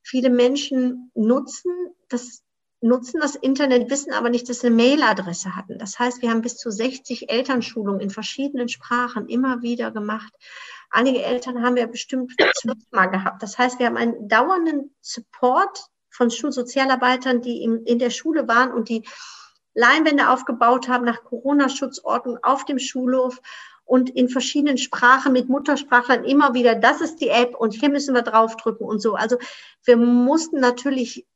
[0.00, 1.72] viele Menschen nutzen
[2.08, 2.44] das
[2.82, 5.78] nutzen das Internet, wissen aber nicht, dass sie eine Mailadresse hatten.
[5.78, 10.32] Das heißt, wir haben bis zu 60 Elternschulungen in verschiedenen Sprachen immer wieder gemacht.
[10.92, 13.42] Einige Eltern haben wir bestimmt zwölfmal gehabt.
[13.42, 18.72] Das heißt, wir haben einen dauernden Support von Schulsozialarbeitern, die in, in der Schule waren
[18.72, 19.02] und die
[19.74, 23.40] Leinwände aufgebaut haben nach Corona-Schutzordnung auf dem Schulhof
[23.84, 28.14] und in verschiedenen Sprachen mit Muttersprachlern immer wieder, das ist die App und hier müssen
[28.14, 29.14] wir draufdrücken und so.
[29.14, 29.38] Also
[29.84, 31.26] wir mussten natürlich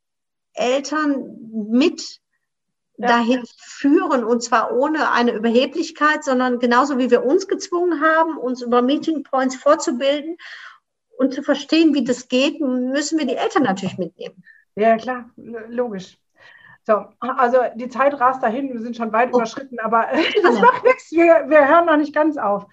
[0.52, 1.38] Eltern
[1.70, 2.20] mit
[2.98, 3.08] ja.
[3.08, 8.62] dahin führen und zwar ohne eine Überheblichkeit, sondern genauso wie wir uns gezwungen haben, uns
[8.62, 10.36] über Meeting Points vorzubilden
[11.18, 14.42] und zu verstehen, wie das geht, müssen wir die Eltern natürlich mitnehmen.
[14.74, 15.30] Ja, klar,
[15.68, 16.18] logisch.
[16.86, 19.38] So, also die Zeit rast dahin, wir sind schon weit oh.
[19.38, 20.06] überschritten, aber
[20.42, 22.66] das macht nichts, wir, wir hören noch nicht ganz auf.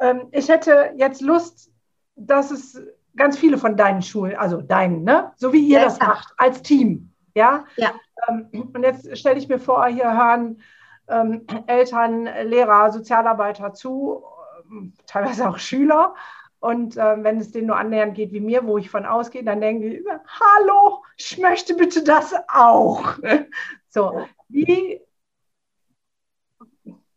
[0.00, 1.70] Ähm, ich hätte jetzt Lust,
[2.16, 2.82] dass es
[3.16, 5.32] ganz viele von deinen Schulen, also deinen, ne?
[5.36, 6.10] so wie ihr ja, das klar.
[6.10, 7.64] macht, als Team, ja?
[7.76, 7.92] Ja.
[8.28, 10.60] Ähm, und jetzt stelle ich mir vor, hier hören
[11.08, 14.22] ähm, Eltern, Lehrer, Sozialarbeiter zu,
[14.70, 16.14] ähm, teilweise auch Schüler.
[16.60, 19.62] Und äh, wenn es denen nur annähernd geht wie mir, wo ich von ausgehe, dann
[19.62, 23.18] denken die, hallo, ich möchte bitte das auch.
[23.92, 25.00] So, wie,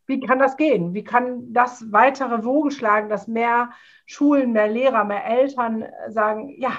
[0.08, 0.96] wie kann das gehen?
[0.96, 3.70] Wie kann das weitere Wogen schlagen, dass mehr
[4.08, 6.72] Schulen, mehr Lehrer, mehr Eltern sagen, ja,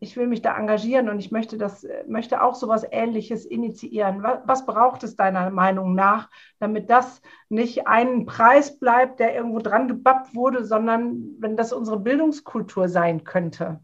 [0.00, 4.22] ich will mich da engagieren und ich möchte das, möchte auch sowas Ähnliches initiieren.
[4.22, 9.58] Was, was, braucht es deiner Meinung nach, damit das nicht ein Preis bleibt, der irgendwo
[9.58, 13.80] dran gebappt wurde, sondern wenn das unsere Bildungskultur sein könnte?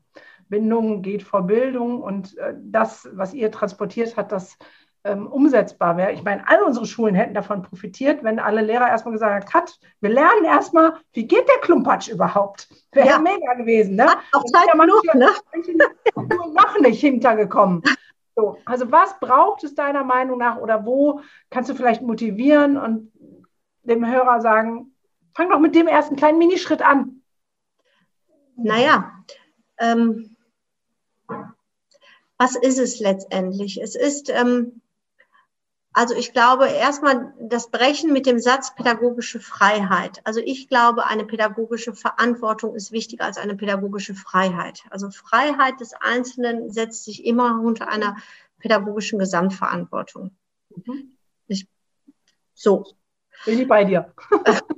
[0.49, 4.59] Bindung geht vor Bildung und äh, das, was ihr transportiert hat, das
[5.05, 6.13] ähm, umsetzbar wäre.
[6.13, 9.79] Ich meine, alle unsere Schulen hätten davon profitiert, wenn alle Lehrer erstmal gesagt haben, Kat,
[10.01, 12.69] wir lernen erstmal, wie geht der Klumpatsch überhaupt?
[12.93, 13.19] Wäre ja.
[13.19, 13.97] mega gewesen.
[13.97, 14.09] Ne?
[14.33, 15.31] Auch Zeit ja manche, ne?
[16.55, 17.83] noch nicht hintergekommen.
[18.35, 23.13] So, also was braucht es deiner Meinung nach oder wo kannst du vielleicht motivieren und
[23.83, 24.93] dem Hörer sagen,
[25.35, 27.23] fang doch mit dem ersten kleinen Minischritt an.
[28.57, 29.13] Naja,
[29.79, 30.37] ähm,
[32.39, 33.81] was ist es letztendlich?
[33.81, 34.81] Es ist, ähm,
[35.95, 40.21] also ich glaube erstmal das Brechen mit dem Satz pädagogische Freiheit.
[40.25, 44.83] Also ich glaube, eine pädagogische Verantwortung ist wichtiger als eine pädagogische Freiheit.
[44.91, 48.17] Also Freiheit des Einzelnen setzt sich immer unter einer
[48.59, 50.33] pädagogischen Gesamtverantwortung.
[50.75, 51.17] Mhm.
[51.47, 51.69] Ich,
[52.55, 52.85] so.
[53.45, 54.13] Bin ich bei dir.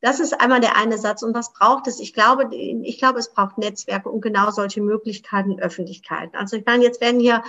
[0.00, 1.24] Das ist einmal der eine Satz.
[1.24, 1.98] Und was braucht es?
[1.98, 6.36] Ich glaube, ich glaube, es braucht Netzwerke und genau solche Möglichkeiten, Öffentlichkeiten.
[6.36, 7.42] Also ich meine, jetzt werden hier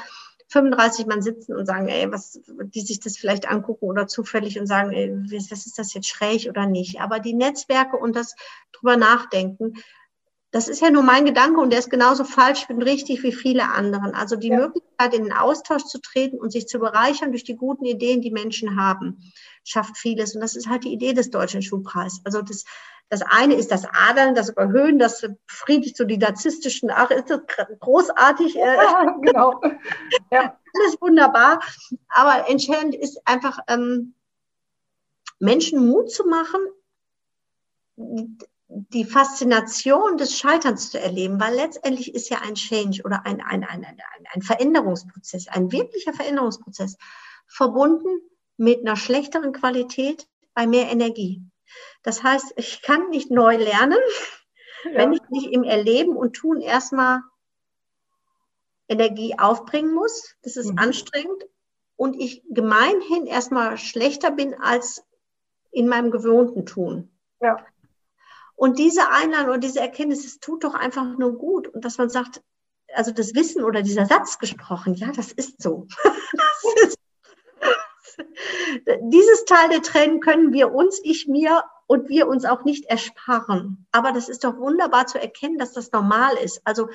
[0.49, 4.67] 35 Mann sitzen und sagen, ey, was, die sich das vielleicht angucken oder zufällig und
[4.67, 7.01] sagen, ey, was ist das jetzt schräg oder nicht?
[7.01, 8.35] Aber die Netzwerke und das
[8.71, 9.73] drüber nachdenken,
[10.51, 13.69] das ist ja nur mein Gedanke und der ist genauso falsch und richtig wie viele
[13.69, 14.15] anderen.
[14.15, 14.57] Also die ja.
[14.57, 18.31] Möglichkeit, in den Austausch zu treten und sich zu bereichern durch die guten Ideen, die
[18.31, 19.17] Menschen haben,
[19.65, 20.35] schafft vieles.
[20.35, 22.21] Und das ist halt die Idee des Deutschen Schulpreises.
[22.23, 22.63] Also das,
[23.09, 27.41] das eine ist das Adern, das Überhöhen, das friedlich so die narzisstischen, ach, ist das
[27.79, 28.57] großartig.
[28.57, 29.61] Äh, ja, genau.
[30.31, 30.57] Ja.
[30.75, 31.61] Alles wunderbar.
[32.09, 34.13] Aber entscheidend ist einfach, ähm,
[35.39, 36.59] Menschen Mut zu machen,
[38.67, 43.63] die Faszination des Scheiterns zu erleben, weil letztendlich ist ja ein Change oder ein, ein,
[43.63, 43.97] ein, ein,
[44.33, 46.97] ein Veränderungsprozess, ein wirklicher Veränderungsprozess,
[47.45, 48.09] verbunden
[48.57, 51.41] mit einer schlechteren Qualität bei mehr Energie.
[52.03, 53.99] Das heißt, ich kann nicht neu lernen,
[54.85, 54.93] ja.
[54.93, 57.21] wenn ich nicht im Erleben und Tun erstmal
[58.87, 60.35] Energie aufbringen muss.
[60.43, 60.79] Das ist mhm.
[60.79, 61.43] anstrengend.
[61.95, 65.03] Und ich gemeinhin erstmal schlechter bin als
[65.71, 67.11] in meinem gewohnten Tun.
[67.41, 67.65] Ja.
[68.55, 71.67] Und diese Einladung und diese Erkenntnis, es tut doch einfach nur gut.
[71.67, 72.41] Und dass man sagt,
[72.93, 75.87] also das Wissen oder dieser Satz gesprochen, ja, das ist so.
[76.03, 76.97] das ist,
[79.01, 83.87] dieses Teil der Tränen können wir uns, ich mir und wir uns auch nicht ersparen.
[83.91, 86.61] Aber das ist doch wunderbar zu erkennen, dass das normal ist.
[86.65, 86.89] Also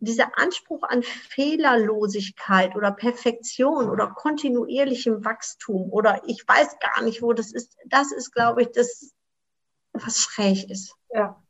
[0.00, 7.32] dieser Anspruch an Fehlerlosigkeit oder Perfektion oder kontinuierlichem Wachstum oder ich weiß gar nicht, wo
[7.32, 9.12] das ist, das ist, glaube ich, das,
[9.92, 10.96] was schräg ist.
[11.10, 11.40] Ja.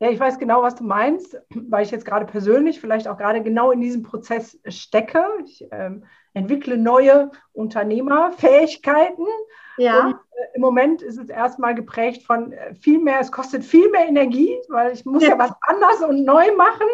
[0.00, 3.42] Ja, ich weiß genau, was du meinst, weil ich jetzt gerade persönlich vielleicht auch gerade
[3.42, 5.24] genau in diesem Prozess stecke.
[5.44, 6.04] Ich ähm,
[6.34, 9.26] entwickle neue Unternehmerfähigkeiten.
[9.78, 10.06] Ja.
[10.06, 13.90] Und äh, im Moment ist es erstmal geprägt von äh, viel mehr, es kostet viel
[13.90, 16.86] mehr Energie, weil ich muss ja, ja was anders und neu machen.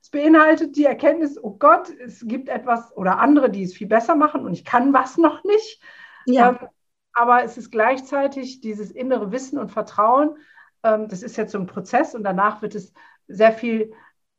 [0.00, 4.16] Es beinhaltet die Erkenntnis, oh Gott, es gibt etwas oder andere, die es viel besser
[4.16, 5.80] machen und ich kann was noch nicht.
[6.26, 6.50] Ja.
[6.50, 6.58] Ähm,
[7.14, 10.36] aber es ist gleichzeitig dieses innere Wissen und Vertrauen.
[10.82, 12.92] Ähm, das ist jetzt so ein Prozess und danach wird es
[13.28, 13.92] sehr viel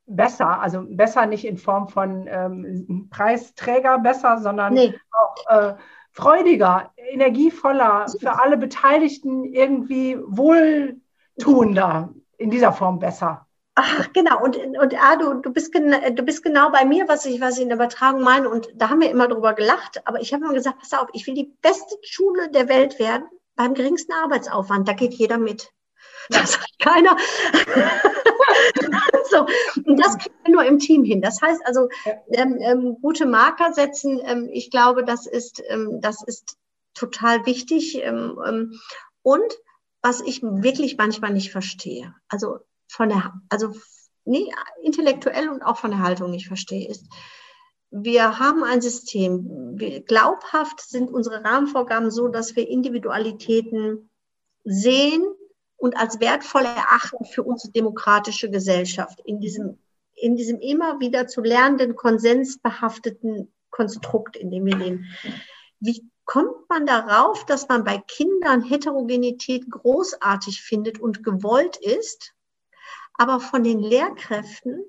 [0.07, 4.93] besser, also besser nicht in Form von ähm, Preisträger besser, sondern nee.
[5.11, 5.75] auch äh,
[6.11, 13.45] freudiger, energievoller, für alle Beteiligten irgendwie wohltuender, in dieser Form besser.
[13.75, 14.41] Ach, genau.
[14.41, 17.63] Und, und ah, du, du, bist du bist genau bei mir, was ich, was ich
[17.63, 18.49] in der Übertragung meine.
[18.49, 20.01] Und da haben wir immer drüber gelacht.
[20.05, 23.25] Aber ich habe immer gesagt, pass auf, ich will die beste Schule der Welt werden
[23.55, 24.87] beim geringsten Arbeitsaufwand.
[24.87, 25.73] Da geht jeder mit.
[26.29, 27.15] Das sagt keiner.
[29.29, 29.45] so,
[29.85, 31.21] und das kriegen wir nur im Team hin.
[31.21, 31.89] Das heißt also,
[32.29, 36.57] ähm, ähm, gute Marker setzen, ähm, ich glaube, das ist, ähm, das ist
[36.93, 38.01] total wichtig.
[38.01, 38.79] Ähm, ähm,
[39.21, 39.53] und
[40.01, 43.73] was ich wirklich manchmal nicht verstehe, also von der, also
[44.23, 44.51] nee,
[44.83, 47.05] intellektuell und auch von der Haltung nicht verstehe, ist,
[47.91, 54.09] wir haben ein System, wir, glaubhaft sind unsere Rahmenvorgaben so, dass wir Individualitäten
[54.63, 55.23] sehen,
[55.85, 59.77] und als wertvoll erachten für unsere demokratische Gesellschaft in diesem,
[60.15, 65.05] in diesem immer wieder zu lernenden, konsensbehafteten Konstrukt, in dem wir leben.
[65.79, 72.33] Wie kommt man darauf, dass man bei Kindern Heterogenität großartig findet und gewollt ist,
[73.13, 74.85] aber von den Lehrkräften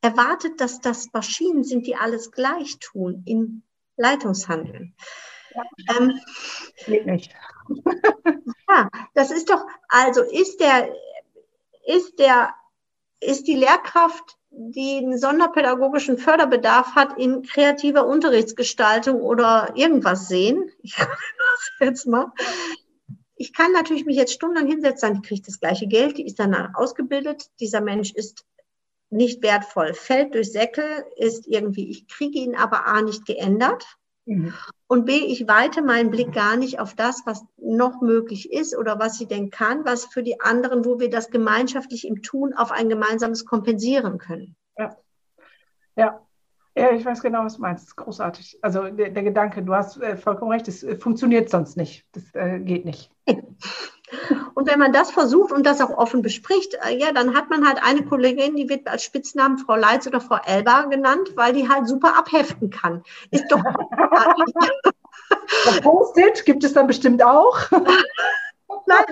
[0.00, 3.62] erwartet, dass das Maschinen sind, die alles gleich tun in
[3.96, 4.96] Leitungshandeln.
[5.54, 5.62] Ja,
[5.96, 6.20] ähm,
[6.86, 7.34] geht nicht.
[8.68, 10.94] ja, das ist doch, also ist der,
[11.86, 12.54] ist der,
[13.20, 20.70] ist die Lehrkraft, die einen sonderpädagogischen Förderbedarf hat in kreativer Unterrichtsgestaltung oder irgendwas sehen.
[20.82, 22.32] Ich kann das jetzt mal.
[23.36, 26.74] Ich kann natürlich mich jetzt stundenlang hinsetzen, die kriegt das gleiche Geld, die ist danach
[26.74, 27.50] ausgebildet.
[27.60, 28.44] Dieser Mensch ist
[29.10, 33.86] nicht wertvoll, fällt durch Säckel, ist irgendwie, ich kriege ihn aber A nicht geändert
[34.26, 34.52] mhm.
[34.88, 38.98] Und B, ich weite meinen Blick gar nicht auf das, was noch möglich ist oder
[38.98, 42.72] was sie denn kann, was für die anderen, wo wir das gemeinschaftlich im Tun auf
[42.72, 44.56] ein gemeinsames kompensieren können.
[44.76, 44.96] Ja,
[45.94, 46.20] ja.
[46.74, 47.82] Ja, ich weiß genau, was du meinst.
[47.82, 48.58] Das ist großartig.
[48.62, 52.06] Also der, der Gedanke, du hast äh, vollkommen recht, das äh, funktioniert sonst nicht.
[52.12, 53.10] Das äh, geht nicht.
[54.54, 57.66] Und wenn man das versucht und das auch offen bespricht, äh, ja, dann hat man
[57.66, 61.68] halt eine Kollegin, die wird als Spitznamen Frau Leitz oder Frau Elba genannt, weil die
[61.68, 63.02] halt super abheften kann.
[63.30, 63.62] Ist doch.
[65.82, 67.58] Post-it gibt es dann bestimmt auch.
[68.86, 69.04] Nein,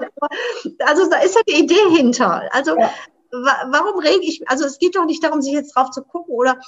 [0.81, 2.43] also da ist ja die Idee hinter.
[2.53, 2.91] Also ja.
[3.31, 6.59] warum rege ich, also es geht doch nicht darum, sich jetzt drauf zu gucken oder,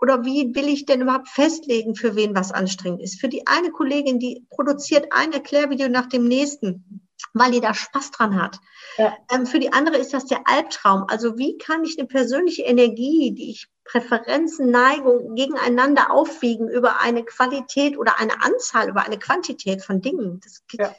[0.00, 3.20] oder wie will ich denn überhaupt festlegen, für wen was anstrengend ist.
[3.20, 8.10] Für die eine Kollegin, die produziert ein Erklärvideo nach dem nächsten weil die da Spaß
[8.12, 8.60] dran hat.
[8.96, 9.16] Ja.
[9.32, 11.06] Ähm, für die andere ist das der Albtraum.
[11.08, 17.24] Also wie kann ich eine persönliche Energie, die ich Präferenzen, Neigung gegeneinander aufwiegen über eine
[17.24, 20.40] Qualität oder eine Anzahl, über eine Quantität von Dingen?
[20.42, 20.94] Das, geht, ja.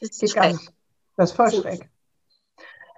[0.00, 0.56] das ist schräg.
[1.16, 1.88] Das ist voll schräg.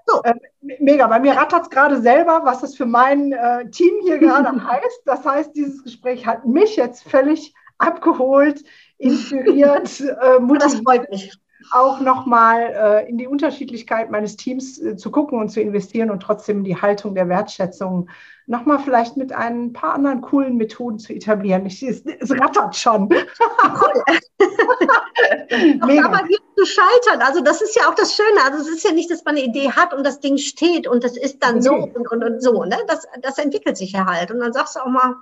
[0.07, 0.20] So.
[0.24, 1.07] Äh, mega.
[1.07, 5.03] Bei mir rattert es gerade selber, was das für mein äh, Team hier gerade heißt.
[5.07, 8.62] Das heißt, dieses Gespräch hat mich jetzt völlig abgeholt,
[8.99, 10.62] inspiriert, äh, motiviert.
[10.62, 11.32] Das freut mich
[11.70, 16.20] auch nochmal äh, in die Unterschiedlichkeit meines Teams äh, zu gucken und zu investieren und
[16.20, 18.09] trotzdem die Haltung der Wertschätzung
[18.47, 21.64] nochmal vielleicht mit ein paar anderen coolen Methoden zu etablieren.
[21.66, 23.09] Ich, es, es rattert schon.
[23.09, 24.02] Cool.
[26.05, 28.43] aber hier zu scheitern, also das ist ja auch das Schöne.
[28.44, 31.05] Also es ist ja nicht, dass man eine Idee hat und das Ding steht und
[31.05, 31.62] das ist dann nee.
[31.62, 32.64] so und, und, und so.
[32.64, 32.78] Ne?
[32.89, 34.30] Das, das entwickelt sich ja halt.
[34.30, 35.16] Und dann sagst du auch mal,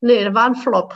[0.00, 0.94] nee, das war ein Flop.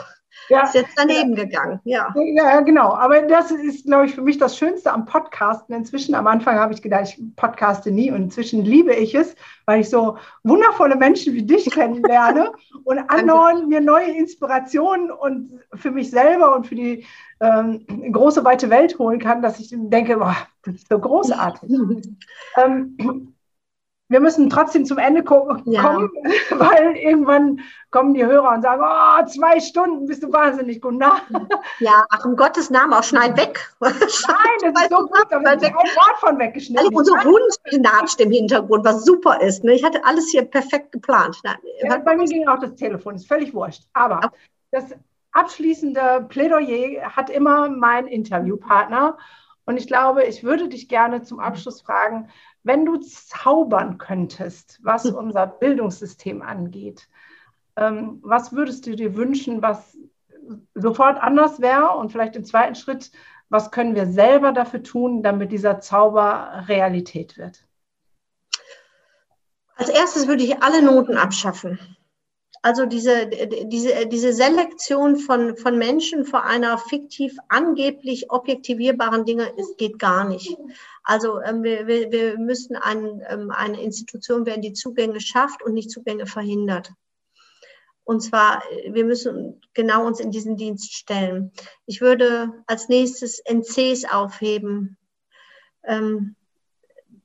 [0.48, 0.62] Ja.
[0.62, 2.14] Ist jetzt daneben gegangen, ja.
[2.14, 2.92] Ja, genau.
[2.92, 5.74] Aber das ist, glaube ich, für mich das Schönste am Podcasten.
[5.74, 9.34] Inzwischen, am Anfang habe ich gedacht, ich podcaste nie und inzwischen liebe ich es,
[9.66, 12.52] weil ich so wundervolle Menschen wie dich kennenlerne
[12.84, 17.04] und andauernd mir neue Inspirationen und für mich selber und für die
[17.40, 21.70] ähm, große, weite Welt holen kann, dass ich denke, boah, das ist so großartig.
[22.56, 23.35] ähm,
[24.08, 25.82] wir müssen trotzdem zum Ende ko ja.
[25.82, 26.10] kommen,
[26.50, 27.60] weil irgendwann
[27.90, 31.22] kommen die Hörer und sagen, oh, zwei Stunden, bist du wahnsinnig gut nach.
[31.80, 33.72] Ja, ach, um Gottes Namen, auch schneid weg.
[33.80, 33.94] Nein,
[34.62, 36.86] das ist so gut, da wird ein Wort von weggeschnitten.
[36.86, 39.64] Also unser Hund knatscht im Hintergrund, was super ist.
[39.64, 39.74] Ne?
[39.74, 41.40] Ich hatte alles hier perfekt geplant.
[41.82, 43.84] Ja, bei mir ging auch das Telefon, ist völlig wurscht.
[43.92, 44.32] Aber
[44.70, 44.94] das
[45.32, 49.18] abschließende Plädoyer hat immer mein Interviewpartner.
[49.64, 52.28] Und ich glaube, ich würde dich gerne zum Abschluss fragen,
[52.66, 55.14] wenn du zaubern könntest, was hm.
[55.14, 57.08] unser Bildungssystem angeht,
[57.76, 59.96] ähm, was würdest du dir wünschen, was
[60.74, 61.90] sofort anders wäre?
[61.90, 63.12] Und vielleicht im zweiten Schritt,
[63.48, 67.64] was können wir selber dafür tun, damit dieser Zauber Realität wird?
[69.76, 71.95] Als erstes würde ich alle Noten abschaffen.
[72.62, 79.76] Also diese, diese, diese Selektion von, von Menschen vor einer fiktiv angeblich objektivierbaren Dinge, es
[79.76, 80.56] geht gar nicht.
[81.04, 85.74] Also ähm, wir, wir, wir müssen ein, ähm, eine Institution werden, die Zugänge schafft und
[85.74, 86.92] nicht Zugänge verhindert.
[88.04, 91.50] Und zwar, wir müssen genau uns in diesen Dienst stellen.
[91.86, 94.96] Ich würde als nächstes NCs aufheben.
[95.82, 96.36] Ähm,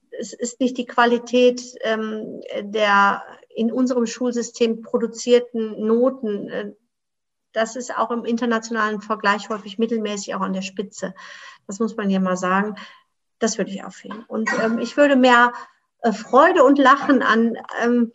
[0.09, 3.23] es ist nicht die Qualität ähm, der
[3.55, 6.71] in unserem Schulsystem produzierten Noten, äh,
[7.53, 11.13] das ist auch im internationalen Vergleich häufig mittelmäßig auch an der Spitze.
[11.67, 12.75] Das muss man ja mal sagen.
[13.39, 14.23] Das würde ich aufheben.
[14.27, 15.51] Und ähm, ich würde mehr
[16.01, 18.11] äh, Freude und Lachen an, ähm,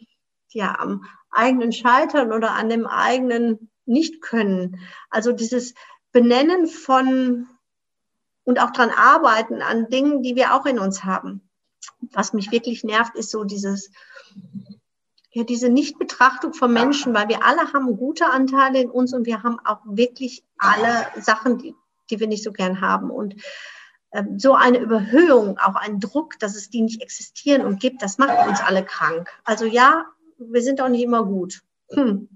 [0.51, 4.81] ja, am eigenen Scheitern oder an dem eigenen Nicht-Können.
[5.11, 5.75] Also dieses
[6.13, 7.47] Benennen von
[8.45, 11.43] und auch dran arbeiten an Dingen, die wir auch in uns haben.
[12.13, 13.91] Was mich wirklich nervt, ist so dieses,
[15.37, 19.43] ja, diese Nichtbetrachtung von Menschen, weil wir alle haben gute Anteile in uns und wir
[19.43, 21.75] haben auch wirklich alle Sachen, die,
[22.09, 23.11] die wir nicht so gern haben.
[23.11, 23.37] Und
[24.13, 28.17] ähm, so eine Überhöhung, auch ein Druck, dass es die nicht existieren und gibt, das
[28.17, 29.29] macht uns alle krank.
[29.45, 30.07] Also ja,
[30.39, 31.61] wir sind auch nicht immer gut.
[31.91, 32.31] Hm.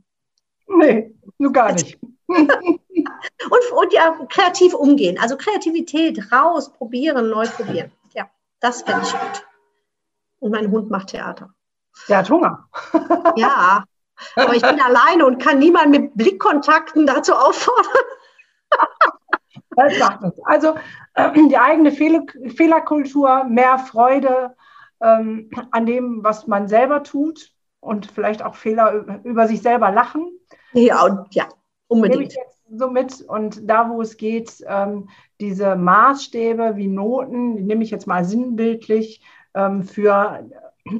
[0.66, 1.98] Nee, nur gar nicht.
[2.26, 5.16] und, und ja, kreativ umgehen.
[5.18, 7.92] Also Kreativität, raus, probieren, neu probieren.
[8.12, 8.28] Ja,
[8.60, 9.46] das finde ich gut.
[10.40, 11.54] Und mein Hund macht Theater.
[12.08, 12.68] Der hat Hunger.
[13.36, 13.84] ja,
[14.36, 17.92] aber ich bin alleine und kann niemanden mit Blickkontakten dazu auffordern.
[19.76, 20.40] das macht nichts.
[20.44, 20.74] Also
[21.14, 22.24] äh, die eigene Fehl
[22.56, 24.56] Fehlerkultur, mehr Freude
[25.00, 30.30] ähm, an dem, was man selber tut und vielleicht auch Fehler über, sich selber lachen.
[30.72, 31.48] Ja, und, ja
[31.90, 32.20] unbedingt.
[32.20, 35.08] Nehme ich jetzt so mit und da, wo es geht, ähm,
[35.40, 39.22] diese Maßstäbe wie Noten, die nehme ich jetzt mal sinnbildlich
[39.54, 40.48] ähm, für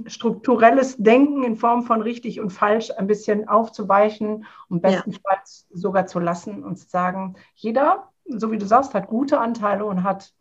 [0.07, 5.77] strukturelles Denken in Form von richtig und falsch ein bisschen aufzuweichen und bestenfalls ja.
[5.77, 10.05] sogar zu lassen und zu sagen, jeder, so wie du sagst, hat gute Anteile und
[10.05, 10.32] hat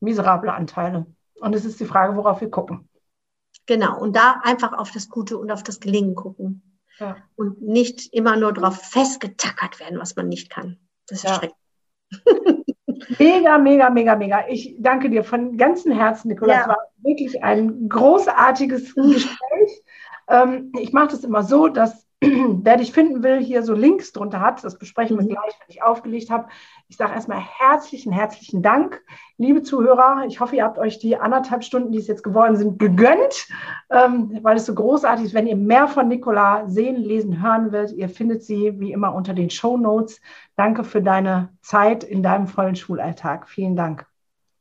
[0.00, 1.06] miserable Anteile.
[1.40, 2.88] Und es ist die Frage, worauf wir gucken.
[3.66, 6.78] Genau, und da einfach auf das Gute und auf das Gelingen gucken.
[6.98, 7.16] Ja.
[7.36, 10.78] Und nicht immer nur darauf festgetackert werden, was man nicht kann.
[11.06, 11.34] Das ist ja.
[11.34, 11.56] schrecklich.
[13.18, 14.44] Mega, mega, mega, mega.
[14.48, 16.52] Ich danke dir von ganzem Herzen, Nicola.
[16.54, 16.60] Ja.
[16.62, 19.82] Es war wirklich ein großartiges Gespräch.
[20.28, 22.06] Ähm, ich mache das immer so, dass
[22.62, 24.62] wer dich finden will, hier so Links drunter hat.
[24.62, 25.30] Das besprechen wir mhm.
[25.30, 26.48] gleich, wenn ich aufgelegt habe.
[26.88, 29.02] Ich sage erstmal herzlichen, herzlichen Dank,
[29.38, 30.24] liebe Zuhörer.
[30.28, 33.48] Ich hoffe, ihr habt euch die anderthalb Stunden, die es jetzt geworden sind, gegönnt,
[33.90, 35.34] ähm, weil es so großartig ist.
[35.34, 39.34] Wenn ihr mehr von Nicola sehen, lesen, hören wollt, ihr findet sie wie immer unter
[39.34, 40.20] den Show Notes.
[40.56, 43.48] Danke für deine Zeit in deinem vollen Schulalltag.
[43.48, 44.06] Vielen Dank.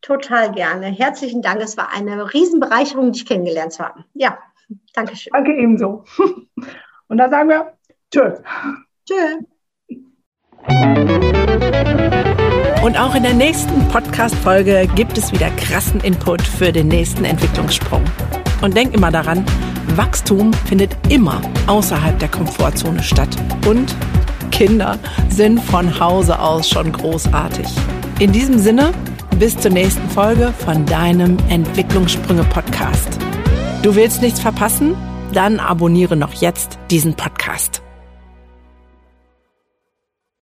[0.01, 0.87] Total gerne.
[0.87, 1.61] Herzlichen Dank.
[1.61, 4.03] Es war eine Riesenbereicherung, dich kennengelernt zu haben.
[4.15, 4.39] Ja,
[4.93, 5.31] danke schön.
[5.31, 6.05] Danke ebenso.
[7.11, 7.73] Und dann sagen wir
[8.09, 8.37] Tschö.
[9.05, 9.41] Tschö.
[12.85, 18.01] Und auch in der nächsten Podcast-Folge gibt es wieder krassen Input für den nächsten Entwicklungssprung.
[18.61, 19.43] Und denk immer daran,
[19.97, 23.35] Wachstum findet immer außerhalb der Komfortzone statt.
[23.67, 23.93] Und
[24.51, 24.97] Kinder
[25.27, 27.67] sind von Hause aus schon großartig.
[28.19, 28.93] In diesem Sinne,
[29.37, 33.19] bis zur nächsten Folge von deinem Entwicklungssprünge-Podcast.
[33.81, 34.95] Du willst nichts verpassen?
[35.33, 37.80] Dann abonniere noch jetzt diesen Podcast.